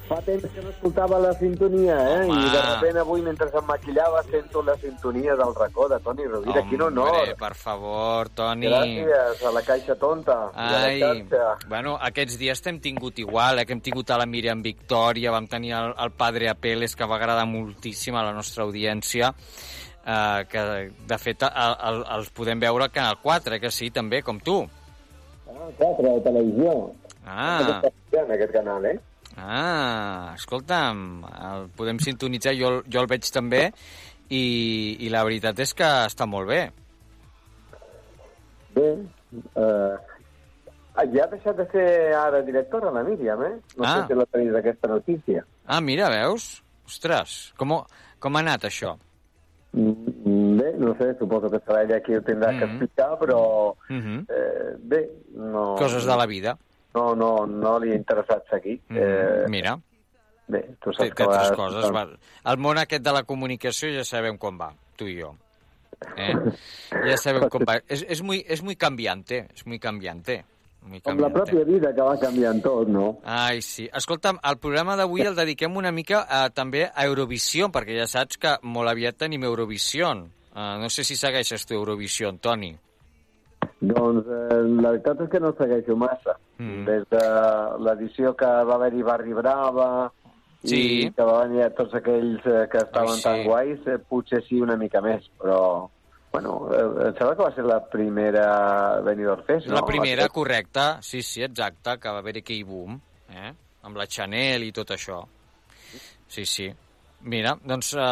Fa 0.07 0.21
temps 0.23 0.45
que 0.55 0.63
no 0.63 0.71
escoltava 0.71 1.19
la 1.19 1.33
sintonia, 1.35 1.97
eh? 1.97 2.19
Home. 2.29 2.39
I 2.47 2.51
de 2.53 2.61
sobte 2.63 2.91
avui, 3.01 3.23
mentre 3.27 3.49
em 3.51 3.65
maquillava, 3.67 4.21
sento 4.31 4.63
la 4.63 4.77
sintonia 4.79 5.35
del 5.35 5.55
racó 5.57 5.89
de 5.91 5.99
Toni 6.05 6.27
Rovira. 6.31 6.63
Quin 6.71 6.85
honor! 6.87 7.33
Per 7.41 7.55
favor, 7.59 8.31
Toni. 8.39 8.69
Gràcies 8.71 9.43
a 9.43 9.53
la 9.57 9.63
Caixa 9.67 9.97
Tonta 9.99 10.37
Ai, 10.55 11.01
la 11.01 11.57
bueno, 11.67 11.97
aquests 12.11 12.39
dies 12.39 12.63
t'hem 12.63 12.79
tingut 12.85 13.19
igual, 13.19 13.59
eh, 13.59 13.67
que 13.67 13.75
hem 13.75 13.83
tingut 13.83 14.13
a 14.15 14.21
la 14.21 14.29
Míriam 14.31 14.63
Victòria, 14.63 15.35
vam 15.35 15.49
tenir 15.51 15.75
el, 15.75 15.91
el 15.99 16.15
Padre 16.15 16.53
Apeles, 16.53 16.95
que 16.95 17.09
va 17.11 17.19
agradar 17.19 17.49
moltíssim 17.51 18.15
a 18.15 18.23
la 18.29 18.37
nostra 18.37 18.63
audiència, 18.63 19.33
eh, 20.07 20.47
que 20.53 20.65
de 21.11 21.19
fet 21.19 21.43
el, 21.51 21.77
el, 21.91 22.01
els 22.21 22.31
podem 22.31 22.63
veure 22.63 22.87
al 22.87 22.95
Canal 22.95 23.19
4, 23.25 23.59
eh, 23.59 23.61
que 23.67 23.75
sí, 23.75 23.91
també, 23.91 24.23
com 24.23 24.39
tu. 24.39 24.61
Ah, 25.51 25.69
clar, 25.79 25.93
però 25.99 26.15
a 26.15 26.25
televisió. 26.31 26.79
Ah, 27.27 27.83
En 28.17 28.31
aquest 28.33 28.53
canal, 28.55 28.85
eh? 28.87 28.99
Ah, 29.37 30.33
escolta'm, 30.37 31.25
el 31.51 31.69
podem 31.77 31.99
sintonitzar, 32.03 32.55
jo, 32.59 32.83
jo 32.89 33.01
el 33.01 33.07
veig 33.11 33.29
també, 33.33 33.73
i, 34.31 34.43
i 35.01 35.09
la 35.13 35.23
veritat 35.25 35.59
és 35.63 35.75
que 35.75 35.85
està 36.09 36.27
molt 36.27 36.49
bé. 36.49 36.61
Bé, 38.77 38.89
eh, 39.57 39.97
ja 41.15 41.25
ha 41.25 41.31
deixat 41.33 41.57
de 41.57 41.67
ser 41.73 41.87
ara 42.17 42.43
directora, 42.45 42.91
la 42.93 43.03
Míriam, 43.07 43.43
eh? 43.45 43.55
No 43.77 43.85
Ah. 43.85 43.95
sé 44.03 44.07
si 44.09 44.19
la 44.19 44.27
tenis 44.27 44.55
aquesta 44.55 44.89
notícia. 44.89 45.45
Ah, 45.67 45.81
mira, 45.81 46.09
veus? 46.11 46.63
Ostres, 46.87 47.53
com, 47.57 47.73
com 48.21 48.37
ha 48.37 48.41
anat 48.41 48.65
això? 48.69 48.97
Mm, 49.73 50.57
Bé, 50.57 50.71
no 50.79 50.95
sé, 50.97 51.11
suposo 51.19 51.51
que 51.53 51.59
serà 51.61 51.83
ella 51.85 51.99
qui 52.01 52.15
ho 52.17 52.21
tindrà 52.25 52.55
que 52.59 52.65
explicar, 52.65 53.19
però 53.21 53.75
Mhm. 53.91 54.25
eh, 54.29 54.77
bé, 54.79 55.03
no... 55.35 55.75
Coses 55.77 56.05
de 56.07 56.17
la 56.17 56.25
vida. 56.27 56.57
No, 56.97 57.11
no, 57.15 57.31
no 57.47 57.77
li 57.83 57.93
ha 57.93 57.99
interessat 58.01 58.49
seguir. 58.51 58.79
Mm, 58.89 58.97
Eh, 58.97 59.45
Mira, 59.53 59.77
bé, 60.49 60.63
tu 60.81 60.93
saps 60.97 61.13
que 61.15 61.27
vegades- 61.27 61.53
coses. 61.59 61.91
Va. 61.93 62.07
El 62.53 62.59
món 62.59 62.79
aquest 62.81 63.05
de 63.05 63.13
la 63.13 63.23
comunicació 63.29 63.93
ja 63.95 64.05
sabem 64.05 64.39
com 64.41 64.57
va, 64.59 64.73
tu 64.97 65.07
i 65.13 65.19
jo. 65.21 65.35
Eh? 66.17 66.35
Ja 67.09 67.17
sabem 67.17 67.49
com 67.53 67.63
va. 67.69 67.79
És, 67.89 68.03
és, 68.09 68.23
muy, 68.23 68.43
és 68.49 68.63
muy 68.63 68.77
cambiante, 68.77 69.47
és 69.55 69.67
muy 69.67 69.79
cambiante. 69.79 70.45
Muy 70.87 71.01
Com 71.01 71.17
la 71.19 71.27
cambiante. 71.27 71.51
pròpia 71.51 71.65
vida 71.67 71.91
que 71.97 72.03
va 72.03 72.17
canviant 72.21 72.61
tot, 72.63 72.87
no? 72.87 73.19
Ai, 73.25 73.61
sí. 73.61 73.89
Escolta'm, 73.93 74.39
el 74.45 74.59
programa 74.63 74.95
d'avui 74.95 75.23
el 75.27 75.35
dediquem 75.35 75.75
una 75.77 75.91
mica 75.91 76.21
a, 76.31 76.45
també 76.51 76.85
a 76.87 77.05
Eurovisió, 77.09 77.71
perquè 77.75 77.97
ja 77.99 78.07
saps 78.07 78.39
que 78.39 78.53
molt 78.63 78.89
aviat 78.93 79.17
tenim 79.19 79.43
Eurovisió. 79.49 80.13
Uh, 80.57 80.79
no 80.81 80.89
sé 80.89 81.03
si 81.05 81.17
segueixes 81.17 81.67
tu 81.67 81.75
Eurovisió, 81.75 82.31
Toni. 82.39 82.71
Doncs 83.81 84.25
eh, 84.27 84.61
la 84.81 84.91
veritat 84.95 85.21
és 85.27 85.29
que 85.31 85.41
no 85.41 85.51
segueixo 85.59 85.97
massa. 86.01 86.37
Mm. 86.59 86.85
Des 86.89 87.03
de 87.13 87.25
l'edició 87.85 88.33
que 88.39 88.47
va 88.69 88.79
haver-hi 88.79 89.03
Barri 89.05 89.35
Brava 89.37 89.91
Sí. 90.67 90.79
i 91.07 91.11
que 91.15 91.23
va 91.23 91.43
venir 91.45 91.69
tots 91.77 91.93
aquells 91.95 92.43
eh, 92.49 92.65
que 92.73 92.79
estaven 92.81 93.13
Ai, 93.13 93.17
sí. 93.21 93.23
tan 93.23 93.43
guais, 93.45 93.85
eh, 93.87 93.99
potser 94.09 94.41
sí 94.49 94.59
una 94.61 94.77
mica 94.77 95.01
més, 95.05 95.29
però... 95.39 95.89
Bueno, 96.33 96.55
eh, 96.75 96.81
em 97.07 97.13
sembla 97.17 97.37
que 97.37 97.45
va 97.45 97.53
ser 97.55 97.65
la 97.65 97.79
primera 97.89 98.47
Benidorm 99.05 99.45
Fest, 99.47 99.69
no? 99.69 99.77
La 99.79 99.85
primera, 99.87 100.23
ser- 100.27 100.33
correcte. 100.35 100.87
Sí, 101.07 101.23
sí, 101.23 101.43
exacte, 101.45 101.95
que 102.03 102.09
va 102.11 102.19
haver 102.25 102.39
aquell 102.43 102.65
boom, 102.67 102.99
eh? 103.31 103.53
amb 103.87 103.97
la 103.97 104.09
Chanel 104.11 104.65
i 104.67 104.73
tot 104.75 104.91
això. 104.97 105.21
Sí, 106.27 106.45
sí. 106.45 106.67
Mira, 107.31 107.55
doncs 107.63 107.93
eh, 107.95 108.03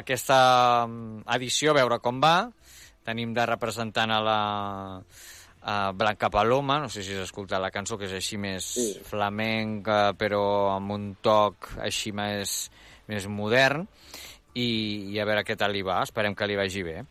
aquesta 0.00 0.40
mm, 0.88 1.22
edició, 1.36 1.70
a 1.70 1.78
veure 1.78 2.00
com 2.02 2.18
va. 2.20 2.34
Tenim 3.04 3.32
de 3.34 3.46
representant 3.46 4.10
a 4.12 4.20
la 4.24 4.38
a 5.62 5.92
Blanca 5.92 6.30
Paloma, 6.32 6.78
no 6.80 6.88
sé 6.88 7.02
si 7.04 7.12
has 7.12 7.26
escoltat 7.26 7.60
la 7.60 7.68
cançó, 7.70 7.98
que 8.00 8.06
és 8.08 8.14
així 8.16 8.38
més 8.40 8.64
sí. 8.64 8.86
flamenca, 9.04 10.14
però 10.16 10.70
amb 10.72 10.94
un 10.94 11.02
toc 11.20 11.68
així 11.84 12.14
més, 12.16 12.70
més 13.12 13.26
modern, 13.28 13.84
i, 14.56 15.12
i 15.12 15.20
a 15.20 15.26
veure 15.28 15.44
què 15.44 15.58
tal 15.60 15.74
li 15.76 15.82
va. 15.84 15.98
Esperem 16.06 16.32
que 16.34 16.48
li 16.48 16.56
vagi 16.56 16.82
bé. 16.86 17.02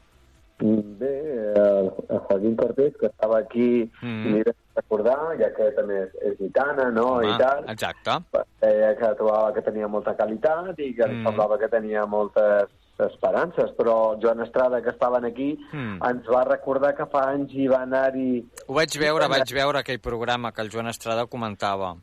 Bé, 0.60 1.12
el, 1.56 1.92
el 2.10 2.20
Joaquín 2.26 2.58
Cortés, 2.60 2.98
que 3.00 3.06
estava 3.08 3.38
aquí, 3.40 3.70
Mm. 4.02 4.34
li 4.34 4.42
recordar, 4.76 5.38
ja 5.40 5.48
que 5.56 5.70
també 5.78 6.02
és, 6.08 6.18
és 6.32 6.36
gitana, 6.40 6.90
no?, 6.92 7.06
Home, 7.20 7.30
i 7.30 7.38
tal. 7.38 7.64
Exacte. 7.70 8.18
Deia 8.66 8.96
que 8.98 9.14
trobava 9.20 9.54
que 9.54 9.62
tenia 9.62 9.88
molta 9.88 10.16
qualitat 10.18 10.74
i 10.80 10.94
que 10.96 11.06
Mm. 11.08 11.24
semblava 11.24 11.58
que 11.60 11.70
tenia 11.70 12.06
moltes 12.06 12.68
esperances, 13.08 13.72
però 13.78 14.18
Joan 14.22 14.42
Estrada, 14.44 14.82
que 14.82 14.90
estaven 14.90 15.26
aquí, 15.26 15.58
Mm. 15.72 16.00
ens 16.10 16.28
va 16.28 16.44
recordar 16.44 16.96
que 16.96 17.06
fa 17.06 17.30
anys 17.32 17.54
hi 17.54 17.68
va 17.68 17.84
anar-hi... 17.84 18.44
Ho 18.68 18.74
vaig 18.74 18.98
veure, 19.00 19.28
vaig 19.28 19.54
veure 19.54 19.80
aquell 19.80 20.00
programa 20.00 20.52
que 20.52 20.62
el 20.62 20.70
Joan 20.70 20.88
Estrada 20.88 21.26
comentava. 21.28 21.96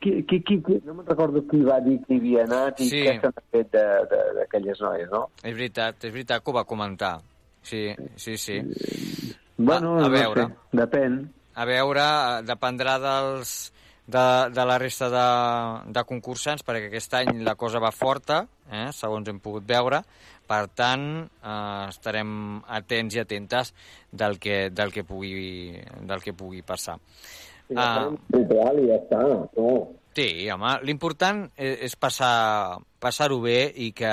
Qui, 0.00 0.22
qui, 0.24 0.38
qui, 0.42 0.62
qui, 0.64 0.78
no 0.86 0.94
me'n 0.94 1.06
recordo 1.06 1.42
qui 1.46 1.60
va 1.60 1.78
dir 1.84 1.98
que 2.06 2.14
hi 2.14 2.18
havia 2.22 2.44
anat 2.44 2.78
i 2.80 2.88
Sí. 2.88 3.02
què 3.04 3.18
n'ha 3.22 3.42
fet 3.52 3.68
d'aquelles 3.72 4.80
noies, 4.80 5.10
no? 5.10 5.26
És 5.42 5.52
veritat, 5.54 6.04
és 6.04 6.12
veritat 6.12 6.42
que 6.42 6.50
ho 6.50 6.54
va 6.54 6.64
comentar. 6.64 7.18
Sí, 7.62 7.90
sí, 8.16 8.38
sí. 8.38 8.60
Bueno, 9.58 9.98
a 9.98 10.02
no 10.06 10.10
veure. 10.10 10.46
sé, 10.46 10.76
depèn. 10.78 11.18
A 11.54 11.64
veure, 11.68 12.00
eh, 12.00 12.42
dependrà 12.48 12.94
dels, 13.02 13.72
de, 14.10 14.24
de 14.54 14.64
la 14.66 14.78
resta 14.82 15.08
de, 15.12 15.26
de 15.94 16.02
concursants, 16.08 16.64
perquè 16.66 16.88
aquest 16.90 17.14
any 17.20 17.42
la 17.46 17.54
cosa 17.60 17.78
va 17.82 17.92
forta, 17.94 18.42
eh, 18.70 18.88
segons 18.96 19.28
hem 19.30 19.38
pogut 19.42 19.66
veure. 19.68 20.02
Per 20.50 20.64
tant, 20.74 21.04
eh, 21.46 21.84
estarem 21.92 22.30
atents 22.66 23.14
i 23.14 23.20
atentes 23.22 23.70
del 24.10 24.38
que, 24.42 24.64
del 24.74 24.90
que, 24.90 25.04
pugui, 25.06 25.78
del 26.10 26.22
que 26.26 26.34
pugui 26.34 26.62
passar. 26.66 26.98
Sí, 27.68 27.76
Ah. 27.78 28.08
Ritual 28.34 28.80
i 28.82 28.88
ja 28.88 28.96
està. 28.98 29.18
No. 29.54 29.72
Sí, 30.16 30.26
home, 30.50 30.72
l'important 30.82 31.44
és, 31.54 31.76
és 31.86 31.94
passar- 31.94 32.80
passar-ho 32.98 33.38
bé 33.40 33.68
i 33.78 33.92
que 33.94 34.10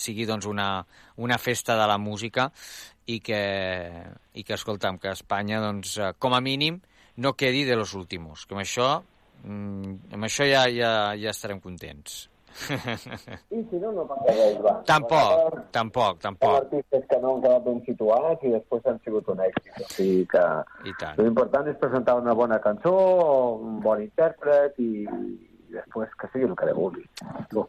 sigui 0.00 0.24
doncs, 0.24 0.46
una, 0.48 0.86
una 1.20 1.36
festa 1.36 1.76
de 1.76 1.86
la 1.86 1.98
música 2.00 2.46
i 3.04 3.18
que, 3.20 3.42
i 4.32 4.42
que 4.42 4.56
escolta'm, 4.56 4.96
que 4.98 5.12
Espanya, 5.12 5.60
doncs, 5.60 5.98
eh, 6.00 6.14
com 6.18 6.32
a 6.32 6.40
mínim, 6.40 6.80
no 7.20 7.34
quedi 7.36 7.64
de 7.68 7.76
los 7.76 7.92
últimos. 7.92 8.46
Amb 8.48 8.62
això, 8.64 8.88
mm, 9.44 10.14
amb 10.16 10.28
això 10.28 10.46
ja, 10.48 10.64
ja, 10.72 10.92
ja 11.20 11.30
estarem 11.30 11.60
contents. 11.60 12.24
I 13.50 13.60
si 13.66 13.78
no, 13.82 13.90
no 13.90 14.04
passa 14.06 14.30
res, 14.30 14.58
va. 14.62 14.76
tampoc, 14.86 15.56
tampoc, 15.74 16.20
Hi 16.20 16.22
tampoc. 16.22 16.52
artistes 16.60 17.02
que 17.10 17.18
no 17.18 17.32
han 17.34 17.40
quedat 17.42 17.64
ben 17.64 17.80
situats 17.86 18.44
i 18.46 18.52
després 18.54 18.86
han 18.86 19.00
sigut 19.04 19.30
un 19.32 19.42
èxit. 19.42 19.72
O 19.82 19.88
sigui 19.90 20.26
que 20.30 20.44
l'important 21.18 21.70
és 21.72 21.80
presentar 21.82 22.14
una 22.20 22.34
bona 22.38 22.60
cançó, 22.62 22.94
un 23.58 23.80
bon 23.82 24.04
intèrpret 24.06 24.78
i 24.78 24.92
després 25.74 26.12
que 26.18 26.30
sigui 26.32 26.48
el 26.48 26.56
que 26.58 26.72
vulgui. 26.74 27.04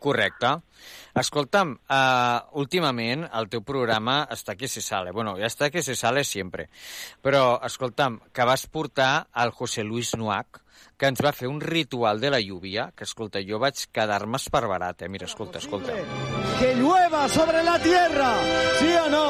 Correcte. 0.01 0.51
Escolta'm, 1.15 1.75
uh, 1.89 2.59
últimament 2.61 3.25
el 3.31 3.49
teu 3.51 3.63
programa 3.65 4.21
està 4.33 4.57
que 4.59 4.69
se 4.71 4.83
sale. 4.83 5.13
Bueno, 5.15 5.35
ja 5.39 5.49
està 5.49 5.71
que 5.71 5.83
se 5.85 5.95
sale 5.95 6.23
sempre. 6.23 6.69
Però, 7.23 7.59
escolta'm, 7.65 8.19
que 8.33 8.47
vas 8.47 8.67
portar 8.67 9.27
al 9.31 9.51
José 9.55 9.83
Luis 9.83 10.15
Nuac, 10.17 10.61
que 10.97 11.09
ens 11.11 11.19
va 11.23 11.33
fer 11.35 11.47
un 11.51 11.59
ritual 11.61 12.21
de 12.21 12.31
la 12.31 12.39
lluvia, 12.39 12.89
que, 12.95 13.03
escolta, 13.03 13.41
jo 13.43 13.59
vaig 13.59 13.85
quedar-me 13.91 14.39
esparverat, 14.39 15.03
eh? 15.03 15.09
Mira, 15.11 15.27
escolta, 15.27 15.59
escolta. 15.59 15.95
Que 16.59 16.73
llueva 16.75 17.27
sobre 17.29 17.63
la 17.63 17.77
tierra, 17.79 18.31
¿sí 18.79 18.91
o 18.93 19.09
no? 19.09 19.27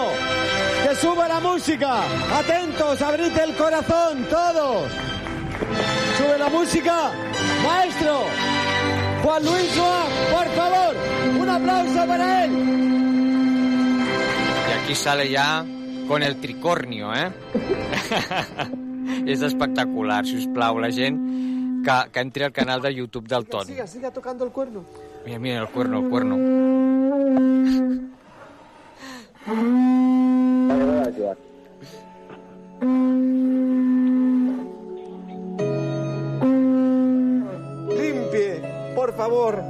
Que 0.83 0.95
suba 0.95 1.27
la 1.27 1.39
música. 1.39 2.03
Atentos, 2.37 3.01
abrid 3.01 3.37
el 3.37 3.55
corazón, 3.55 4.25
todos. 4.29 4.91
Sube 6.17 6.37
la 6.37 6.49
música. 6.49 7.11
Maestro, 7.63 8.25
Juan 9.25 9.43
Luis 9.43 9.75
Joa, 9.75 10.05
por 10.31 10.47
favor, 10.53 10.95
un 11.41 11.49
aplauso 11.49 12.05
para 12.05 12.45
él. 12.45 12.51
Y 14.69 14.83
aquí 14.83 14.93
sale 14.93 15.31
ya 15.31 15.65
con 16.07 16.21
el 16.21 16.39
tricornio, 16.39 17.11
eh? 17.11 17.31
És 19.25 19.41
espectacular, 19.41 20.27
si 20.27 20.37
us 20.37 20.45
plau, 20.53 20.77
la 20.77 20.91
gent 20.93 21.17
que, 21.81 21.95
que 22.11 22.21
entri 22.21 22.45
al 22.45 22.51
canal 22.53 22.83
de 22.85 22.93
YouTube 22.93 23.27
del 23.27 23.47
Toni. 23.47 23.73
Siga, 23.73 23.87
siga 23.87 24.11
tocando 24.11 24.45
el 24.45 24.51
cuerno. 24.51 24.85
Mira, 25.25 25.39
mira, 25.39 25.61
el 25.61 25.69
cuerno, 25.69 26.01
el 26.01 26.09
cuerno. 26.09 26.35
Limpie, 31.15 31.35
por 39.05 39.13
favor, 39.13 39.63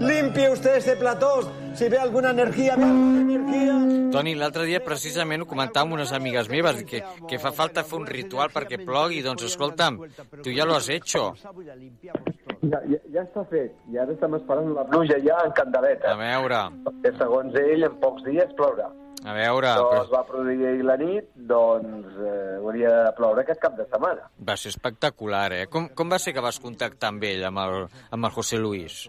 limpie 0.00 0.50
usted 0.50 0.76
ese 0.76 0.96
plató. 0.96 1.40
si 1.74 1.88
ve 1.88 1.98
alguna 1.98 2.28
alguna 2.28 3.20
energía. 3.20 4.10
Toni, 4.12 4.34
l'altre 4.34 4.66
dia 4.68 4.82
precisament 4.84 5.40
ho 5.40 5.46
comentava 5.48 5.86
amb 5.86 5.94
unes 5.96 6.12
amigues 6.12 6.50
meves, 6.52 6.82
que, 6.84 7.00
que 7.28 7.38
fa 7.40 7.54
falta 7.56 7.80
fer 7.88 7.96
un 7.96 8.04
ritual 8.06 8.52
perquè 8.52 8.76
plogui. 8.84 9.22
Doncs 9.24 9.46
escolta'm, 9.48 9.96
tu 10.44 10.52
ja 10.52 10.66
lo 10.68 10.76
has 10.76 10.90
hecho. 10.92 11.32
Ja, 11.40 12.82
ja, 12.84 12.98
ja 13.14 13.24
està 13.24 13.46
fet. 13.48 13.72
I 13.88 14.02
ara 14.04 14.12
estem 14.12 14.36
esperant 14.36 14.68
la 14.76 14.84
pluja 14.84 15.16
ja 15.24 15.40
en 15.46 15.56
candeleta. 15.56 16.12
A 16.12 16.20
veure, 16.20 16.60
Que 17.00 17.16
segons 17.16 17.56
ell, 17.56 17.88
en 17.88 17.96
pocs 18.04 18.28
dies 18.28 18.52
plourà. 18.60 18.90
A 19.24 19.32
veure... 19.36 19.68
Però 19.74 19.88
Però... 19.90 20.02
es 20.04 20.10
va 20.12 20.22
produir 20.26 20.66
ahir 20.66 20.84
la 20.84 20.96
nit, 20.96 21.28
doncs 21.36 22.16
eh, 22.20 22.56
hauria 22.58 22.90
de 23.08 23.12
ploure 23.18 23.42
aquest 23.44 23.60
cap 23.62 23.76
de 23.78 23.86
setmana. 23.90 24.28
Va 24.48 24.56
ser 24.56 24.70
espectacular, 24.74 25.52
eh? 25.52 25.66
Com, 25.72 25.88
com 25.94 26.10
va 26.10 26.18
ser 26.18 26.32
que 26.34 26.40
vas 26.44 26.58
contactar 26.60 27.12
amb 27.12 27.24
ell, 27.28 27.44
amb 27.48 27.58
el, 27.64 27.76
amb 28.10 28.24
el 28.28 28.34
José 28.38 28.58
Luis? 28.58 29.04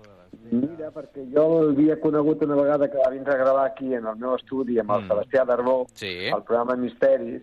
Mira, 0.51 0.89
perquè 0.91 1.24
jo 1.34 1.43
l'havia 1.70 1.99
conegut 2.01 2.41
una 2.43 2.55
vegada 2.59 2.88
que 2.91 2.97
va 2.99 3.09
vindre 3.14 3.34
a 3.34 3.38
gravar 3.41 3.66
aquí 3.70 3.93
en 3.95 4.05
el 4.09 4.16
meu 4.20 4.36
estudi 4.36 4.80
amb 4.82 4.91
el 4.91 5.03
Mm. 5.03 5.09
Sebastià 5.11 5.45
Darbó, 5.45 5.86
Sí. 5.95 6.28
el 6.28 6.43
programa 6.43 6.76
Misteris, 6.76 7.41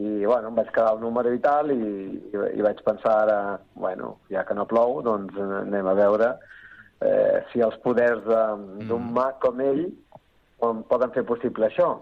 i 0.00 0.24
bueno, 0.24 0.48
em 0.48 0.54
vaig 0.56 0.70
quedar 0.72 0.94
el 0.94 1.00
número 1.02 1.32
i 1.34 1.38
tal, 1.44 1.70
i, 1.70 1.76
i, 1.76 2.36
i 2.56 2.62
vaig 2.64 2.78
pensar 2.86 3.16
ara, 3.26 3.60
bueno, 3.74 4.14
ja 4.32 4.46
que 4.48 4.54
no 4.56 4.64
plou, 4.66 5.02
doncs 5.04 5.36
anem 5.36 5.86
a 5.86 5.92
veure 5.98 6.30
eh, 7.02 7.42
si 7.52 7.60
els 7.60 7.76
poders 7.84 8.24
de- 8.24 8.86
d'un 8.86 9.02
Mm. 9.10 9.12
mag 9.12 9.38
com 9.40 9.60
ell 9.60 9.86
on 10.66 10.84
poden 10.88 11.12
fer 11.14 11.24
possible 11.28 11.68
això. 11.68 11.94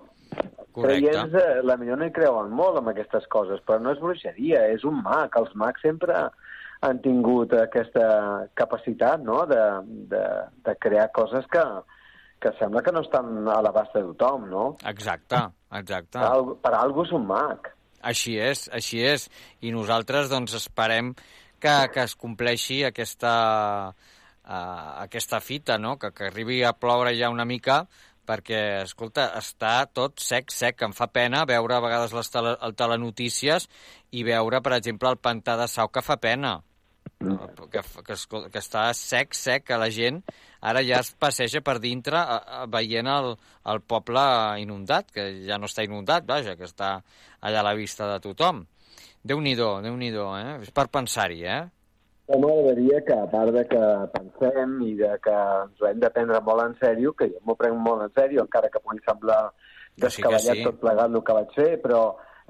Correcte. 0.78 1.08
Creients, 1.10 1.34
eh, 1.34 1.62
la 1.66 1.76
millor 1.80 1.98
no 1.98 2.06
hi 2.06 2.14
creuen 2.14 2.52
molt 2.54 2.78
amb 2.78 2.92
aquestes 2.92 3.26
coses, 3.32 3.62
però 3.66 3.80
no 3.82 3.94
és 3.94 4.02
bruixeria, 4.02 4.66
és 4.74 4.84
un 4.86 5.00
mag. 5.02 5.34
Els 5.40 5.54
mags 5.58 5.82
sempre 5.82 6.28
han 6.86 7.00
tingut 7.02 7.54
aquesta 7.58 8.08
capacitat 8.58 9.22
no? 9.24 9.44
de, 9.50 9.62
de, 10.12 10.24
de 10.66 10.74
crear 10.78 11.08
coses 11.14 11.46
que, 11.50 11.64
que 12.42 12.52
sembla 12.60 12.84
que 12.86 12.94
no 12.94 13.02
estan 13.02 13.48
a 13.50 13.58
l'abast 13.64 13.96
de 13.96 14.04
tothom, 14.12 14.46
no? 14.52 14.68
Exacte, 14.86 15.42
exacte. 15.80 16.20
Per, 16.20 16.28
algú, 16.28 16.54
per 16.62 16.74
algú 16.78 17.06
és 17.08 17.14
un 17.18 17.26
mag. 17.26 17.72
Així 18.06 18.36
és, 18.38 18.68
així 18.70 19.02
és. 19.02 19.26
I 19.66 19.74
nosaltres, 19.74 20.30
doncs, 20.30 20.54
esperem 20.54 21.16
que, 21.58 21.74
que 21.94 22.04
es 22.04 22.14
compleixi 22.14 22.84
aquesta, 22.86 23.32
uh, 23.90 24.90
aquesta 25.02 25.42
fita, 25.42 25.80
no? 25.82 25.96
Que, 25.98 26.12
que 26.14 26.28
arribi 26.30 26.62
a 26.62 26.76
ploure 26.78 27.16
ja 27.18 27.32
una 27.34 27.48
mica, 27.48 27.82
perquè, 28.28 28.60
escolta, 28.84 29.30
està 29.40 29.72
tot 29.96 30.20
sec, 30.20 30.52
sec. 30.52 30.84
Em 30.84 30.92
fa 30.96 31.08
pena 31.08 31.46
veure 31.48 31.78
a 31.78 31.82
vegades 31.84 32.12
les 32.16 32.28
tele, 32.32 32.54
el 32.62 32.76
telenotícies 32.76 33.68
i 34.12 34.24
veure, 34.28 34.60
per 34.64 34.76
exemple, 34.76 35.08
el 35.10 35.20
pantà 35.20 35.56
de 35.60 35.68
Sau, 35.72 35.88
que 35.88 36.04
fa 36.04 36.18
pena. 36.20 36.58
Que, 37.18 37.80
que, 38.06 38.14
escol- 38.14 38.46
que 38.52 38.60
està 38.60 38.84
sec, 38.94 39.32
sec, 39.34 39.64
que 39.66 39.78
la 39.80 39.88
gent 39.90 40.20
ara 40.60 40.84
ja 40.86 41.00
es 41.02 41.10
passeja 41.18 41.62
per 41.66 41.78
dintre 41.82 42.18
a, 42.20 42.36
a, 42.38 42.66
veient 42.70 43.08
el, 43.10 43.32
el 43.72 43.80
poble 43.82 44.22
inundat, 44.62 45.10
que 45.14 45.24
ja 45.48 45.58
no 45.58 45.66
està 45.66 45.82
inundat, 45.86 46.26
vaja, 46.28 46.54
que 46.58 46.68
està 46.68 46.98
allà 47.40 47.64
a 47.64 47.66
la 47.66 47.74
vista 47.78 48.06
de 48.12 48.20
tothom. 48.22 48.62
Déu-n'hi-do, 49.26 49.72
déu 49.82 49.96
nhi 49.98 50.12
déu 50.14 50.30
eh? 50.38 50.60
És 50.62 50.70
per 50.74 50.86
pensar-hi, 50.94 51.42
eh? 51.42 51.60
Jo 52.28 52.38
m'agradaria 52.42 53.00
que, 53.06 53.16
a 53.16 53.26
part 53.32 53.54
de 53.56 53.64
que 53.70 53.84
pensem 54.12 54.74
i 54.84 54.94
de 54.98 55.14
que 55.24 55.34
ens 55.64 55.80
ho 55.80 55.88
hem 55.88 56.00
de 56.02 56.10
prendre 56.12 56.40
molt 56.44 56.64
en 56.66 56.74
sèrio, 56.82 57.14
que 57.16 57.30
jo 57.30 57.40
m'ho 57.46 57.56
prenc 57.56 57.78
molt 57.80 58.04
en 58.04 58.14
sèrio, 58.18 58.44
encara 58.44 58.68
que 58.72 58.82
pugui 58.84 59.00
semblar 59.06 59.42
Que 59.98 60.10
sí, 60.10 60.22
que 60.22 60.28
descabellat 60.28 60.58
sí. 60.60 60.64
tot 60.66 60.80
plegat 60.82 61.14
el 61.14 61.22
que 61.26 61.36
vaig 61.38 61.54
fer, 61.56 61.70
però 61.82 62.02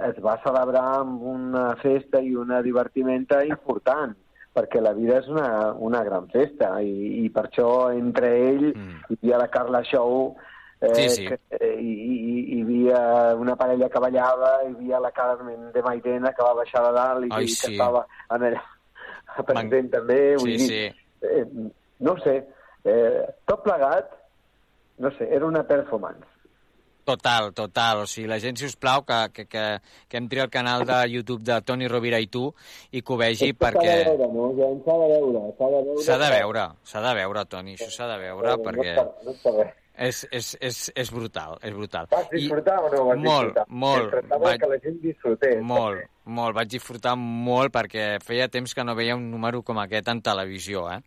es 0.09 0.18
va 0.24 0.35
celebrar 0.43 0.85
amb 0.99 1.22
una 1.22 1.68
festa 1.83 2.20
i 2.20 2.35
una 2.37 2.59
divertimenta 2.62 3.41
important, 3.47 4.14
perquè 4.55 4.83
la 4.83 4.93
vida 4.97 5.20
és 5.22 5.29
una, 5.31 5.49
una 5.89 6.03
gran 6.05 6.26
festa, 6.33 6.74
i, 6.83 7.24
i 7.24 7.31
per 7.31 7.47
això 7.49 7.70
entre 7.95 8.31
ell 8.51 8.70
mm. 8.74 9.03
hi 9.09 9.18
havia 9.20 9.43
la 9.45 9.51
Carla 9.55 9.83
Show, 9.87 10.35
eh, 10.81 10.95
Sí, 10.95 11.09
sí. 11.14 11.29
Que, 11.29 11.39
eh, 11.59 11.76
i, 11.81 11.93
i, 12.16 12.35
hi 12.57 12.62
havia 12.62 13.03
una 13.39 13.57
parella 13.57 13.89
que 13.91 14.03
ballava, 14.03 14.57
hi 14.66 14.74
havia 14.74 15.01
la 15.07 15.14
Carmen 15.14 15.70
de 15.74 15.87
Mairena 15.87 16.35
que 16.35 16.47
va 16.47 16.59
baixar 16.59 16.85
de 16.89 16.93
dalt 16.99 17.31
i, 17.31 17.33
Ai, 17.33 17.47
i 17.47 17.55
sí. 17.55 17.62
que 17.62 17.72
estava 17.79 18.05
en 18.35 18.51
allà 18.51 18.66
present 19.45 19.91
també, 19.91 20.36
vull 20.36 20.57
Sí, 20.59 20.68
dir, 20.68 20.93
sí. 20.93 21.07
eh, 21.22 21.45
no 22.01 22.12
ho 22.12 22.18
sé, 22.24 22.36
eh, 22.84 23.22
tot 23.47 23.62
plegat, 23.62 24.11
no 24.99 25.11
sé, 25.18 25.28
era 25.30 25.47
una 25.47 25.62
performance. 25.66 26.26
Total, 27.09 27.55
total. 27.55 28.03
O 28.03 28.07
sigui, 28.07 28.26
la 28.28 28.36
gent, 28.39 28.59
si 28.61 28.66
us 28.68 28.74
plau, 28.76 29.01
que, 29.09 29.16
que, 29.32 29.47
que, 29.49 29.62
que 30.09 30.16
entri 30.20 30.41
al 30.41 30.51
canal 30.51 30.84
de 30.84 30.99
YouTube 31.09 31.41
de 31.43 31.57
Toni 31.62 31.89
Rovira 31.89 32.18
i 32.20 32.26
tu 32.28 32.51
i 32.93 33.01
que 33.01 33.12
ho 33.14 33.16
vegi 33.16 33.55
perquè... 33.57 33.95
S'ha 34.05 34.11
de 34.11 34.18
veure, 34.18 34.28
no? 34.34 34.51
S'ha 34.84 34.99
de 35.01 35.09
veure, 35.14 35.45
s'ha 35.57 35.68
de 35.72 35.80
veure. 35.86 36.03
S'ha 36.05 36.18
de 36.20 36.28
veure, 36.34 36.66
s'ha 36.84 37.01
de 37.07 37.14
veure, 37.16 37.45
Toni, 37.49 37.76
això 37.78 37.89
s'ha 37.95 38.11
de 38.12 38.18
veure 38.26 38.51
No, 38.53 38.59
perquè 38.66 38.93
No 38.93 39.07
està, 39.07 39.24
no 39.24 39.32
està 39.39 39.55
res. 39.57 39.72
És, 39.99 40.22
és, 40.30 40.53
és, 40.61 40.78
és 40.94 41.11
brutal, 41.11 41.59
és 41.62 41.74
brutal. 41.74 42.07
Vas 42.12 42.28
disfrutar 42.30 42.78
o 42.80 42.90
no 42.92 43.05
vas 43.11 43.18
molt, 43.18 43.49
disfrutar? 43.53 43.64
molt. 43.68 44.05
Intentava 44.12 44.44
Vaig- 44.44 44.61
que 44.62 44.70
la 44.70 44.78
gent 44.84 45.01
disfrutés. 45.03 45.62
Molt, 45.62 46.05
molt. 46.24 46.55
Vaig 46.57 46.68
disfrutar 46.70 47.16
molt 47.18 47.74
perquè 47.74 48.11
feia 48.24 48.49
temps 48.49 48.74
que 48.74 48.84
no 48.84 48.94
veia 48.99 49.16
un 49.18 49.30
número 49.30 49.62
com 49.62 49.78
aquest 49.82 50.09
en 50.14 50.22
televisió, 50.22 50.86
eh? 50.92 51.01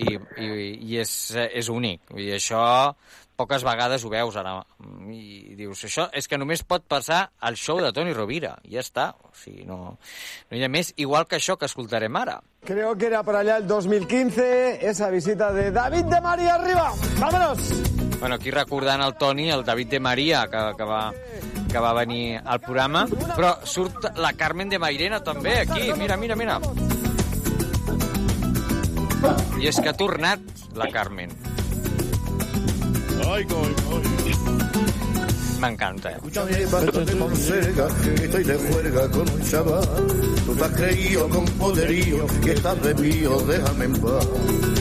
I, 0.00 0.16
i, 0.42 0.48
i 0.90 0.96
és, 0.98 1.12
és 1.54 1.68
únic. 1.70 2.00
I 2.18 2.32
això 2.34 2.64
poques 3.38 3.62
vegades 3.66 4.02
ho 4.04 4.10
veus 4.10 4.34
ara. 4.40 4.56
I 5.10 5.54
dius, 5.54 5.84
això 5.86 6.08
és 6.14 6.26
que 6.26 6.38
només 6.38 6.64
pot 6.66 6.82
passar 6.90 7.28
al 7.38 7.54
show 7.54 7.78
de 7.82 7.92
Toni 7.94 8.12
Rovira. 8.14 8.56
I 8.66 8.74
ja 8.74 8.82
està. 8.82 9.08
O 9.22 9.30
sigui, 9.38 9.62
no, 9.68 9.78
no 10.50 10.56
hi 10.58 10.64
ha 10.66 10.68
més. 10.68 10.90
Igual 10.96 11.28
que 11.30 11.38
això 11.38 11.54
que 11.58 11.70
escoltarem 11.70 12.16
ara. 12.16 12.40
Creo 12.64 12.96
que 12.98 13.06
era 13.06 13.22
para 13.22 13.40
allá 13.40 13.58
el 13.58 13.68
2015, 13.68 14.84
esa 14.84 15.10
visita 15.10 15.52
de 15.52 15.70
David 15.70 16.06
de 16.06 16.20
María 16.20 16.54
arriba. 16.56 16.90
¡Vámonos! 17.20 17.93
Bueno, 18.24 18.36
aquí 18.36 18.50
recordant 18.50 19.02
el 19.04 19.18
Toni, 19.20 19.50
el 19.50 19.66
David 19.66 19.88
de 19.88 19.98
Maria, 20.00 20.46
que, 20.50 20.60
que, 20.78 20.84
va, 20.88 21.12
que 21.70 21.78
va 21.78 21.90
venir 21.92 22.38
al 22.40 22.56
programa, 22.64 23.02
però 23.34 23.50
surt 23.68 24.06
la 24.16 24.30
Carmen 24.32 24.72
de 24.72 24.78
Mairena 24.80 25.18
també, 25.20 25.58
aquí, 25.60 25.90
mira, 26.00 26.16
mira, 26.16 26.32
mira. 26.34 26.56
I 29.60 29.68
és 29.68 29.76
que 29.76 29.92
ha 29.92 29.96
tornat 30.00 30.40
la 30.72 30.88
Carmen. 30.94 31.36
Ay, 33.28 33.44
ay, 33.44 33.76
ay. 33.92 34.73
M'encanta. 35.64 36.10
eh? 36.10 36.14
Escúchame, 36.16 36.66
patrón 36.66 37.06
de 37.06 37.12
que 37.14 38.24
estoy 38.24 38.44
de 38.44 38.54
juerga 38.54 39.10
con 39.10 39.30
un 39.30 39.42
chaval. 39.50 39.88
Tú 40.44 40.54
te 40.54 40.64
has 40.64 40.70
creído 40.72 41.28
con 41.28 41.44
poderío 41.44 42.26
que 42.42 42.52
estás 42.52 42.82
de 42.82 42.94
mío, 42.94 43.38
déjame 43.46 43.84
en 43.86 43.92
paz. 43.94 44.26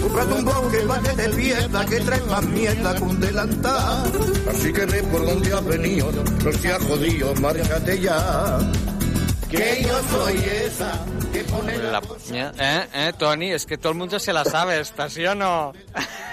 Búscate 0.01 0.33
un 0.33 0.45
bloque 0.45 0.77
para 0.87 1.01
que 1.01 1.09
te 1.09 1.29
pierda, 1.29 1.85
que 1.85 1.99
traes 2.01 2.25
más 2.27 2.43
mierda 2.43 2.95
que 2.95 3.03
un 3.03 3.19
delantal. 3.19 4.11
Así 4.49 4.73
que 4.73 4.85
ve 4.85 5.03
por 5.03 5.25
donde 5.25 5.53
has 5.53 5.65
venido, 5.65 6.11
no 6.11 6.51
seas 6.51 6.83
jodido, 6.83 7.33
márchate 7.35 7.99
ya. 7.99 8.59
Que 9.49 9.83
yo 9.83 10.01
soy 10.09 10.35
esa 10.65 11.05
que 11.31 11.43
pone 11.43 11.77
La... 11.77 12.01
Eh, 12.31 12.87
eh, 12.93 13.13
Toni, 13.17 13.51
és 13.53 13.65
que 13.65 13.77
tot 13.77 13.91
el 13.93 13.97
món 13.99 14.09
se 14.19 14.33
la 14.33 14.43
sabe, 14.45 14.79
esta, 14.79 15.09
sí 15.09 15.25
o 15.25 15.35
no? 15.35 15.73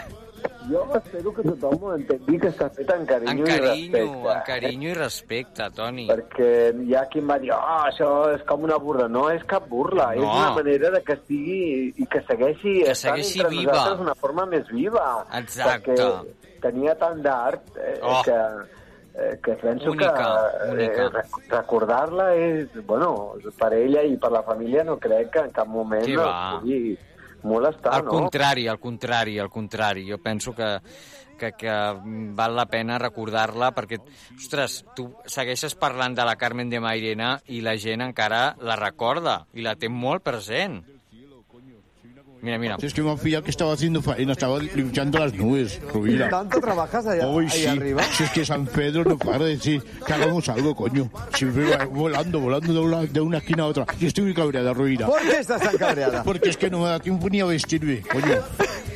Jo 0.71 0.85
espero 0.95 1.33
que 1.35 1.43
tothom 1.43 1.83
ho 1.83 1.95
entengui 1.97 2.39
que 2.39 2.49
està 2.53 2.69
fet 2.71 2.91
en 2.95 3.05
carinyo, 3.07 3.31
En 3.33 3.39
i 3.39 3.45
carinyo, 3.45 3.99
respecte. 3.99 4.33
en 4.33 4.43
carinyo 4.47 4.89
i 4.91 4.95
respecte, 4.95 5.71
Toni. 5.75 6.07
Perquè 6.09 6.51
hi 6.87 6.95
ha 6.95 7.05
qui 7.11 7.19
em 7.19 7.29
va 7.31 7.39
dir, 7.39 7.51
oh, 7.53 7.81
això 7.89 8.11
és 8.35 8.43
com 8.47 8.63
una 8.69 8.77
burla. 8.79 9.09
No 9.09 9.29
és 9.31 9.43
cap 9.45 9.67
burla, 9.69 10.15
No. 10.15 10.23
és 10.23 10.29
una 10.29 10.51
manera 10.55 10.91
de 10.91 11.03
que 11.03 11.13
estigui 11.15 11.95
i 11.97 12.07
que 12.07 12.21
segueixi 12.29 12.83
Que 12.85 12.91
estant 12.93 13.17
segueixi 13.17 13.41
entre 13.41 13.57
viva. 13.57 13.73
nosaltres 13.73 13.99
d'una 13.99 14.15
forma 14.15 14.47
més 14.47 14.69
viva. 14.69 15.27
Exacte. 15.35 15.91
Perquè 15.97 16.61
tenia 16.63 16.95
tant 16.95 17.21
d'art 17.23 17.63
eh, 17.77 17.99
Oh. 18.03 18.23
que, 18.23 18.39
eh, 19.15 19.39
que 19.43 19.53
penso 19.55 19.91
Única, 19.91 20.13
que 20.15 20.71
única. 20.71 21.03
Eh, 21.05 21.09
rec- 21.09 21.51
recordar-la 21.51 22.35
és, 22.37 22.69
bueno, 22.87 23.35
per 23.59 23.73
ella 23.75 24.03
i 24.03 24.17
per 24.17 24.31
la 24.31 24.43
família 24.43 24.85
no 24.85 24.99
crec 24.99 25.31
que 25.33 25.39
en 25.41 25.51
cap 25.51 25.67
moment 25.67 26.07
no 26.07 26.29
pugui 26.61 26.97
molestar, 27.45 27.95
Al 27.95 28.05
no? 28.05 28.11
contrari, 28.11 28.67
al 28.69 28.79
contrari, 28.81 29.39
al 29.39 29.51
contrari. 29.51 30.07
Jo 30.11 30.19
penso 30.19 30.55
que, 30.55 30.79
que, 31.39 31.53
que 31.59 31.75
val 32.37 32.57
la 32.57 32.67
pena 32.67 32.99
recordar-la 32.99 33.73
perquè, 33.77 34.01
ostres, 34.37 34.85
tu 34.97 35.09
segueixes 35.27 35.75
parlant 35.75 36.15
de 36.15 36.27
la 36.29 36.37
Carmen 36.37 36.71
de 36.71 36.81
Mairena 36.81 37.35
i 37.49 37.63
la 37.65 37.77
gent 37.81 38.05
encara 38.05 38.57
la 38.61 38.77
recorda 38.77 39.45
i 39.55 39.65
la 39.67 39.77
té 39.77 39.89
molt 39.89 40.23
present. 40.27 40.83
Mira, 42.43 42.59
mira. 42.59 42.77
Si 42.81 42.87
es 42.87 42.95
que 42.95 43.03
me 43.03 43.11
han 43.11 43.19
pillado 43.19 43.45
que 43.45 43.51
estaba 43.51 43.75
haciendo 43.75 44.01
faena, 44.01 44.33
estaba 44.33 44.59
limpiando 44.59 45.19
las 45.19 45.35
nubes, 45.35 45.79
Rubira. 45.93 46.29
¿Tanto 46.31 46.59
trabajas 46.61 47.07
allá, 47.07 47.27
Hoy 47.27 47.45
ahí 47.45 47.51
sí. 47.51 47.67
arriba? 47.67 48.03
Si 48.17 48.23
es 48.25 48.31
que 48.31 48.45
San 48.47 48.65
Pedro 48.67 49.05
no 49.05 49.19
para 49.19 49.45
de 49.45 49.57
decir 49.57 49.83
que 50.07 50.13
hagamos 50.13 50.49
algo, 50.49 50.75
coño. 50.75 51.11
Siempre 51.35 51.65
va 51.77 51.85
volando, 51.85 52.41
volando 52.41 52.73
de 52.73 52.79
una, 52.79 53.03
de 53.03 53.21
una 53.21 53.39
esquina 53.39 53.65
a 53.65 53.67
otra. 53.67 53.87
Y 54.01 54.07
estoy 54.07 54.25
muy 54.25 54.35
cabreada, 54.35 54.73
Rubira. 54.73 55.07
¿Por 55.07 55.21
qué 55.21 55.39
estás 55.39 55.61
tan 55.61 55.77
cabreada? 55.77 56.23
Porque 56.23 56.49
es 56.49 56.57
que 56.57 56.71
no 56.71 56.79
me 56.81 56.89
da 56.89 56.99
tiempo 56.99 57.29
ni 57.29 57.41
a 57.41 57.45
vestirme, 57.45 58.01
coño. 58.01 58.37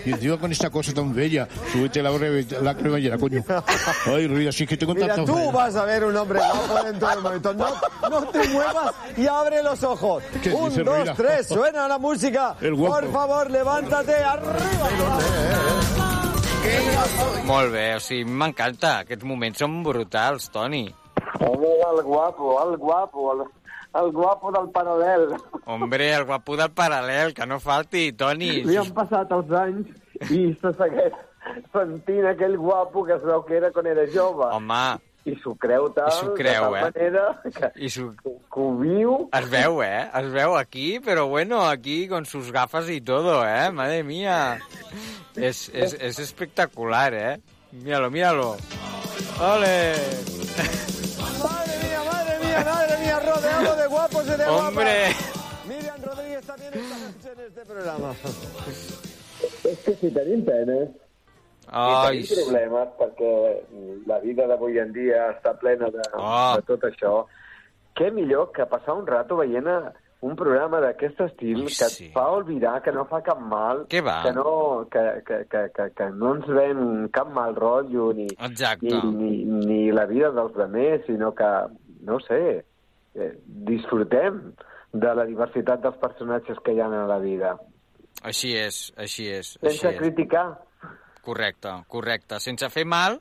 Y 0.05 0.13
encima 0.13 0.37
con 0.39 0.53
esta 0.53 0.69
cosa 0.71 0.93
tan 0.93 1.15
bella, 1.15 1.49
súbete 1.73 2.03
la, 2.03 2.11
la 2.11 2.75
cremallera, 2.77 3.17
coño. 3.19 3.43
Ay, 4.07 4.27
Rubira, 4.27 4.53
si 4.53 4.65
es 4.65 4.69
que 4.69 4.77
tengo 4.77 4.95
Mira, 4.95 5.25
tú 5.25 5.51
vas 5.51 5.75
a 5.77 5.85
ver 5.85 6.05
un 6.05 6.17
hombre 6.17 6.39
guapo 6.41 6.85
dentro 6.85 7.09
del 7.09 7.21
momento. 7.21 7.55
No, 7.55 7.67
no 8.11 8.23
te 8.29 8.49
muevas 8.49 8.95
y 9.17 9.27
abre 9.27 9.63
los 9.63 9.83
ojos. 9.83 10.23
¿Qué 10.43 10.51
Un, 10.53 10.69
dice, 10.69 10.83
dos, 10.83 10.97
Ruina? 10.99 11.15
tres, 11.15 11.49
suena 11.49 11.89
la 11.89 11.99
música. 11.99 12.57
El 12.61 12.75
guapo. 12.75 13.01
Por 13.01 13.13
favor, 13.13 13.51
levántate 13.51 14.15
arriba. 14.15 15.19
Que 16.63 17.45
Molt 17.45 17.73
bé, 17.73 17.95
o 17.97 18.01
sigui, 18.01 18.25
m'encanta. 18.25 18.99
Aquests 19.05 19.27
moments 19.29 19.61
són 19.61 19.83
brutals, 19.85 20.47
Toni. 20.53 20.87
Home, 21.45 21.73
el 21.91 22.01
guapo, 22.07 22.55
el 22.63 22.77
guapo, 22.81 23.33
el, 23.35 23.43
el 24.01 24.11
guapo 24.13 24.53
del 24.53 24.71
paral·lel. 24.75 25.29
Hombre, 25.67 26.11
el 26.13 26.25
guapo 26.25 26.57
del 26.57 26.73
paral·lel, 26.75 27.35
que 27.35 27.47
no 27.47 27.61
falti, 27.63 28.11
Toni. 28.13 28.65
Li 28.67 28.77
han 28.81 28.91
passat 28.97 29.33
els 29.35 29.55
anys 29.61 30.31
i 30.31 30.45
se 30.61 30.75
segueix 30.79 31.17
sentint 31.75 32.29
aquell 32.31 32.57
guapo 32.59 33.05
que 33.07 33.17
es 33.19 33.25
veu 33.25 33.43
que 33.47 33.59
era 33.61 33.71
quan 33.73 33.87
era 33.91 34.07
jove. 34.13 34.49
Home, 34.53 34.85
I 35.25 35.33
s'ho 35.41 35.55
creu 35.57 35.87
tal, 35.97 36.11
I 36.11 36.17
s'ho 36.19 36.33
creu, 36.37 36.67
de 36.69 36.69
tal 36.69 36.75
eh? 36.77 36.81
manera 36.85 37.23
que, 37.45 37.71
i 37.81 37.89
su... 37.89 38.11
que 38.21 38.61
ho 38.61 38.67
viu. 38.77 39.15
Es 39.33 39.49
veu, 39.49 39.81
eh? 39.85 40.03
Es 40.21 40.29
veu 40.35 40.57
aquí, 40.59 41.01
pero 41.01 41.29
bueno, 41.29 41.63
aquí 41.67 42.09
con 42.09 42.27
sus 42.27 42.53
gafas 42.53 42.91
y 42.91 43.01
todo, 43.01 43.41
¿eh? 43.49 43.71
Madre 43.73 44.03
mía. 44.05 44.59
Es, 45.35 45.71
es, 45.71 45.95
es 45.95 46.19
espectacular, 46.19 47.15
¿eh? 47.15 47.41
Míralo, 47.73 48.11
míralo. 48.11 48.57
¡Ole! 49.41 49.95
Madre 52.55 52.65
mía, 52.65 52.73
madre 52.73 52.99
mía, 53.05 53.21
rodeado 53.21 53.77
de 53.77 53.87
guapos 53.89 54.25
y 54.27 54.31
de 54.31 54.37
guapas. 54.37 54.69
¡Hombre! 54.69 54.93
Miriam 55.69 56.03
Rodríguez 56.03 56.47
también 56.47 56.73
esta 56.75 56.99
noche 56.99 57.33
en 57.33 57.41
este 57.49 57.65
programa. 57.65 58.15
És 59.65 59.79
que 59.85 59.95
si 60.01 60.11
tenim 60.13 60.45
penes, 60.45 60.91
Ai, 61.73 62.21
i 62.21 62.27
tenim 62.29 62.45
problemes 62.45 62.93
perquè 63.01 63.33
la 64.07 64.19
vida 64.21 64.47
d'avui 64.47 64.79
en 64.79 64.93
dia 64.93 65.31
està 65.33 65.55
plena 65.59 65.89
de, 65.91 66.03
Ah. 66.17 66.55
de 66.57 66.63
tot 66.69 66.85
això, 66.85 67.25
què 67.97 68.11
millor 68.13 68.53
que 68.53 68.67
passar 68.67 68.95
un 68.95 69.07
rato 69.07 69.37
veient 69.37 69.69
un 70.25 70.37
programa 70.37 70.81
d'aquest 70.81 71.21
estil 71.21 71.65
que 71.67 71.85
et 71.85 72.13
fa 72.15 72.31
oblidar 72.33 72.81
que 72.83 72.93
no 72.93 73.05
fa 73.05 73.21
cap 73.23 73.41
mal, 73.41 73.85
que, 73.89 74.01
no, 74.33 74.87
que, 74.91 75.03
que, 75.27 75.45
que, 75.51 75.65
que, 75.75 75.91
que 75.93 76.11
no 76.13 76.35
ens 76.37 76.47
ven 76.47 77.09
cap 77.13 77.29
mal 77.29 77.55
rotllo 77.55 78.13
ni, 78.15 78.27
Exacte. 78.39 78.89
ni, 78.89 79.45
ni, 79.45 79.45
ni 79.67 79.93
la 79.93 80.07
vida 80.07 80.31
dels 80.31 80.57
altres, 80.57 81.05
sinó 81.07 81.35
que, 81.35 81.51
no 82.05 82.21
sé, 82.25 82.41
eh, 83.15 83.33
disfrutem 83.45 84.41
de 84.95 85.15
la 85.19 85.25
diversitat 85.27 85.83
dels 85.83 85.97
personatges 86.03 86.61
que 86.65 86.75
hi 86.75 86.81
ha 86.81 86.87
a 86.87 87.07
la 87.11 87.19
vida, 87.23 87.57
Així 88.25 88.53
és, 88.57 88.77
així 88.97 89.25
és. 89.27 89.57
Així 89.59 89.81
sense 89.81 89.91
és. 89.91 89.97
criticar, 89.99 90.45
Correcte, 91.25 91.71
correcte. 91.89 92.39
Sense 92.41 92.69
fer 92.69 92.85
mal 92.85 93.17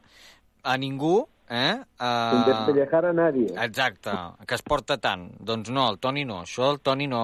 a 0.63 0.75
ningú, 0.77 1.21
eh? 1.47 1.77
Uh... 1.95 2.43
despellejar 2.49 3.05
a 3.07 3.13
nadie. 3.15 3.47
Exacte, 3.63 4.11
que 4.45 4.57
es 4.59 4.63
porta 4.67 4.99
tant. 4.99 5.29
Doncs 5.39 5.71
no, 5.71 5.87
el 5.89 6.01
Toni 6.03 6.25
no. 6.27 6.41
Això 6.43 6.67
el 6.73 6.81
Toni 6.83 7.07
no, 7.07 7.23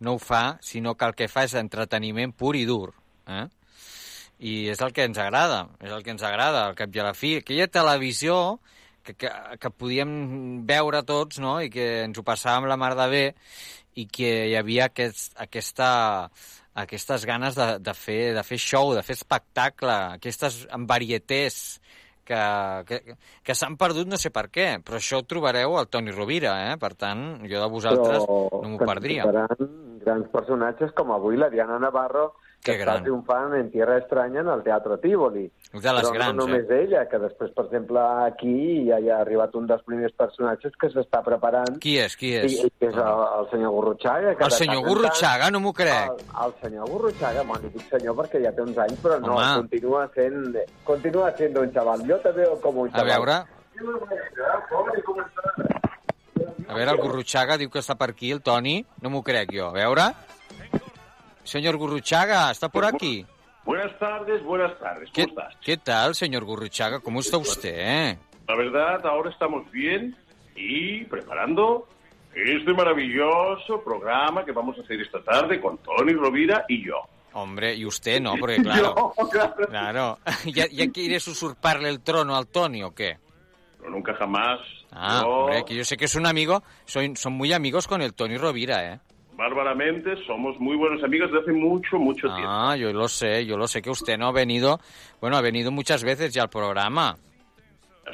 no 0.00 0.16
ho 0.16 0.22
fa, 0.22 0.56
sinó 0.64 0.96
que 0.96 1.10
el 1.10 1.14
que 1.18 1.28
fa 1.28 1.44
és 1.44 1.56
entreteniment 1.60 2.32
pur 2.32 2.54
i 2.56 2.64
dur. 2.68 2.94
Eh? 3.28 3.44
I 4.40 4.56
és 4.72 4.80
el 4.84 4.96
que 4.96 5.04
ens 5.08 5.20
agrada, 5.20 5.66
és 5.84 5.92
el 5.92 6.02
que 6.04 6.16
ens 6.16 6.24
agrada, 6.24 6.64
al 6.64 6.76
cap 6.80 6.96
i 6.96 7.02
a 7.02 7.08
la 7.10 7.14
fi. 7.16 7.36
Aquella 7.42 7.68
televisió 7.68 8.58
que, 9.06 9.14
que, 9.22 9.30
que 9.62 9.72
podíem 9.72 10.12
veure 10.68 11.02
tots, 11.06 11.40
no?, 11.42 11.56
i 11.62 11.70
que 11.72 11.86
ens 12.04 12.18
ho 12.18 12.26
passàvem 12.26 12.68
la 12.68 12.78
mar 12.80 12.92
de 12.98 13.08
bé, 13.12 13.24
i 13.96 14.06
que 14.12 14.30
hi 14.50 14.56
havia 14.58 14.90
aquest, 14.90 15.32
aquesta, 15.40 15.88
aquestes 16.76 17.24
ganes 17.28 17.56
de, 17.56 17.68
de, 17.80 17.94
fer, 17.96 18.34
de 18.36 18.44
fer 18.44 18.58
show, 18.60 18.92
de 18.96 19.04
fer 19.06 19.16
espectacle, 19.16 19.94
aquestes 20.18 20.66
varietés 20.90 21.80
que, 22.26 22.40
que, 22.88 23.16
que 23.46 23.54
s'han 23.56 23.78
perdut 23.80 24.10
no 24.10 24.18
sé 24.20 24.32
per 24.34 24.48
què, 24.52 24.66
però 24.84 24.98
això 24.98 25.22
ho 25.22 25.26
trobareu 25.28 25.78
al 25.78 25.88
Toni 25.88 26.12
Rovira, 26.12 26.56
eh? 26.72 26.74
Per 26.82 26.92
tant, 26.98 27.22
jo 27.46 27.62
de 27.62 27.70
vosaltres 27.72 28.26
Però 28.26 28.60
no 28.64 28.74
m'ho 28.74 28.80
perdria. 28.82 29.24
seran 29.28 29.70
grans 30.02 30.28
personatges 30.34 30.92
com 30.98 31.14
avui 31.14 31.38
la 31.40 31.48
Diana 31.52 31.78
Navarro, 31.82 32.32
que 32.62 32.72
Que 32.72 32.78
està 32.80 32.84
gran. 32.84 33.02
triomfant 33.04 33.52
en 33.54 33.70
Tierra 33.70 33.98
Estranya 33.98 34.40
en 34.40 34.48
el 34.48 34.62
Teatre 34.64 34.96
Tívoli. 34.98 35.44
De 35.72 35.92
les 35.92 36.02
Però 36.02 36.12
grans, 36.14 36.34
no 36.34 36.46
només 36.46 36.64
eh? 36.70 36.80
ella, 36.82 37.04
que 37.08 37.18
després, 37.22 37.52
per 37.54 37.64
exemple, 37.66 38.00
aquí 38.26 38.86
ja 38.88 38.98
hi 38.98 39.10
ha 39.10 39.20
arribat 39.20 39.54
un 39.54 39.66
dels 39.68 39.82
primers 39.86 40.12
personatges 40.18 40.72
que 40.80 40.88
s'està 40.90 41.22
preparant. 41.22 41.78
Qui 41.78 41.98
és, 42.02 42.16
qui 42.16 42.32
és? 42.34 42.56
I, 42.64 42.70
que 42.80 42.88
és 42.90 42.96
el, 42.96 43.22
el 43.38 43.50
senyor 43.52 43.70
Gurrutxaga. 43.76 44.34
Que 44.34 44.44
El 44.44 44.50
està 44.50 44.64
senyor. 44.64 44.82
Gurrutxaga, 44.88 45.50
no 45.54 45.60
m'ho 45.60 45.72
crec. 45.72 46.10
El, 46.10 46.44
el 46.46 46.54
senyor 46.62 46.88
Gurrutxaga, 46.90 47.42
bueno, 47.46 47.62
li 47.62 47.74
dic 47.76 47.86
senyor 47.92 48.16
perquè 48.22 48.42
ja 48.42 48.52
té 48.56 48.62
uns 48.66 48.78
anys, 48.86 48.98
però 49.04 49.20
no, 49.22 49.36
Home. 49.36 49.54
continua 49.62 50.08
sent, 50.14 50.58
continua 50.84 51.30
sent 51.38 51.58
un 51.62 51.70
xaval. 51.72 52.02
Jo 52.08 52.18
te 52.24 52.32
veo 52.32 52.58
com 52.60 52.78
un 52.78 52.88
A 52.88 52.98
xaval. 52.98 53.12
veure, 53.14 53.44
a 56.68 56.74
veure, 56.74 56.90
el 56.90 56.98
Gurrutxaga 57.00 57.56
diu 57.60 57.70
que 57.70 57.78
està 57.82 57.94
per 57.98 58.10
aquí, 58.12 58.32
el 58.34 58.40
Toni. 58.42 58.80
No 59.02 59.10
m'ho 59.12 59.22
crec 59.22 59.52
jo. 59.54 59.68
A 59.70 59.74
veure. 59.76 60.06
Señor 61.46 61.76
Gurruchaga, 61.76 62.50
¿está 62.50 62.68
por 62.68 62.84
aquí? 62.84 63.24
Buenas 63.64 63.96
tardes, 63.98 64.42
buenas 64.42 64.76
tardes. 64.80 65.08
¿Cómo 65.10 65.14
¿Qué, 65.14 65.22
estás? 65.22 65.56
¿Qué 65.64 65.76
tal, 65.76 66.14
señor 66.14 66.44
Gurruchaga? 66.44 67.00
¿Cómo 67.00 67.20
está 67.20 67.36
usted? 67.38 68.18
La 68.48 68.56
verdad, 68.56 69.06
ahora 69.06 69.30
estamos 69.30 69.70
bien 69.70 70.16
y 70.56 71.04
preparando 71.04 71.86
este 72.34 72.72
maravilloso 72.74 73.80
programa 73.84 74.44
que 74.44 74.52
vamos 74.52 74.76
a 74.78 74.82
hacer 74.82 75.00
esta 75.00 75.22
tarde 75.22 75.60
con 75.60 75.78
Tony 75.78 76.12
Rovira 76.14 76.64
y 76.68 76.84
yo. 76.84 76.96
Hombre, 77.32 77.74
y 77.74 77.84
usted 77.86 78.20
no, 78.20 78.34
porque 78.40 78.56
claro, 78.56 79.14
Yo, 79.16 79.28
claro. 79.28 79.54
claro. 79.68 80.18
¿Ya, 80.46 80.66
¿Ya 80.66 80.90
quieres 80.90 81.26
usurparle 81.28 81.88
el 81.88 82.00
trono 82.00 82.36
al 82.36 82.48
Tony 82.48 82.82
o 82.82 82.92
qué? 82.92 83.18
Pero 83.78 83.90
nunca 83.90 84.14
jamás. 84.14 84.60
Ah, 84.90 85.24
hombre, 85.26 85.64
que 85.64 85.76
yo 85.76 85.84
sé 85.84 85.96
que 85.96 86.06
es 86.06 86.14
un 86.16 86.26
amigo, 86.26 86.62
soy, 86.86 87.14
son 87.14 87.34
muy 87.34 87.52
amigos 87.52 87.86
con 87.86 88.02
el 88.02 88.14
Tony 88.14 88.36
Rovira, 88.36 88.92
¿eh? 88.92 89.00
Bárbaramente, 89.36 90.16
somos 90.26 90.58
muy 90.58 90.76
buenos 90.76 91.02
amigos 91.04 91.30
desde 91.30 91.42
hace 91.42 91.52
mucho, 91.52 91.98
mucho 91.98 92.26
tiempo. 92.28 92.50
Ah, 92.50 92.76
yo 92.76 92.92
lo 92.92 93.08
sé, 93.08 93.44
yo 93.46 93.56
lo 93.56 93.68
sé 93.68 93.82
que 93.82 93.90
usted 93.90 94.16
no 94.18 94.28
ha 94.28 94.32
venido, 94.32 94.80
bueno, 95.20 95.36
ha 95.36 95.42
venido 95.42 95.70
muchas 95.70 96.02
veces 96.02 96.32
ya 96.32 96.42
al 96.42 96.50
programa. 96.50 97.16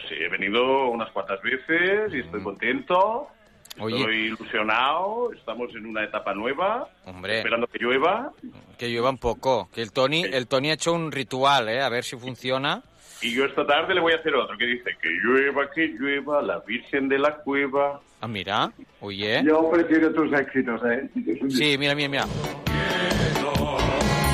Sí, 0.09 0.15
he 0.19 0.29
venido 0.29 0.89
unas 0.89 1.11
cuantas 1.13 1.41
veces 1.43 2.13
y 2.13 2.21
estoy 2.21 2.43
contento. 2.43 3.29
Mm. 3.77 3.83
Oye. 3.83 3.99
Estoy 4.01 4.17
ilusionado, 4.27 5.33
estamos 5.33 5.75
en 5.75 5.87
una 5.87 6.05
etapa 6.05 6.35
nueva, 6.35 6.89
Hombre. 7.07 7.39
esperando 7.39 7.67
que 7.67 7.79
llueva. 7.79 8.33
Que 8.77 8.89
llueva 8.89 9.11
un 9.11 9.19
poco, 9.19 9.71
que 9.75 9.81
el 9.81 9.93
Tony, 9.93 10.25
el 10.25 10.47
Tony 10.47 10.71
ha 10.71 10.75
hecho 10.75 10.93
un 10.93 11.11
ritual, 11.11 11.69
¿eh? 11.71 11.81
A 11.81 11.89
ver 11.89 12.05
si 12.05 12.17
funciona. 12.17 12.83
Y 13.23 13.35
yo 13.35 13.45
esta 13.45 13.65
tarde 13.65 13.95
le 13.95 14.01
voy 14.01 14.13
a 14.13 14.17
hacer 14.17 14.35
otro 14.35 14.59
que 14.59 14.67
dice 14.67 14.91
que 15.01 15.09
llueva, 15.09 15.71
que 15.71 15.87
llueva, 15.87 16.43
la 16.43 16.59
Virgen 16.59 17.09
de 17.09 17.19
la 17.19 17.37
Cueva. 17.37 18.01
Ah, 18.25 18.29
mira, 18.29 18.73
oye. 19.01 19.43
Yo 19.45 19.69
prefiero 19.69 20.13
tus 20.15 20.33
éxitos, 20.33 20.81
¿eh? 20.85 21.09
Sí, 21.51 21.77
mira, 21.77 21.93
mira, 21.97 22.09
mira. 22.09 22.27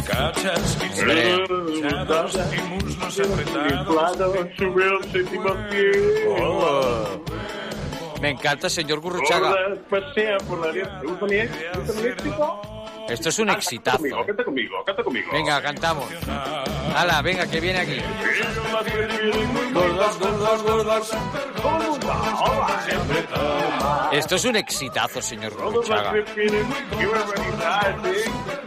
Cachas 0.06 0.78
y 2.52 2.60
muslos 2.74 3.20
apretados. 3.20 4.48
Sube 4.58 4.84
al 4.84 5.04
séptimo 5.10 5.48
cielo. 5.70 6.36
Oh. 6.38 7.24
Me 8.20 8.30
encanta, 8.30 8.68
señor 8.68 9.00
Gurruchaga. 9.00 9.54
Esto 13.08 13.28
es 13.30 13.38
un 13.38 13.46
Canta 13.46 13.58
exitazo. 13.58 13.98
conmigo, 13.98 14.26
canta 14.26 14.44
conmigo, 14.44 14.84
canta 14.84 15.02
conmigo. 15.02 15.28
Venga, 15.32 15.62
cantamos. 15.62 16.04
Hala, 16.94 17.22
venga, 17.22 17.46
que 17.46 17.60
viene 17.60 17.78
aquí. 17.78 18.00
Gordas, 19.72 20.18
gordas, 20.18 20.62
gordas. 20.62 21.10
Esto 24.12 24.36
es 24.36 24.44
un 24.44 24.56
exitazo, 24.56 25.20
señor 25.20 25.52
Todas 25.54 25.88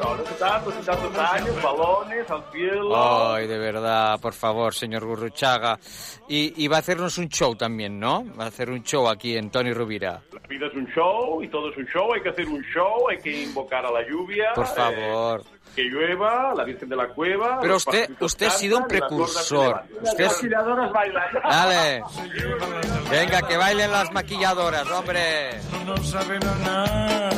¿eh? 0.01 0.35
Tantos 0.39 0.73
y 0.81 0.85
tantos 0.85 1.17
años, 1.17 1.61
balones 1.63 2.29
al 2.29 2.43
cielo. 2.51 3.31
Ay, 3.33 3.47
de 3.47 3.57
verdad, 3.57 4.19
por 4.19 4.33
favor, 4.33 4.73
señor 4.73 5.05
Gurruchaga. 5.05 5.79
Y, 6.27 6.63
y 6.63 6.67
va 6.67 6.77
a 6.77 6.79
hacernos 6.79 7.17
un 7.17 7.29
show 7.29 7.55
también, 7.55 7.99
¿no? 7.99 8.23
Va 8.39 8.45
a 8.45 8.47
hacer 8.47 8.69
un 8.69 8.83
show 8.83 9.07
aquí 9.07 9.35
en 9.37 9.49
Tony 9.51 9.73
Rubira. 9.73 10.21
La 10.33 10.39
vida 10.47 10.67
es 10.67 10.73
un 10.73 10.87
show 10.87 11.41
y 11.43 11.47
todo 11.49 11.69
es 11.71 11.77
un 11.77 11.85
show, 11.87 12.13
hay 12.13 12.21
que 12.21 12.29
hacer 12.29 12.47
un 12.47 12.61
show, 12.73 13.07
hay 13.09 13.17
que 13.17 13.43
invocar 13.43 13.85
a 13.85 13.91
la 13.91 14.01
lluvia. 14.07 14.51
Por 14.55 14.65
eh, 14.65 14.69
favor. 14.75 15.43
que 15.75 15.83
llueva, 15.83 16.53
la 16.55 16.63
Virgen 16.63 16.89
de 16.89 16.95
la 16.95 17.07
Cueva. 17.09 17.59
Pero 17.61 17.75
usted, 17.77 18.09
usted 18.19 18.47
ha 18.47 18.51
sido 18.51 18.77
un 18.77 18.83
las 18.83 18.89
precursor. 18.91 19.83
Usted 20.01 20.19
Las 20.25 20.31
es- 20.31 20.43
maquilladoras 20.43 20.91
bailan. 20.91 21.23
Dale. 21.43 22.03
Venga, 23.11 23.41
que 23.41 23.57
bailen 23.57 23.91
las 23.91 24.11
maquilladoras, 24.11 24.89
hombre. 24.91 25.59
No 25.85 25.97
sabemos 25.97 26.57
nada. 26.59 27.29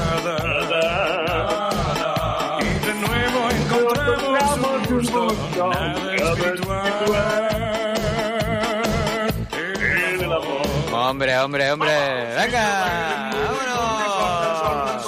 Nuevo 3.07 3.49
encontramos 3.49 4.67
un 4.67 4.95
gusto 4.95 5.27
nada 5.57 6.33
espiritual. 6.33 7.49
El 10.19 10.31
amor. 10.31 10.61
Hombre, 10.93 11.37
hombre, 11.39 11.71
hombre. 11.71 11.91
Venga, 12.35 13.31
vámonos. 13.33 15.05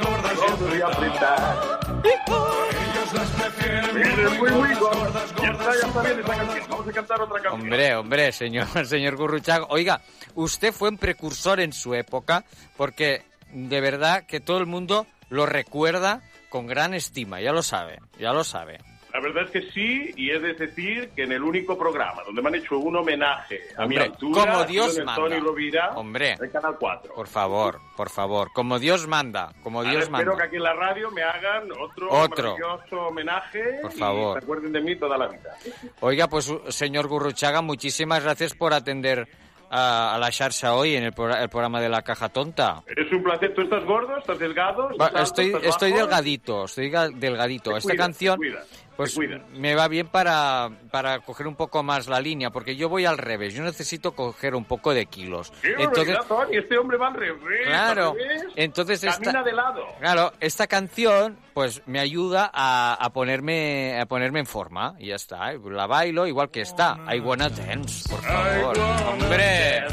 Gordos 0.00 0.76
y 0.76 0.82
apretar. 0.82 1.80
Ellos 2.04 3.12
las 3.14 3.28
prefieren 3.30 3.94
Miren, 3.94 4.38
muy, 4.38 4.50
muy 4.50 4.74
gordas. 4.74 5.34
Ya 5.40 5.50
está, 5.50 5.64
ya 5.64 5.86
está 5.86 6.02
bien 6.02 6.20
esta 6.20 6.36
canción. 6.36 6.66
Vamos 6.70 6.88
a 6.88 6.92
cantar 6.92 7.20
otra 7.22 7.42
canción. 7.42 7.60
Hombre, 7.60 7.94
hombre, 7.96 8.32
señor, 8.32 8.66
señor 8.86 9.16
Gurruchaga. 9.16 9.66
Oiga, 9.70 10.00
usted 10.34 10.72
fue 10.72 10.88
un 10.90 10.98
precursor 10.98 11.60
en 11.60 11.72
su 11.72 11.94
época 11.94 12.44
porque 12.76 13.22
de 13.52 13.80
verdad 13.80 14.24
que 14.26 14.40
todo 14.40 14.58
el 14.58 14.66
mundo 14.66 15.06
lo 15.28 15.46
recuerda 15.46 16.22
con 16.50 16.66
gran 16.66 16.92
estima, 16.92 17.40
ya 17.40 17.52
lo 17.52 17.62
sabe, 17.62 17.98
ya 18.18 18.32
lo 18.34 18.44
sabe. 18.44 18.78
La 19.12 19.18
verdad 19.20 19.42
es 19.42 19.50
que 19.50 19.72
sí, 19.72 20.12
y 20.16 20.30
es 20.30 20.40
decir 20.40 21.10
que 21.16 21.24
en 21.24 21.32
el 21.32 21.42
único 21.42 21.76
programa 21.76 22.22
donde 22.24 22.40
me 22.42 22.48
han 22.48 22.54
hecho 22.54 22.78
un 22.78 22.94
homenaje 22.94 23.60
a 23.76 23.84
mi 23.84 23.96
altura, 23.96 24.44
como 24.52 24.64
Dios 24.66 24.98
manda. 24.98 25.16
Tony 25.16 25.40
Rovira, 25.40 25.90
Hombre. 25.96 26.38
Canal 26.52 26.76
4. 26.78 27.14
Por 27.14 27.26
favor, 27.26 27.80
por 27.96 28.08
favor. 28.08 28.52
Como 28.52 28.78
Dios 28.78 29.08
manda, 29.08 29.52
como 29.64 29.80
Ahora 29.80 29.90
Dios 29.90 30.02
espero 30.04 30.30
manda. 30.30 30.36
que 30.36 30.46
aquí 30.46 30.56
en 30.58 30.62
la 30.62 30.74
radio 30.74 31.10
me 31.10 31.22
hagan 31.24 31.72
otro, 31.72 32.08
Otro. 32.08 32.56
maravilloso 32.56 33.06
homenaje 33.08 33.78
Por 33.82 33.92
y 33.92 33.98
favor. 33.98 34.38
se 34.38 34.44
acuerden 34.44 34.72
de 34.74 34.80
mí 34.80 34.94
toda 34.94 35.18
la 35.18 35.26
vida. 35.26 35.56
Oiga, 35.98 36.28
pues 36.28 36.52
señor 36.68 37.08
Gurruchaga, 37.08 37.62
muchísimas 37.62 38.22
gracias 38.22 38.54
por 38.54 38.72
atender 38.74 39.26
a, 39.70 40.14
a 40.14 40.18
la 40.18 40.30
Xarxa 40.30 40.74
hoy 40.74 40.96
en 40.96 41.04
el, 41.04 41.12
pro- 41.12 41.34
el 41.36 41.48
programa 41.48 41.80
de 41.80 41.88
la 41.88 42.02
Caja 42.02 42.28
Tonta. 42.28 42.82
Es 42.86 43.10
un 43.12 43.22
placer. 43.22 43.54
¿Tú 43.54 43.62
estás 43.62 43.84
gordo? 43.84 44.16
¿Estás 44.18 44.38
delgado? 44.38 44.90
¿Estás 44.90 45.08
alto? 45.08 45.22
estoy 45.22 45.46
¿Estás 45.46 45.64
estoy 45.64 45.92
delgadito, 45.92 46.64
estoy 46.64 46.90
ga- 46.90 47.12
delgadito. 47.14 47.70
Te 47.72 47.78
Esta 47.78 47.88
cuidas, 47.90 48.06
canción 48.06 48.40
pues 49.00 49.18
me 49.54 49.74
va 49.74 49.88
bien 49.88 50.06
para, 50.08 50.70
para 50.90 51.20
coger 51.20 51.46
un 51.46 51.56
poco 51.56 51.82
más 51.82 52.06
la 52.08 52.20
línea, 52.20 52.50
porque 52.50 52.76
yo 52.76 52.88
voy 52.88 53.06
al 53.06 53.16
revés, 53.18 53.54
yo 53.54 53.62
necesito 53.62 54.12
coger 54.12 54.54
un 54.54 54.64
poco 54.64 54.92
de 54.92 55.06
kilos. 55.06 55.52
¡Qué 55.62 55.74
Entonces! 55.78 56.16
Este 56.52 56.76
hombre 56.78 56.98
va 56.98 57.08
al 57.08 57.14
revés. 57.14 57.66
Claro, 57.66 58.10
al 58.10 58.16
revés. 58.16 58.44
entonces 58.56 59.02
esta- 59.04 59.20
Camina 59.22 59.42
de 59.42 59.52
lado. 59.52 59.86
Claro, 60.00 60.32
esta 60.40 60.66
canción 60.66 61.38
pues 61.54 61.82
me 61.86 61.98
ayuda 62.00 62.50
a, 62.52 62.94
a 62.94 63.10
ponerme 63.10 63.98
a 64.00 64.06
ponerme 64.06 64.40
en 64.40 64.46
forma 64.46 64.94
y 64.98 65.08
ya 65.08 65.16
está. 65.16 65.52
La 65.52 65.86
bailo 65.86 66.26
igual 66.26 66.50
que 66.50 66.60
está. 66.60 66.98
I 67.12 67.20
wanna 67.20 67.48
dance, 67.48 68.08
por 68.08 68.20
favor. 68.22 68.78
Hombre. 69.12 69.84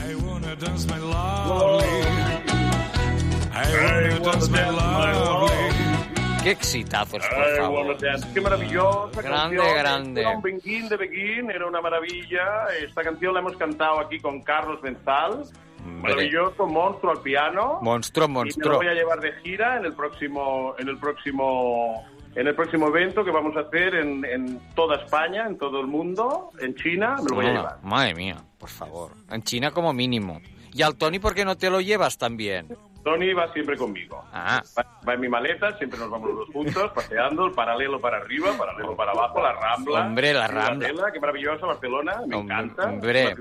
Qué 6.48 6.52
exitazos, 6.54 7.22
por 7.28 7.58
favor. 7.58 7.98
Qué 8.34 8.40
maravillosa 8.40 9.22
Grande, 9.22 9.58
canción. 9.58 9.78
grande. 9.78 10.26
Un 10.28 10.42
Begin 10.42 10.88
de 10.88 10.96
Begin, 10.96 11.52
era 11.52 11.68
una 11.68 11.82
maravilla. 11.82 12.68
Esta 12.82 13.04
canción 13.04 13.34
la 13.34 13.42
hemos 13.42 13.58
cantado 13.58 14.00
aquí 14.00 14.18
con 14.22 14.42
Carlos 14.44 14.82
Benzal. 14.82 15.44
Maravilloso, 15.86 16.66
monstruo 16.66 17.12
al 17.12 17.22
piano. 17.22 17.80
Monstruo, 17.82 18.28
Y 18.28 18.30
me 18.30 18.34
lo 18.36 18.40
monstruo. 18.46 18.78
voy 18.78 18.88
a 18.88 18.94
llevar 18.94 19.20
de 19.20 19.34
gira 19.44 19.76
en 19.76 19.84
el 19.88 19.94
próximo, 19.94 20.74
en 20.80 20.88
el 20.88 20.98
próximo, 20.98 22.06
en 22.34 22.48
el 22.48 22.56
próximo 22.56 22.88
evento 22.88 23.26
que 23.26 23.32
vamos 23.32 23.54
a 23.58 23.62
hacer 23.62 23.96
en, 23.96 24.24
en 24.24 24.62
toda 24.74 25.04
España, 25.04 25.48
en 25.48 25.58
todo 25.58 25.82
el 25.82 25.88
mundo, 25.88 26.52
en 26.62 26.74
China. 26.76 27.18
Me 27.24 27.30
lo 27.30 27.36
voy 27.36 27.46
a 27.46 27.50
Ah, 27.50 27.54
llevar. 27.56 27.78
Madre 27.84 28.16
mía, 28.16 28.38
por 28.58 28.70
favor. 28.70 29.12
En 29.30 29.44
China 29.44 29.72
como 29.72 29.92
mínimo. 29.92 30.40
¿Y 30.74 30.82
al 30.82 30.96
Tony 30.96 31.20
por 31.20 31.36
qué 31.36 31.44
no 31.44 31.58
te 31.58 31.70
lo 31.70 31.82
llevas 31.82 32.18
también? 32.18 32.68
Tony 33.08 33.32
va 33.34 33.48
siempre 33.54 33.78
conmigo. 33.78 34.22
Ah. 34.34 34.62
Va, 34.78 34.86
va 35.08 35.14
en 35.14 35.22
mi 35.22 35.30
maleta, 35.30 35.78
siempre 35.78 35.98
nos 35.98 36.10
vamos 36.10 36.30
los 36.30 36.40
dos 36.40 36.50
juntos, 36.50 36.92
paseando, 36.94 37.46
el 37.46 37.54
paralelo 37.54 38.02
para 38.02 38.18
arriba, 38.18 38.50
paralelo 38.58 38.98
para 38.98 39.12
abajo, 39.12 39.42
la 39.42 39.54
Rambla. 39.54 40.02
Hombre, 40.08 40.34
la 40.34 40.48
Rambla. 40.48 41.12
Qué 41.14 41.20
maravillosa, 41.22 41.66
Barcelona, 41.68 42.22
me 42.28 42.38
encanta. 42.38 42.84
hombre. 42.90 43.34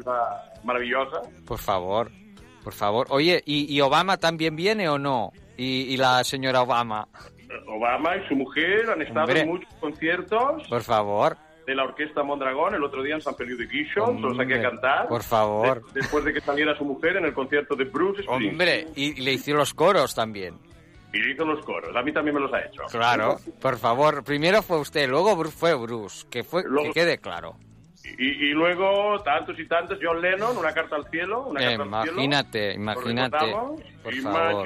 Maravillosa. 0.62 1.20
Por 1.46 1.58
favor, 1.58 2.10
por 2.62 2.72
favor. 2.72 3.06
Oye, 3.10 3.42
¿y, 3.44 3.74
y 3.74 3.80
Obama 3.80 4.18
también 4.18 4.54
viene 4.54 4.88
o 4.88 4.98
no? 4.98 5.32
Y, 5.56 5.92
y 5.92 5.96
la 5.96 6.22
señora 6.22 6.62
Obama, 6.62 7.08
Obama 7.66 8.16
y 8.16 8.28
su 8.28 8.36
mujer 8.36 8.88
han 8.90 9.02
estado 9.02 9.20
Hombre. 9.26 9.40
en 9.40 9.48
muchos 9.48 9.74
conciertos 9.80 10.68
por 10.68 10.82
favor. 10.82 11.36
De 11.66 11.74
la 11.74 11.84
Orquesta 11.84 12.22
Mondragón. 12.22 12.74
El 12.74 12.84
otro 12.84 13.02
día 13.02 13.14
en 13.16 13.20
San 13.20 13.34
Feliu 13.36 13.56
de 13.56 13.66
Guixols, 13.66 14.20
los 14.20 14.36
saqué 14.36 14.54
a 14.54 14.62
cantar. 14.62 15.08
Por 15.08 15.22
favor. 15.22 15.84
De- 15.92 16.00
después 16.00 16.24
de 16.24 16.32
que 16.32 16.40
saliera 16.40 16.76
su 16.78 16.84
mujer 16.84 17.16
en 17.16 17.24
el 17.26 17.34
concierto 17.34 17.74
de 17.74 17.84
Bruce 17.84 18.22
Springsteen. 18.22 18.52
Hombre, 18.52 18.86
y, 18.94 19.18
y 19.20 19.24
le 19.24 19.32
hicieron 19.32 19.58
los 19.60 19.74
coros 19.74 20.14
también. 20.14 20.54
Y 21.12 21.18
le 21.18 21.32
hizo 21.32 21.44
los 21.44 21.64
coros. 21.64 21.94
A 21.96 22.02
mí 22.02 22.12
también 22.12 22.34
me 22.34 22.40
los 22.42 22.52
ha 22.52 22.60
hecho. 22.60 22.82
Claro, 22.90 23.36
por 23.60 23.78
favor. 23.78 24.22
Primero 24.22 24.62
fue 24.62 24.78
usted, 24.80 25.08
luego 25.08 25.36
fue 25.44 25.74
Bruce. 25.74 26.26
Que, 26.30 26.44
fue, 26.44 26.62
Luego- 26.64 26.88
que 26.92 27.00
quede 27.00 27.18
claro. 27.18 27.56
Y, 28.18 28.28
y 28.28 28.50
luego 28.52 29.20
tantos 29.24 29.58
y 29.58 29.66
tantos, 29.66 29.98
John 30.00 30.20
Lennon, 30.20 30.56
una 30.56 30.72
carta 30.72 30.94
al 30.94 31.04
cielo, 31.10 31.46
una 31.48 31.58
carta 31.60 31.82
al 31.82 32.02
cielo. 32.04 32.12
Imagínate, 32.22 32.68
¿Lo 32.68 32.74
imagínate. 32.74 33.52
Por 34.02 34.14
favor. 34.14 34.64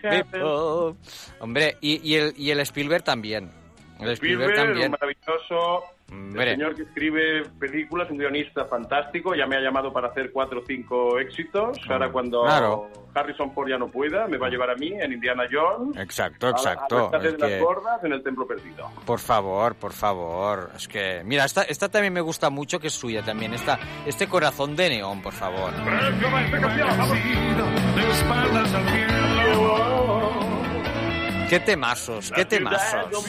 People. 0.00 0.94
Hombre, 1.40 1.76
y, 1.80 2.00
y 2.10 2.16
el, 2.16 2.34
y 2.36 2.50
el 2.50 2.60
Spielberg 2.60 3.02
también. 3.02 3.50
El 4.04 4.10
Spielberg, 4.12 4.54
también. 4.54 4.86
un 4.86 4.90
maravilloso 4.92 5.84
Hombre. 6.10 6.50
el 6.50 6.56
señor 6.56 6.74
que 6.74 6.82
escribe 6.82 7.42
películas, 7.58 8.10
un 8.10 8.18
guionista 8.18 8.64
fantástico, 8.66 9.34
ya 9.34 9.46
me 9.46 9.56
ha 9.56 9.60
llamado 9.60 9.92
para 9.92 10.08
hacer 10.08 10.30
cuatro 10.32 10.60
o 10.60 10.64
cinco 10.66 11.18
éxitos. 11.18 11.78
Ahora 11.88 12.10
cuando 12.12 12.42
Claro. 12.42 12.88
Harrison 13.14 13.52
Ford 13.54 13.68
ya 13.68 13.78
no 13.78 13.88
pueda, 13.88 14.26
me 14.26 14.36
va 14.38 14.46
a 14.46 14.50
llevar 14.50 14.70
a 14.70 14.74
mí 14.74 14.90
en 14.92 15.12
Indiana 15.12 15.44
Jones. 15.50 15.96
Exacto, 15.98 16.46
a- 16.46 16.50
exacto. 16.50 17.10
A, 17.12 17.16
Es 17.18 17.22
de 17.22 17.36
que- 17.36 17.48
las 17.50 17.60
gordas 17.60 18.04
en 18.04 18.12
el 18.12 18.22
templo 18.22 18.46
perdido. 18.46 18.90
Por 19.06 19.18
favor, 19.18 19.74
por 19.74 19.92
favor. 19.92 20.70
Es 20.76 20.88
que, 20.88 21.22
mira, 21.24 21.44
esta, 21.44 21.62
esta 21.62 21.88
también 21.90 22.12
me 22.12 22.20
gusta 22.20 22.48
mucho, 22.50 22.78
que 22.80 22.86
es 22.88 22.94
suya 22.94 23.22
también. 23.22 23.52
Esta, 23.54 23.78
este 24.06 24.26
corazón 24.28 24.74
de 24.76 24.88
neón, 24.90 25.20
por 25.22 25.32
favor. 25.34 25.72
Qué 31.52 31.60
temazos, 31.60 32.32
qué 32.34 32.46
temazos. 32.46 33.26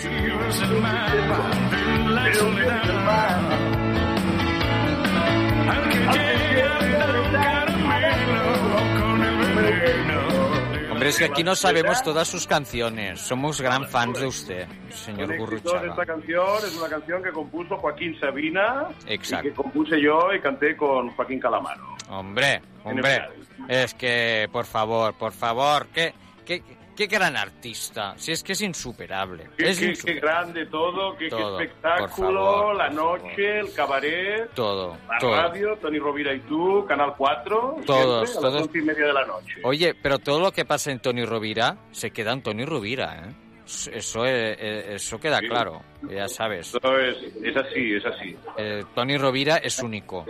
Hombre, 10.89 11.09
es 11.09 11.17
que 11.17 11.25
aquí 11.25 11.43
no 11.43 11.53
sabemos 11.53 12.01
todas 12.01 12.29
sus 12.29 12.47
canciones. 12.47 13.19
Somos 13.19 13.59
gran 13.59 13.89
fans 13.89 14.17
de 14.17 14.27
usted, 14.27 14.67
señor 14.89 15.37
Gurruchaga. 15.37 15.89
esta 15.89 16.05
canción 16.05 16.59
es 16.65 16.77
una 16.77 16.87
canción 16.87 17.21
que 17.21 17.31
compuso 17.33 17.75
Joaquín 17.75 18.17
Sabina 18.21 18.87
Exacto. 19.05 19.47
y 19.47 19.49
que 19.49 19.55
compuse 19.57 20.01
yo 20.01 20.33
y 20.33 20.39
canté 20.39 20.77
con 20.77 21.09
Joaquín 21.09 21.41
Calamaro. 21.41 21.97
Hombre, 22.07 22.61
hombre. 22.85 23.21
Es 23.67 23.93
que, 23.93 24.47
por 24.49 24.65
favor, 24.65 25.13
por 25.13 25.33
favor, 25.33 25.87
qué, 25.93 26.13
qué, 26.45 26.63
qué 26.95 27.07
gran 27.07 27.35
artista. 27.37 28.13
Si 28.17 28.31
es 28.31 28.43
que 28.43 28.53
es 28.53 28.61
insuperable. 28.61 29.49
Qué, 29.57 29.69
es 29.69 29.79
qué- 29.79 29.91
insu- 29.93 30.05
qué 30.05 30.13
grande 30.15 30.65
todo, 30.67 31.15
qué, 31.17 31.25
qué 31.25 31.29
Todo, 31.31 31.59
espectáculo, 31.59 32.07
por 32.07 32.35
favor, 32.35 32.75
la 32.75 32.89
noche, 32.89 33.59
el 33.59 33.73
cabaret, 33.73 34.49
Todo, 34.53 34.97
la 35.09 35.17
todo. 35.19 35.35
radio, 35.35 35.77
Tony 35.81 35.99
Rovira 35.99 36.33
y 36.33 36.39
tú, 36.41 36.85
Canal 36.87 37.13
4, 37.17 37.77
Todos, 37.85 38.29
siempre 38.29 38.47
a 38.47 38.51
las 38.51 38.51
todos. 38.53 38.61
once 38.67 38.77
y 38.79 38.81
media 38.81 39.05
de 39.07 39.13
la 39.13 39.25
noche. 39.25 39.55
Oye, 39.63 39.95
pero 39.95 40.19
todo 40.19 40.39
lo 40.39 40.51
que 40.51 40.65
pasa 40.65 40.91
en 40.91 40.99
Tony 40.99 41.25
Rovira 41.25 41.77
se 41.91 42.11
queda 42.11 42.33
en 42.33 42.41
Tony 42.43 42.65
Rovira, 42.65 43.23
¿eh? 43.27 43.33
Eso, 43.65 44.25
eh, 44.25 44.57
eh, 44.59 44.85
eso 44.95 45.17
queda 45.21 45.39
Sí. 45.39 45.47
claro, 45.47 45.81
ya 46.09 46.27
sabes. 46.27 46.75
Eso 46.75 46.97
es, 46.99 47.15
es 47.41 47.55
así, 47.55 47.93
es 47.95 48.05
así. 48.05 48.35
Eh, 48.57 48.83
Tony 48.93 49.17
Rovira 49.17 49.55
es 49.57 49.79
único. 49.79 50.25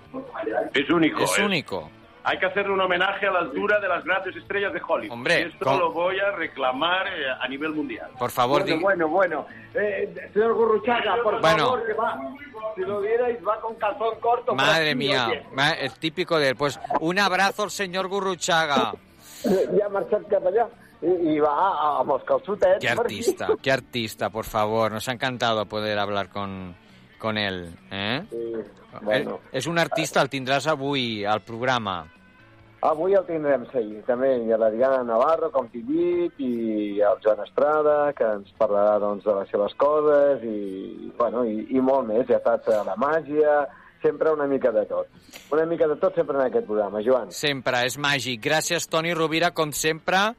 Es 0.74 0.88
único. 0.90 1.24
Es 1.24 1.40
único. 1.40 1.90
Hay 2.26 2.40
que 2.40 2.46
hacerle 2.46 2.72
un 2.74 2.80
homenaje 2.82 3.28
a 3.28 3.32
la 3.32 3.40
altura 3.40 3.80
de 3.82 3.88
las 3.90 4.04
grandes 4.06 4.36
estrellas 4.36 4.72
de 4.72 4.82
Hollywood. 4.88 5.12
Hombre, 5.14 5.42
y 5.42 5.44
esto 5.52 5.66
con- 5.66 5.78
lo 5.80 5.92
voy 5.92 6.18
a 6.20 6.32
reclamar 6.32 7.08
eh, 7.08 7.26
a 7.40 7.48
nivel 7.50 7.72
mundial. 7.72 8.12
Por 8.18 8.32
favor, 8.32 8.62
Bueno, 8.62 8.76
di- 8.78 8.82
bueno, 8.82 9.08
bueno. 9.10 9.46
Eh, 9.74 10.30
señor 10.34 10.54
Gurruchaga, 10.54 11.18
por 11.22 11.42
Bueno. 11.42 11.66
favor, 11.66 11.86
que 11.86 11.94
va. 11.94 12.18
Si 12.76 12.82
lo 12.82 13.02
vierais, 13.02 13.38
va 13.46 13.60
con 13.60 13.76
calzón 13.76 14.20
corto. 14.22 14.56
Madre 14.56 14.96
mía, 14.96 15.28
el 15.80 15.92
típico 16.00 16.40
de 16.40 16.50
él. 16.50 16.56
Pues 16.56 16.80
un 17.02 17.20
abrazo 17.20 17.64
al 17.64 17.72
señor 17.72 18.08
Gurruchaga. 18.08 18.94
Marxat 19.92 20.24
cap 20.32 20.46
allà 20.48 20.66
i, 21.04 21.36
i 21.36 21.40
va 21.40 21.52
a- 21.52 22.24
calçotets. 22.26 22.80
Qué 22.80 22.88
artista, 22.90 23.48
qué 23.62 23.72
artista, 23.72 24.30
por 24.30 24.46
favor. 24.46 24.92
Nos 24.92 25.08
ha 25.10 25.12
encantado 25.12 25.66
poder 25.66 26.00
hablar 26.00 26.30
con, 26.30 26.74
con 27.24 27.38
él. 27.40 27.70
¿eh? 27.90 28.22
bueno. 29.02 29.40
Eh, 29.48 29.60
És 29.60 29.68
un 29.72 29.80
artista, 29.80 30.22
el 30.22 30.30
tindràs 30.30 30.68
avui 30.68 31.24
al 31.24 31.40
programa. 31.48 32.02
Avui 32.84 33.16
el 33.16 33.24
tindrem, 33.24 33.64
sí, 33.72 34.02
també, 34.04 34.34
i 34.44 34.52
a 34.52 34.58
la 34.60 34.68
Diana 34.74 35.06
Navarro, 35.08 35.48
com 35.56 35.70
t'he 35.72 35.80
dit, 35.88 36.42
i 36.44 37.00
el 37.00 37.22
Joan 37.24 37.40
Estrada, 37.46 38.12
que 38.18 38.28
ens 38.28 38.52
parlarà 38.60 38.98
doncs, 39.00 39.24
de 39.24 39.38
les 39.38 39.54
seves 39.56 39.72
coses, 39.80 40.44
i, 40.44 41.14
bueno, 41.16 41.46
i, 41.48 41.64
i 41.72 41.80
molt 41.80 42.10
més, 42.12 42.28
ja 42.28 42.42
saps, 42.44 42.68
eh, 42.68 42.82
la 42.84 42.98
màgia, 43.00 43.62
sempre 44.04 44.36
una 44.36 44.50
mica 44.52 44.74
de 44.76 44.84
tot. 44.92 45.08
Una 45.56 45.64
mica 45.66 45.88
de 45.88 45.96
tot 45.96 46.20
sempre 46.20 46.36
en 46.36 46.50
aquest 46.50 46.68
programa, 46.68 47.00
Joan. 47.08 47.32
Sempre, 47.32 47.86
és 47.88 47.96
màgic. 47.96 48.44
Gràcies, 48.44 48.92
Toni 48.92 49.16
Rovira, 49.16 49.54
com 49.56 49.72
sempre, 49.72 50.34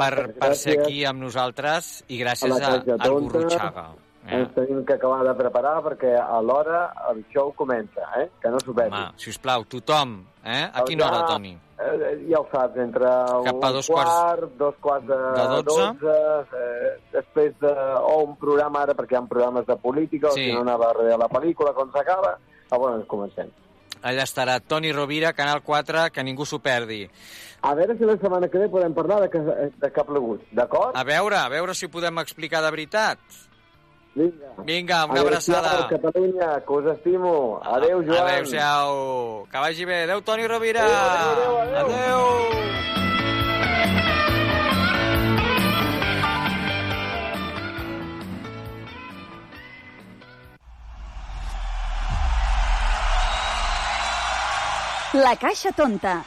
per, 0.00 0.14
per 0.40 0.54
ser 0.56 0.80
aquí 0.80 1.04
amb 1.04 1.20
nosaltres 1.20 1.98
i 2.08 2.22
A 2.22 2.24
gràcies 2.24 2.56
la 2.56 2.62
a, 2.64 2.78
Caixa 2.80 2.96
al. 2.96 3.20
Gurruchaga. 3.28 3.90
Eh? 4.28 4.36
Ens 4.36 4.50
tenim 4.54 4.84
que 4.84 4.92
acabar 4.98 5.22
de 5.24 5.32
preparar 5.34 5.78
perquè 5.82 6.10
a 6.20 6.40
l'hora 6.44 6.92
el 7.10 7.22
show 7.32 7.52
comença, 7.56 8.04
eh? 8.20 8.28
Que 8.42 8.50
no 8.52 8.58
s'ho 8.60 8.74
perdi. 8.76 8.92
Home, 8.94 9.14
sisplau, 9.16 9.64
tothom, 9.64 10.18
eh? 10.44 10.68
A 10.72 10.84
quina 10.84 11.06
hora, 11.08 11.24
Toni? 11.26 11.54
Eh, 11.80 12.26
ja 12.28 12.38
ho 12.42 12.46
saps, 12.52 12.76
entre 12.76 13.08
Cap 13.08 13.48
a 13.64 13.70
un 13.70 13.72
dos 13.78 13.88
quarts- 13.88 14.10
quart, 14.12 14.52
dos 14.60 14.74
quarts 14.84 15.06
de, 15.08 15.16
de 15.16 15.62
dotze? 15.64 15.86
eh, 16.52 16.90
després 17.12 17.54
de, 17.60 17.72
o 17.72 18.18
un 18.26 18.36
programa 18.36 18.82
ara, 18.82 18.94
perquè 18.94 19.16
hi 19.16 19.16
ha 19.16 19.22
programes 19.26 19.64
de 19.66 19.76
política, 19.76 20.28
Sí. 20.36 20.42
o 20.44 20.44
si 20.44 20.52
no 20.52 20.60
anava 20.60 20.90
a 20.90 20.92
darrere 20.92 21.16
la 21.16 21.28
pel·lícula, 21.28 21.72
quan 21.72 21.90
s'acaba, 21.90 22.36
ah, 22.70 22.76
bueno, 22.76 23.02
comencem. 23.06 23.48
Allà 24.02 24.22
estarà 24.24 24.60
Toni 24.60 24.92
Rovira, 24.92 25.32
Canal 25.32 25.62
4, 25.62 26.10
que 26.12 26.22
ningú 26.24 26.44
s'ho 26.46 26.58
perdi. 26.58 27.08
A 27.62 27.74
veure 27.74 27.96
si 27.98 28.04
la 28.04 28.14
setmana 28.16 28.48
que 28.48 28.58
ve 28.58 28.68
podem 28.68 28.92
parlar 28.94 29.20
de 29.22 29.28
que, 29.30 29.38
de 29.40 29.90
que 29.92 30.00
ha 30.00 30.04
plogut, 30.04 30.40
d'acord? 30.52 30.96
A 30.96 31.04
veure, 31.04 31.36
a 31.36 31.48
veure 31.48 31.74
si 31.74 31.88
podem 31.88 32.18
explicar 32.20 32.62
de 32.62 32.70
veritat. 32.70 33.18
Vinga. 34.14 34.48
Vinga, 34.64 35.04
una 35.06 35.20
Adéu-siau, 35.20 35.56
abraçada. 35.56 35.88
Catalunya, 35.88 36.60
que 36.66 36.72
us 36.72 36.86
estimo. 36.96 37.60
Adéu, 37.62 38.02
Joan. 38.04 38.26
Adéu-siau. 38.26 39.46
Que 39.50 39.58
vagi 39.58 39.84
bé. 39.84 40.02
Adéu, 40.02 40.20
Toni 40.22 40.46
Rovira. 40.46 40.82
Adéu, 40.82 41.58
adéu, 41.58 41.76
adéu. 41.76 41.86
adéu. 41.86 42.60
La 55.12 55.34
Caixa 55.36 55.72
Tonta. 55.72 56.22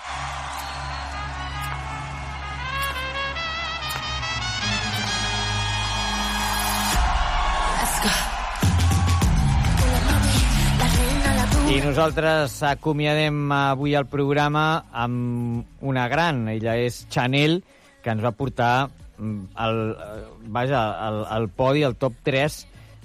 I 11.74 11.80
nosaltres 11.82 12.60
acomiadem 12.70 13.48
avui 13.50 13.96
el 13.98 14.06
programa 14.06 14.84
amb 14.94 15.82
una 15.82 16.04
gran. 16.06 16.44
Ella 16.52 16.76
és 16.78 17.00
Chanel, 17.10 17.64
que 18.06 18.12
ens 18.14 18.22
va 18.22 18.30
portar 18.38 18.92
mm, 19.18 19.40
el, 19.64 19.80
eh, 19.90 20.20
vaja, 20.54 20.84
el, 21.08 21.18
el 21.34 21.48
podi, 21.50 21.82
el 21.82 21.96
top 21.98 22.20
3 22.30 22.58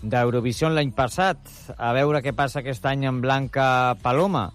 d'Eurovisió 0.03 0.69
l'any 0.69 0.93
passat. 0.93 1.41
A 1.79 1.95
veure 1.97 2.21
què 2.21 2.35
passa 2.37 2.61
aquest 2.61 2.85
any 2.91 3.07
amb 3.09 3.25
Blanca 3.25 3.97
Paloma. 4.03 4.51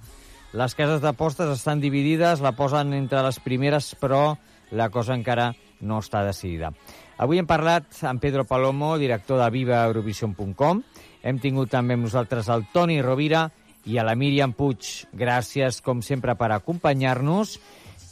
Les 0.54 0.78
cases 0.78 1.02
d'apostes 1.02 1.50
estan 1.56 1.82
dividides, 1.82 2.46
la 2.46 2.54
posen 2.54 2.94
entre 2.94 3.26
les 3.26 3.42
primeres, 3.42 3.96
però 3.98 4.36
la 4.78 4.92
cosa 4.94 5.18
encara 5.18 5.56
no 5.82 6.04
està 6.06 6.22
decidida. 6.22 6.70
Avui 7.18 7.42
hem 7.42 7.50
parlat 7.50 7.98
amb 8.06 8.22
Pedro 8.22 8.46
Palomo, 8.46 8.94
director 9.02 9.42
de 9.42 9.50
vivaeurovision.com. 9.58 10.86
Hem 11.26 11.42
tingut 11.42 11.74
també 11.74 11.98
amb 11.98 12.06
nosaltres 12.12 12.54
el 12.54 12.70
Toni 12.70 13.02
Rovira 13.02 13.48
i 13.86 13.98
a 13.98 14.06
la 14.08 14.16
Míriam 14.16 14.54
Puig. 14.56 15.08
Gràcies, 15.14 15.82
com 15.84 16.02
sempre, 16.02 16.36
per 16.40 16.52
acompanyar-nos 16.56 17.58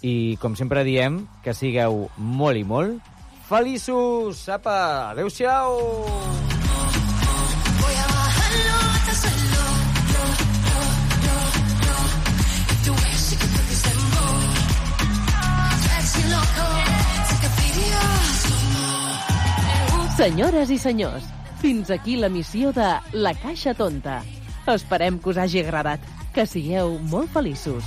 i, 0.01 0.37
com 0.41 0.57
sempre 0.59 0.83
diem, 0.87 1.23
que 1.45 1.55
sigueu 1.55 2.07
molt 2.17 2.59
i 2.59 2.67
molt 2.67 3.11
feliços. 3.51 4.47
Apa, 4.47 5.11
adeu-siau! 5.11 5.75
Voy 7.81 7.95
a 7.99 8.07
bajarlo 8.15 8.75
hasta 8.95 9.13
suelo, 9.19 9.65
lo, 10.13 10.23
lo, 10.55 10.75
lo, 11.25 11.35
lo. 11.83 11.97
If 12.71 12.79
the 12.85 12.93
way 12.95 13.13
she 13.19 13.35
can 13.35 13.49
put 13.51 13.65
this 13.67 13.81
tempo, 13.83 14.23
sexy 15.91 16.23
loco, 16.31 16.67
take 17.27 17.47
a 17.47 17.51
video, 17.59 18.01
Senyores 20.15 20.69
i 20.71 20.77
senyors, 20.77 21.23
fins 21.59 21.91
aquí 21.91 22.15
la 22.15 22.29
missió 22.29 22.71
de 22.71 22.99
La 23.11 23.33
Caixa 23.35 23.73
Tonta. 23.73 24.21
Esperem 24.67 25.17
que 25.17 25.29
us 25.29 25.37
hagi 25.37 25.59
agradat. 25.59 25.99
Que 26.33 26.45
sigueu 26.45 26.99
molt 27.09 27.31
feliços. 27.33 27.83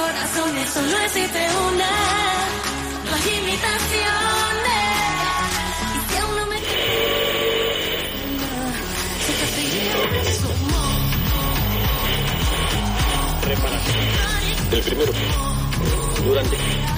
Corazones, 0.00 0.70
solo 0.70 0.98
existe 1.04 1.46
una, 1.68 1.90
no 3.04 3.14
hay 3.14 3.38
imitación. 3.38 4.39
El 14.72 14.82
primero. 14.82 15.12
Durante. 16.24 16.89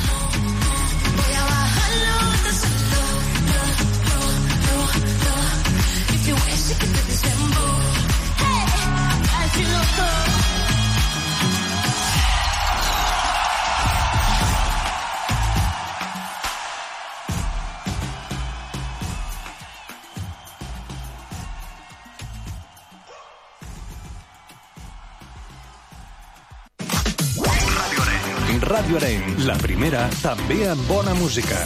Ràdio 28.93 29.07
Arenys, 29.09 29.47
la 29.49 29.55
primera, 29.57 30.03
també 30.21 30.67
amb 30.69 30.85
bona 30.91 31.15
música. 31.17 31.63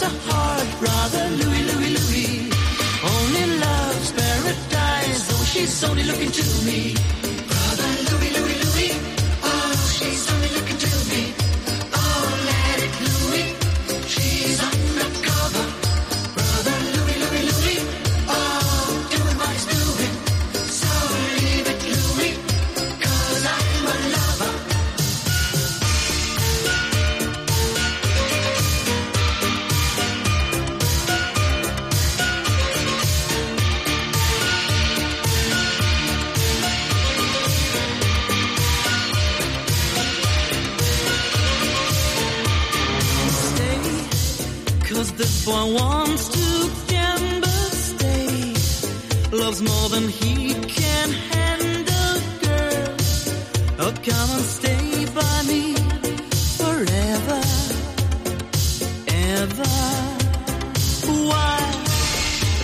so 0.00 0.08
hard. 0.08 0.39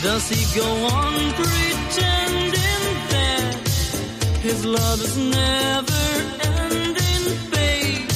Does 0.06 0.28
he 0.28 0.42
go 0.60 0.68
on 0.86 1.14
pretending 1.40 2.84
that 3.12 3.54
his 4.40 4.64
love 4.64 5.00
is 5.02 5.16
never 5.16 6.04
ending, 6.54 7.24
babe? 7.50 8.08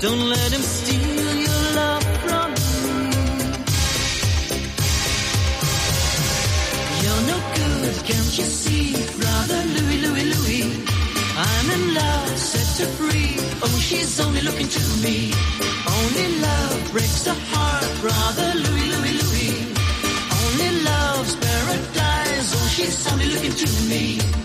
Don't 0.00 0.24
let 0.34 0.50
him 0.56 0.64
steal 0.78 1.34
your 1.46 1.62
love 1.80 2.06
from 2.24 2.48
me. 2.54 3.10
You're 7.02 7.24
no 7.32 7.38
good, 7.60 7.94
can't 8.08 8.32
you 8.40 8.48
see, 8.62 8.86
brother 9.20 9.60
Louis, 9.76 9.98
Louis, 10.04 10.26
Louis? 10.34 10.64
I'm 11.36 11.66
in 11.76 11.94
love, 12.00 12.38
set 12.50 12.70
her 12.80 12.90
free. 12.98 13.34
Oh, 13.64 13.78
she's 13.88 14.18
only 14.24 14.40
looking 14.40 14.68
to 14.68 14.82
me. 15.04 15.34
Only 15.98 16.28
love 16.46 16.92
breaks 16.92 17.24
the 17.24 17.34
heart, 17.52 17.90
brother 18.00 18.50
Louis, 18.64 18.79
she's 22.80 23.12
only 23.12 23.26
looking 23.26 23.52
to 23.52 23.66
me. 23.88 24.39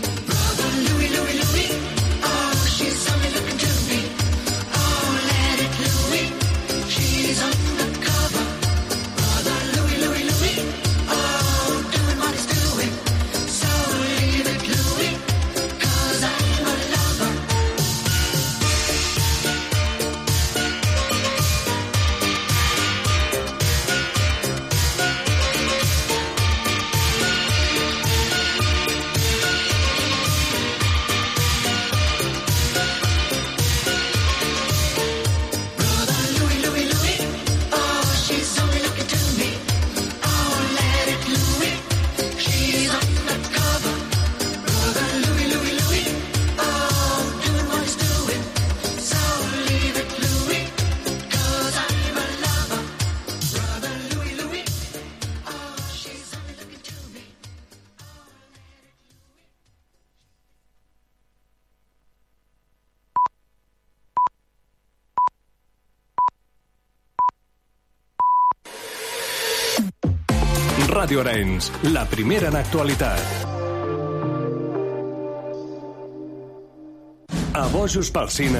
Ràdio 71.06 71.20
Arenys, 71.22 71.68
la 71.94 72.00
primera 72.10 72.48
en 72.50 72.56
actualitat. 72.58 73.20
A 77.54 77.62
Bojos 77.70 78.10
pel 78.10 78.26
Cine 78.34 78.54